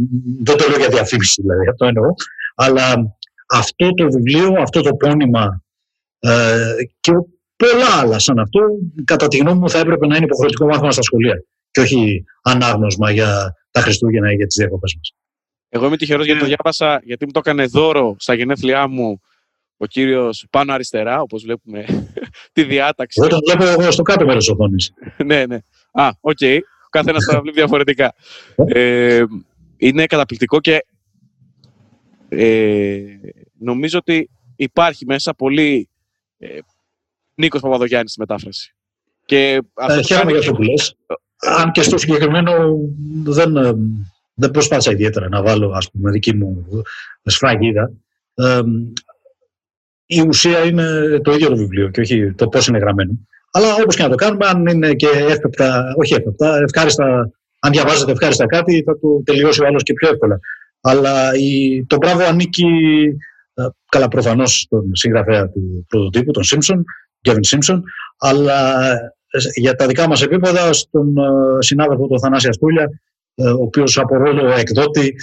δεν 0.43 0.57
το 0.57 0.65
λέω 0.69 0.79
για 0.79 0.89
διαφήμιση 0.89 1.43
δηλαδή, 1.43 1.69
αυτό 1.69 1.87
εννοώ. 1.87 2.07
Αλλά 2.55 3.17
αυτό 3.51 3.95
το 3.95 4.07
βιβλίο, 4.11 4.55
αυτό 4.61 4.81
το 4.81 4.95
πόνημα 4.95 5.63
ε, 6.19 6.73
και 7.01 7.13
πολλά 7.57 8.01
άλλα 8.01 8.19
σαν 8.19 8.39
αυτό, 8.39 8.61
κατά 9.05 9.29
τη 9.29 9.37
γνώμη 9.37 9.59
μου 9.59 9.71
θα 9.71 9.79
έπρεπε 9.79 10.07
να 10.07 10.17
είναι 10.17 10.25
υποχρεωτικό 10.25 10.67
μάθημα 10.67 10.91
στα 10.91 11.03
σχολεία 11.03 11.45
και 11.71 11.81
όχι 11.81 12.25
ανάγνωσμα 12.43 13.11
για 13.11 13.55
τα 13.71 13.81
Χριστούγεννα 13.81 14.33
ή 14.33 14.35
για 14.35 14.47
τις 14.47 14.57
διακοπές 14.57 14.95
μας. 14.97 15.18
Εγώ 15.69 15.87
είμαι 15.87 15.97
τυχερός 15.97 16.25
γιατί 16.25 16.41
το 16.41 16.47
διάβασα, 16.47 17.01
γιατί 17.05 17.25
μου 17.25 17.31
το 17.31 17.39
έκανε 17.39 17.65
δώρο 17.65 18.17
στα 18.19 18.35
γενέθλιά 18.35 18.89
μου 18.89 19.21
ο 19.77 19.87
κύριος 19.87 20.47
πάνω 20.51 20.73
αριστερά, 20.73 21.21
όπως 21.21 21.43
βλέπουμε 21.43 21.85
τη 22.53 22.65
διάταξη. 22.65 23.21
Εγώ 23.21 23.29
το 23.29 23.39
βλέπω 23.47 23.81
εγώ 23.81 23.91
στο 23.91 24.03
κάτω 24.03 24.25
μέρος 24.25 24.45
της 24.45 24.53
οθόνης. 24.53 24.93
ναι, 25.25 25.47
ναι. 25.47 25.59
Α, 25.93 26.11
ok. 26.21 26.39
Okay. 26.41 26.59
Ο 26.87 26.91
καθένας 26.91 27.25
θα 27.25 27.41
βλέπει 27.41 27.57
διαφορετικά. 27.57 28.15
ε, 28.67 29.25
είναι 29.77 30.07
καταπληκτικό 30.07 30.61
και 30.61 30.85
ε, 32.29 33.03
νομίζω 33.59 33.99
ότι 33.99 34.31
υπάρχει 34.57 35.05
μέσα 35.07 35.35
πολύ 35.35 35.89
ε, 36.39 36.59
Νίκος 37.35 37.61
Παπαδογιάννης 37.61 38.11
στη 38.11 38.21
μετάφραση. 38.21 38.75
Και 39.25 39.63
αυτό 39.75 39.99
ε, 39.99 40.03
χαίρομαι 40.03 40.31
για 40.31 40.41
αυτό 40.41 40.53
που 40.53 40.63
λες. 40.63 40.97
Αν 41.39 41.71
και 41.73 41.83
στο 41.83 41.99
συγκεκριμένο 41.99 42.53
δεν, 43.25 43.57
ε, 43.57 43.73
δεν 44.39 44.51
προσπάθησα 44.51 44.91
ιδιαίτερα 44.93 45.29
να 45.29 45.43
βάλω 45.43 45.71
ας 45.71 45.91
πούμε, 45.91 46.11
δική 46.11 46.35
μου 46.35 46.67
σφραγίδα. 47.23 47.91
Ε, 48.35 48.61
η 50.07 50.21
ουσία 50.21 50.65
είναι 50.65 51.19
το 51.23 51.33
ίδιο 51.33 51.49
το 51.49 51.57
βιβλίο 51.57 51.89
και 51.89 52.01
όχι 52.01 52.33
το 52.33 52.49
πώς 52.49 52.67
είναι 52.67 52.79
γραμμένο. 52.79 53.13
Αλλά 53.51 53.75
όπως 53.75 53.97
και 53.97 54.03
να 54.03 54.09
το 54.09 54.15
κάνουμε, 54.15 54.47
αν 54.47 54.67
είναι 54.67 54.95
και 54.95 55.09
εύπεπτα, 55.29 55.95
όχι 55.97 56.15
εύπεπτα, 56.15 56.57
ευχάριστα, 56.57 57.31
αν 57.59 57.73
διαβάζετε 57.73 58.13
ευχάριστα 58.13 58.47
κάτι, 58.47 58.83
θα 58.87 58.99
το 58.99 59.23
τελειώσει 59.25 59.63
ο 59.63 59.67
άλλος 59.67 59.83
και 59.83 59.93
πιο 59.93 60.09
εύκολα. 60.09 60.39
Αλλά 60.81 61.35
η, 61.35 61.85
το 61.87 61.97
μπράβο 61.97 62.25
ανήκει 62.25 62.67
ε, 63.55 63.67
καλά 63.89 64.09
προφανώς 64.09 64.61
στον 64.61 64.95
συγγραφέα 64.95 65.49
του 65.49 65.87
πρωτοτύπου, 65.89 66.31
τον 66.31 66.43
Σίμψον, 66.43 66.85
Κέβιν 67.21 67.45
Σίμψον, 67.45 67.83
αλλά 68.19 68.91
για 69.55 69.75
τα 69.75 69.87
δικά 69.87 70.09
μας 70.09 70.23
επίπεδα 70.23 70.73
στον 70.73 71.15
συνάδελφο 71.59 72.07
του 72.07 72.21
Θανάση 72.21 72.49
Αστούλια, 72.49 72.89
ο 73.39 73.63
οποίος 73.63 73.99
από 73.99 74.17
ρόλο 74.17 74.53
εκδότη 74.53 75.15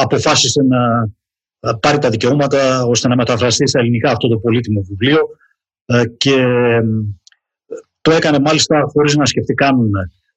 αποφάσισε 0.00 0.62
να 0.62 1.74
πάρει 1.78 1.98
τα 1.98 2.10
δικαιώματα 2.10 2.82
ώστε 2.82 3.08
να 3.08 3.16
μεταφραστεί 3.16 3.66
στα 3.66 3.80
ελληνικά 3.80 4.10
αυτό 4.10 4.28
το 4.28 4.38
πολύτιμο 4.38 4.80
βιβλίο 4.80 5.20
και 6.16 6.46
το 8.00 8.10
έκανε 8.10 8.38
μάλιστα 8.38 8.84
χωρίς 8.92 9.16
να 9.16 9.26
σκεφτεί 9.26 9.54
καν 9.54 9.90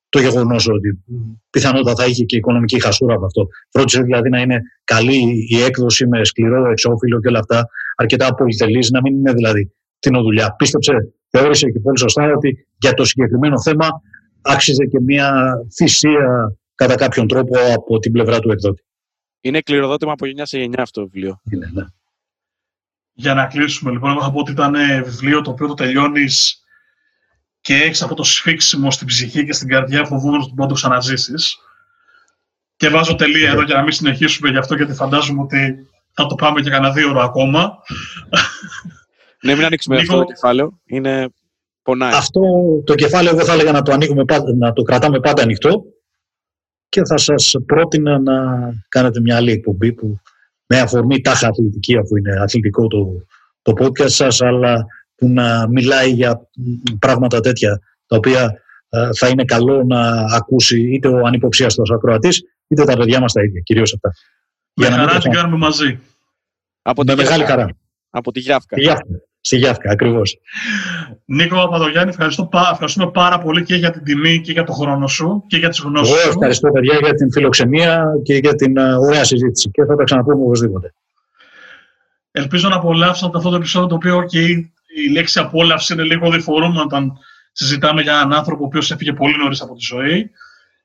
το 0.09 0.19
γεγονός 0.19 0.67
ότι 0.67 1.03
πιθανότατα 1.49 2.03
θα 2.03 2.09
είχε 2.09 2.23
και 2.23 2.37
οικονομική 2.37 2.81
χασούρα 2.81 3.13
από 3.15 3.25
αυτό. 3.25 3.47
Φρόντισε 3.69 4.01
δηλαδή 4.01 4.29
να 4.29 4.39
είναι 4.39 4.61
καλή 4.83 5.45
η 5.49 5.61
έκδοση 5.61 6.07
με 6.07 6.25
σκληρό 6.25 6.69
εξώφυλλο 6.71 7.19
και 7.19 7.27
όλα 7.27 7.39
αυτά, 7.39 7.69
αρκετά 7.95 8.35
πολυτελής, 8.35 8.89
να 8.89 9.01
μην 9.01 9.15
είναι 9.15 9.33
δηλαδή 9.33 9.71
την 9.99 10.21
δουλειά. 10.21 10.55
Πίστεψε, 10.57 10.93
θεώρησε 11.29 11.69
και 11.69 11.79
πολύ 11.79 11.99
σωστά 11.99 12.31
ότι 12.35 12.67
για 12.77 12.93
το 12.93 13.05
συγκεκριμένο 13.05 13.61
θέμα 13.61 13.87
άξιζε 14.41 14.85
και 14.85 14.99
μια 14.99 15.53
θυσία 15.75 16.57
κατά 16.79 16.95
κάποιον 16.95 17.27
τρόπο 17.27 17.55
από 17.73 17.99
την 17.99 18.11
πλευρά 18.11 18.39
του 18.39 18.51
εκδότη. 18.51 18.83
Είναι 19.41 19.61
κληροδότημα 19.61 20.11
από 20.11 20.25
γενιά 20.25 20.45
σε 20.45 20.59
γενιά 20.59 20.81
αυτό 20.81 21.01
το 21.01 21.07
βιβλίο. 21.07 21.41
Είναι, 21.51 21.69
ναι. 21.73 21.85
Για 23.13 23.33
να 23.33 23.45
κλείσουμε 23.45 23.91
λοιπόν, 23.91 24.11
εγώ 24.11 24.21
θα 24.21 24.31
πω 24.31 24.39
ότι 24.39 24.51
ήταν 24.51 24.75
βιβλίο 25.03 25.41
το 25.41 25.51
οποίο 25.51 25.67
το 25.67 25.73
τελειώνεις 25.73 26.63
και 27.61 27.75
έχεις 27.75 28.01
αυτό 28.01 28.15
το 28.15 28.23
σφίξιμο 28.23 28.91
στην 28.91 29.07
ψυχή 29.07 29.45
και 29.45 29.53
στην 29.53 29.67
καρδιά 29.67 30.05
φοβούμενο 30.05 30.43
ότι 30.43 30.53
μπορεί 30.53 30.61
να 30.61 30.67
το 30.67 30.73
ξαναζήσεις. 30.73 31.57
Και 32.75 32.89
βάζω 32.89 33.15
τελεία 33.15 33.51
εδώ 33.51 33.61
για 33.61 33.75
να 33.75 33.81
μην 33.81 33.91
συνεχίσουμε 33.91 34.49
γι' 34.49 34.57
αυτό, 34.57 34.75
γιατί 34.75 34.93
φαντάζομαι 34.93 35.41
ότι 35.41 35.87
θα 36.11 36.25
το 36.25 36.35
πάμε 36.35 36.61
για 36.61 36.71
κανένα 36.71 36.93
δύο 36.93 37.09
ώρα 37.09 37.23
ακόμα. 37.23 37.77
Ναι, 39.41 39.55
μην 39.55 39.65
ανοίξουμε 39.65 39.97
αυτό 39.97 40.17
το 40.17 40.23
κεφάλαιο. 40.23 40.79
Είναι 40.85 41.29
πονάει. 41.81 42.13
Αυτό 42.13 42.41
το 42.85 42.95
κεφάλαιο 42.95 43.35
εγώ 43.35 43.45
θα 43.45 43.53
έλεγα 43.53 43.71
να 43.71 43.81
το, 43.81 43.91
ανοίγουμε, 43.91 44.23
να 44.57 44.73
το 44.73 44.81
κρατάμε 44.81 45.19
πάντα 45.19 45.41
ανοιχτό 45.41 45.83
και 46.89 47.05
θα 47.05 47.17
σας 47.17 47.55
πρότεινα 47.65 48.19
να 48.19 48.33
κάνετε 48.87 49.19
μια 49.19 49.35
άλλη 49.35 49.51
εκπομπή 49.51 49.93
που 49.93 50.19
με 50.65 50.79
αφορμή 50.79 51.21
τάχα 51.21 51.47
αθλητική 51.47 51.97
αφού 51.97 52.15
είναι 52.15 52.39
αθλητικό 52.41 52.87
το, 52.87 53.25
το 53.61 53.73
podcast 53.79 54.09
σας 54.09 54.41
αλλά 54.41 54.85
που 55.15 55.29
να 55.29 55.67
μιλάει 55.67 56.11
για 56.11 56.47
πράγματα 56.99 57.39
τέτοια 57.39 57.79
τα 58.07 58.15
οποία 58.15 58.61
ε, 58.89 59.09
θα 59.15 59.27
είναι 59.27 59.45
καλό 59.45 59.83
να 59.83 60.25
ακούσει 60.35 60.93
είτε 60.93 61.07
ο 61.07 61.25
ανυποψίαστος 61.25 61.91
ακροατής 61.91 62.43
είτε 62.67 62.83
τα 62.83 62.97
παιδιά 62.97 63.19
μας 63.19 63.33
τα 63.33 63.43
ίδια, 63.43 63.61
κυρίως 63.61 63.93
αυτά. 63.93 64.13
Με 64.73 64.87
για 64.87 64.95
χαρά 64.95 65.19
την 65.19 65.31
κάνουμε 65.31 65.57
μαζί. 65.57 65.99
Από 66.81 67.03
τη 67.03 67.15
μεγάλη 67.15 67.43
χαρά. 67.43 67.69
Από 68.09 68.31
τη 68.31 68.39
Γιάφκα. 68.39 68.75
Τη 68.75 68.81
Γιάφκα. 68.81 69.28
Στη 69.41 69.57
Γιάφκα, 69.57 69.91
ακριβώς. 69.91 70.39
Νίκο 71.25 71.55
Παπαδογιάννη, 71.55 72.09
ευχαριστώ, 72.09 72.49
ευχαριστούμε 72.71 73.11
πάρα 73.11 73.39
πολύ 73.39 73.63
και 73.63 73.75
για 73.75 73.91
την 73.91 74.03
τιμή 74.03 74.41
και 74.41 74.51
για 74.51 74.63
το 74.63 74.73
χρόνο 74.73 75.07
σου 75.07 75.43
και 75.47 75.57
για 75.57 75.69
τις 75.69 75.79
γνώσεις 75.79 76.21
σου. 76.21 76.27
ευχαριστώ, 76.29 76.71
παιδιά, 76.71 76.97
για 77.01 77.13
την 77.13 77.31
φιλοξενία 77.31 78.05
και 78.23 78.35
για 78.35 78.55
την 78.55 78.77
ε, 78.77 78.95
ωραία 78.95 79.23
συζήτηση. 79.23 79.69
Και 79.71 79.85
θα 79.85 79.95
τα 79.95 80.03
ξαναπούμε 80.03 80.43
οπωσδήποτε. 80.43 80.93
Ελπίζω 82.31 82.69
να 82.69 82.75
απολαύσατε 82.75 83.37
αυτό 83.37 83.49
το 83.49 83.55
επεισόδιο 83.55 83.87
το 83.87 83.95
οποίο 83.95 84.23
και 84.23 84.39
η 84.39 85.09
λέξη 85.11 85.39
απόλαυση 85.39 85.93
είναι 85.93 86.03
λίγο 86.03 86.31
διφορούμενο 86.31 86.81
όταν 86.81 87.17
συζητάμε 87.51 88.01
για 88.01 88.13
έναν 88.13 88.33
άνθρωπο 88.33 88.63
ο 88.63 88.65
οποίος 88.65 88.91
έφυγε 88.91 89.13
πολύ 89.13 89.37
νωρίς 89.37 89.61
από 89.61 89.73
τη 89.73 89.85
ζωή. 89.85 90.31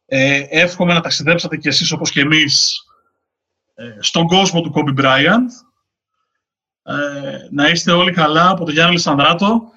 Ε, 0.07 0.43
εύχομαι 0.49 0.93
να 0.93 1.01
ταξιδέψατε 1.01 1.57
κι 1.57 1.69
εσείς 1.69 1.93
όπως 1.93 2.11
και 2.11 2.21
εμείς 2.21 2.85
ε, 3.75 3.85
στον 4.01 4.27
κόσμο 4.27 4.61
του 4.61 4.73
Kobe 4.75 5.01
Bryant. 5.01 5.49
Ε, 6.87 6.93
να 7.51 7.69
είστε 7.69 7.93
όλοι 7.93 8.13
καλά 8.13 8.49
από 8.49 8.65
τον 8.65 8.75
Γιάννη 8.75 8.93
Λισανδράτο. 8.93 9.73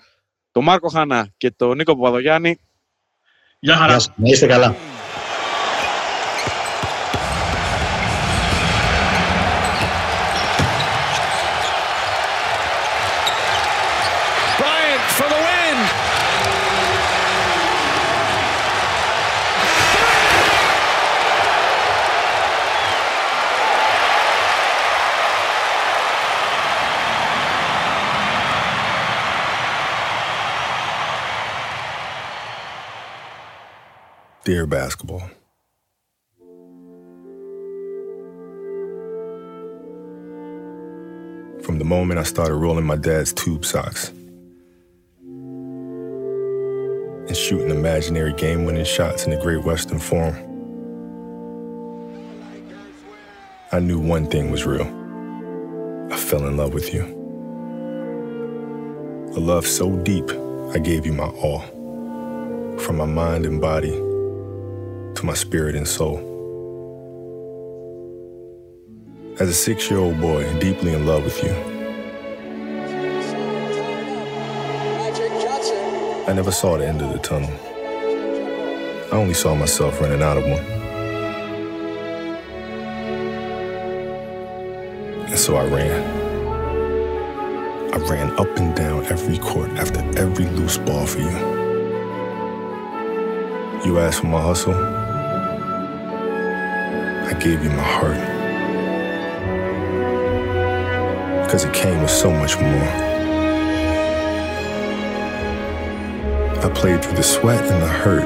Τον 0.52 0.64
Μάρκο 0.64 0.90
Χανά 0.90 1.28
και 1.38 1.52
τον 1.52 1.78
Νίκο 1.78 1.96
Παπαδογιάννη. 1.96 2.60
Γεια 3.60 3.76
χαρά. 3.76 3.96
Να 4.16 4.30
είστε 4.30 4.48
καλά. 4.48 4.76
Dear 34.68 34.80
basketball. 34.80 35.22
From 41.64 41.80
the 41.80 41.86
moment 41.86 42.20
I 42.20 42.24
started 42.24 42.56
rolling 42.56 42.86
my 42.86 42.98
dad's 42.98 43.32
tube 43.34 43.64
socks 43.64 44.10
and 47.28 47.38
shooting 47.38 47.70
imaginary 47.70 48.34
game 48.34 48.66
winning 48.66 48.86
shots 48.86 49.26
in 49.26 49.32
the 49.32 49.38
Great 49.38 49.64
Western 49.64 50.00
Forum, 50.00 50.36
I 53.72 53.80
knew 53.80 54.00
one 54.00 54.28
thing 54.28 54.52
was 54.52 54.66
real. 54.66 54.88
I 56.12 56.18
fell 56.18 56.46
in 56.46 56.58
love 56.58 56.74
with 56.74 56.94
you. 56.94 57.04
A 59.36 59.40
love 59.40 59.66
so 59.66 59.96
deep, 59.98 60.30
I 60.74 60.80
gave 60.80 61.06
you 61.06 61.14
my 61.14 61.28
all. 61.28 61.62
From 62.80 62.98
my 62.98 63.06
mind 63.06 63.46
and 63.46 63.62
body 63.62 64.07
to 65.18 65.26
my 65.26 65.34
spirit 65.34 65.76
and 65.76 65.88
soul. 65.88 66.20
As 69.40 69.50
a 69.50 69.54
six 69.54 69.90
year 69.90 70.00
old 70.00 70.22
boy, 70.22 70.44
deeply 70.60 70.94
in 70.94 71.08
love 71.08 71.24
with 71.24 71.44
you, 71.44 71.50
I 76.28 76.34
never 76.34 76.52
saw 76.52 76.78
the 76.78 76.88
end 76.88 77.02
of 77.02 77.12
the 77.14 77.18
tunnel. 77.18 77.50
I 79.12 79.16
only 79.16 79.34
saw 79.34 79.56
myself 79.56 80.00
running 80.00 80.22
out 80.22 80.38
of 80.38 80.44
one. 80.44 80.64
And 85.32 85.40
so 85.40 85.56
I 85.56 85.66
ran. 85.66 86.04
I 87.92 87.98
ran 88.08 88.40
up 88.40 88.56
and 88.58 88.76
down 88.76 89.04
every 89.06 89.40
court 89.40 89.72
after 89.72 90.00
every 90.20 90.46
loose 90.46 90.78
ball 90.78 91.08
for 91.08 91.20
you. 91.20 91.58
You 93.84 93.98
asked 93.98 94.20
for 94.20 94.28
my 94.28 94.42
hustle. 94.42 95.07
I 97.28 97.34
gave 97.34 97.62
you 97.62 97.70
my 97.72 97.84
heart. 97.84 98.48
Because 101.44 101.66
it 101.66 101.74
came 101.74 102.02
with 102.02 102.10
so 102.10 102.32
much 102.32 102.58
more. 102.60 102.90
I 106.64 106.72
played 106.74 107.04
through 107.04 107.18
the 107.18 107.24
sweat 107.24 107.62
and 107.72 107.82
the 107.84 107.88
hurt. 107.88 108.26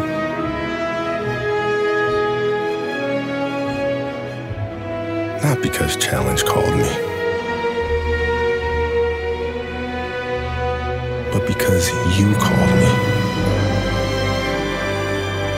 Not 5.44 5.62
because 5.64 5.98
Challenge 5.98 6.44
called 6.46 6.76
me, 6.78 6.92
but 11.34 11.48
because 11.48 11.90
you 12.20 12.34
called 12.36 12.76
me. 12.80 13.22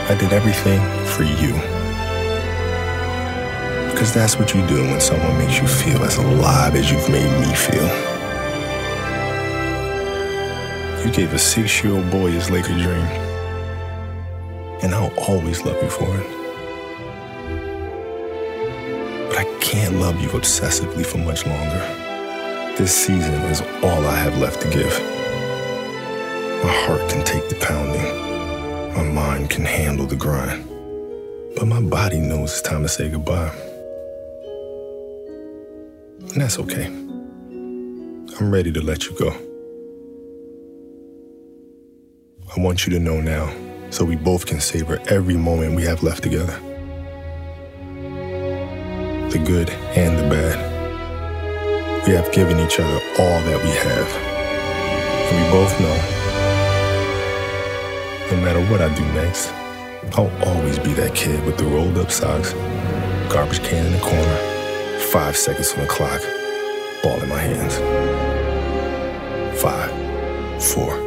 I 0.10 0.16
did 0.20 0.34
everything 0.34 0.82
for 1.06 1.24
you. 1.24 1.83
Because 4.04 4.16
that's 4.16 4.38
what 4.38 4.54
you 4.54 4.68
do 4.68 4.82
when 4.82 5.00
someone 5.00 5.38
makes 5.38 5.62
you 5.62 5.66
feel 5.66 6.04
as 6.04 6.18
alive 6.18 6.76
as 6.76 6.92
you've 6.92 7.10
made 7.10 7.32
me 7.40 7.56
feel. 7.56 7.88
You 11.06 11.10
gave 11.14 11.32
a 11.34 11.40
six 11.40 11.82
year 11.82 11.94
old 11.94 12.12
boy 12.12 12.32
his 12.32 12.50
Laker 12.50 12.78
dream. 12.78 13.08
And 14.84 14.94
I'll 14.94 15.18
always 15.20 15.64
love 15.64 15.82
you 15.82 15.90
for 15.90 16.18
it. 16.18 16.28
But 19.30 19.38
I 19.38 19.46
can't 19.62 19.96
love 19.96 20.20
you 20.20 20.28
obsessively 20.28 21.06
for 21.06 21.20
much 21.20 21.46
longer. 21.46 22.76
This 22.78 22.94
season 22.94 23.36
is 23.44 23.62
all 23.82 24.06
I 24.06 24.18
have 24.18 24.38
left 24.38 24.60
to 24.64 24.70
give. 24.70 25.00
My 26.62 26.74
heart 26.84 27.10
can 27.10 27.24
take 27.24 27.48
the 27.48 27.56
pounding. 27.56 28.98
My 28.98 29.04
mind 29.14 29.50
can 29.50 29.64
handle 29.64 30.06
the 30.06 30.18
grind. 30.18 30.68
But 31.56 31.68
my 31.68 31.80
body 31.80 32.20
knows 32.20 32.52
it's 32.52 32.62
time 32.62 32.82
to 32.82 32.90
say 32.90 33.08
goodbye. 33.08 33.73
And 36.34 36.42
that's 36.42 36.58
okay. 36.58 36.86
I'm 36.86 38.52
ready 38.52 38.72
to 38.72 38.82
let 38.82 39.06
you 39.06 39.16
go. 39.16 39.30
I 42.58 42.60
want 42.60 42.88
you 42.88 42.94
to 42.94 43.00
know 43.00 43.22
now 43.22 43.54
so 43.92 44.04
we 44.04 44.16
both 44.16 44.48
can 44.48 44.60
savor 44.60 45.00
every 45.10 45.38
moment 45.38 45.76
we 45.76 45.84
have 45.84 46.02
left 46.02 46.24
together 46.24 46.60
the 49.30 49.38
good 49.46 49.70
and 49.96 50.18
the 50.18 50.24
bad. 50.24 52.08
We 52.08 52.14
have 52.14 52.32
given 52.32 52.60
each 52.60 52.80
other 52.80 53.00
all 53.20 53.40
that 53.42 53.64
we 53.64 53.70
have. 53.70 54.08
And 55.30 55.38
we 55.38 55.52
both 55.52 55.80
know 55.80 55.98
no 58.32 58.44
matter 58.44 58.66
what 58.72 58.82
I 58.82 58.92
do 58.96 59.06
next, 59.14 59.52
I'll 60.18 60.32
always 60.48 60.80
be 60.80 60.94
that 60.94 61.14
kid 61.14 61.46
with 61.46 61.58
the 61.60 61.66
rolled 61.66 62.00
up 62.00 62.10
socks, 62.10 62.54
garbage 63.32 63.62
can 63.62 63.86
in 63.86 63.92
the 63.92 64.00
corner 64.00 64.53
Five 65.14 65.38
seconds 65.38 65.72
on 65.74 65.82
the 65.82 65.86
clock, 65.86 66.24
ball 67.04 67.22
in 67.22 67.30
my 67.30 67.38
hands. 67.38 67.76
Five, 69.62 69.92
four, 70.60 71.03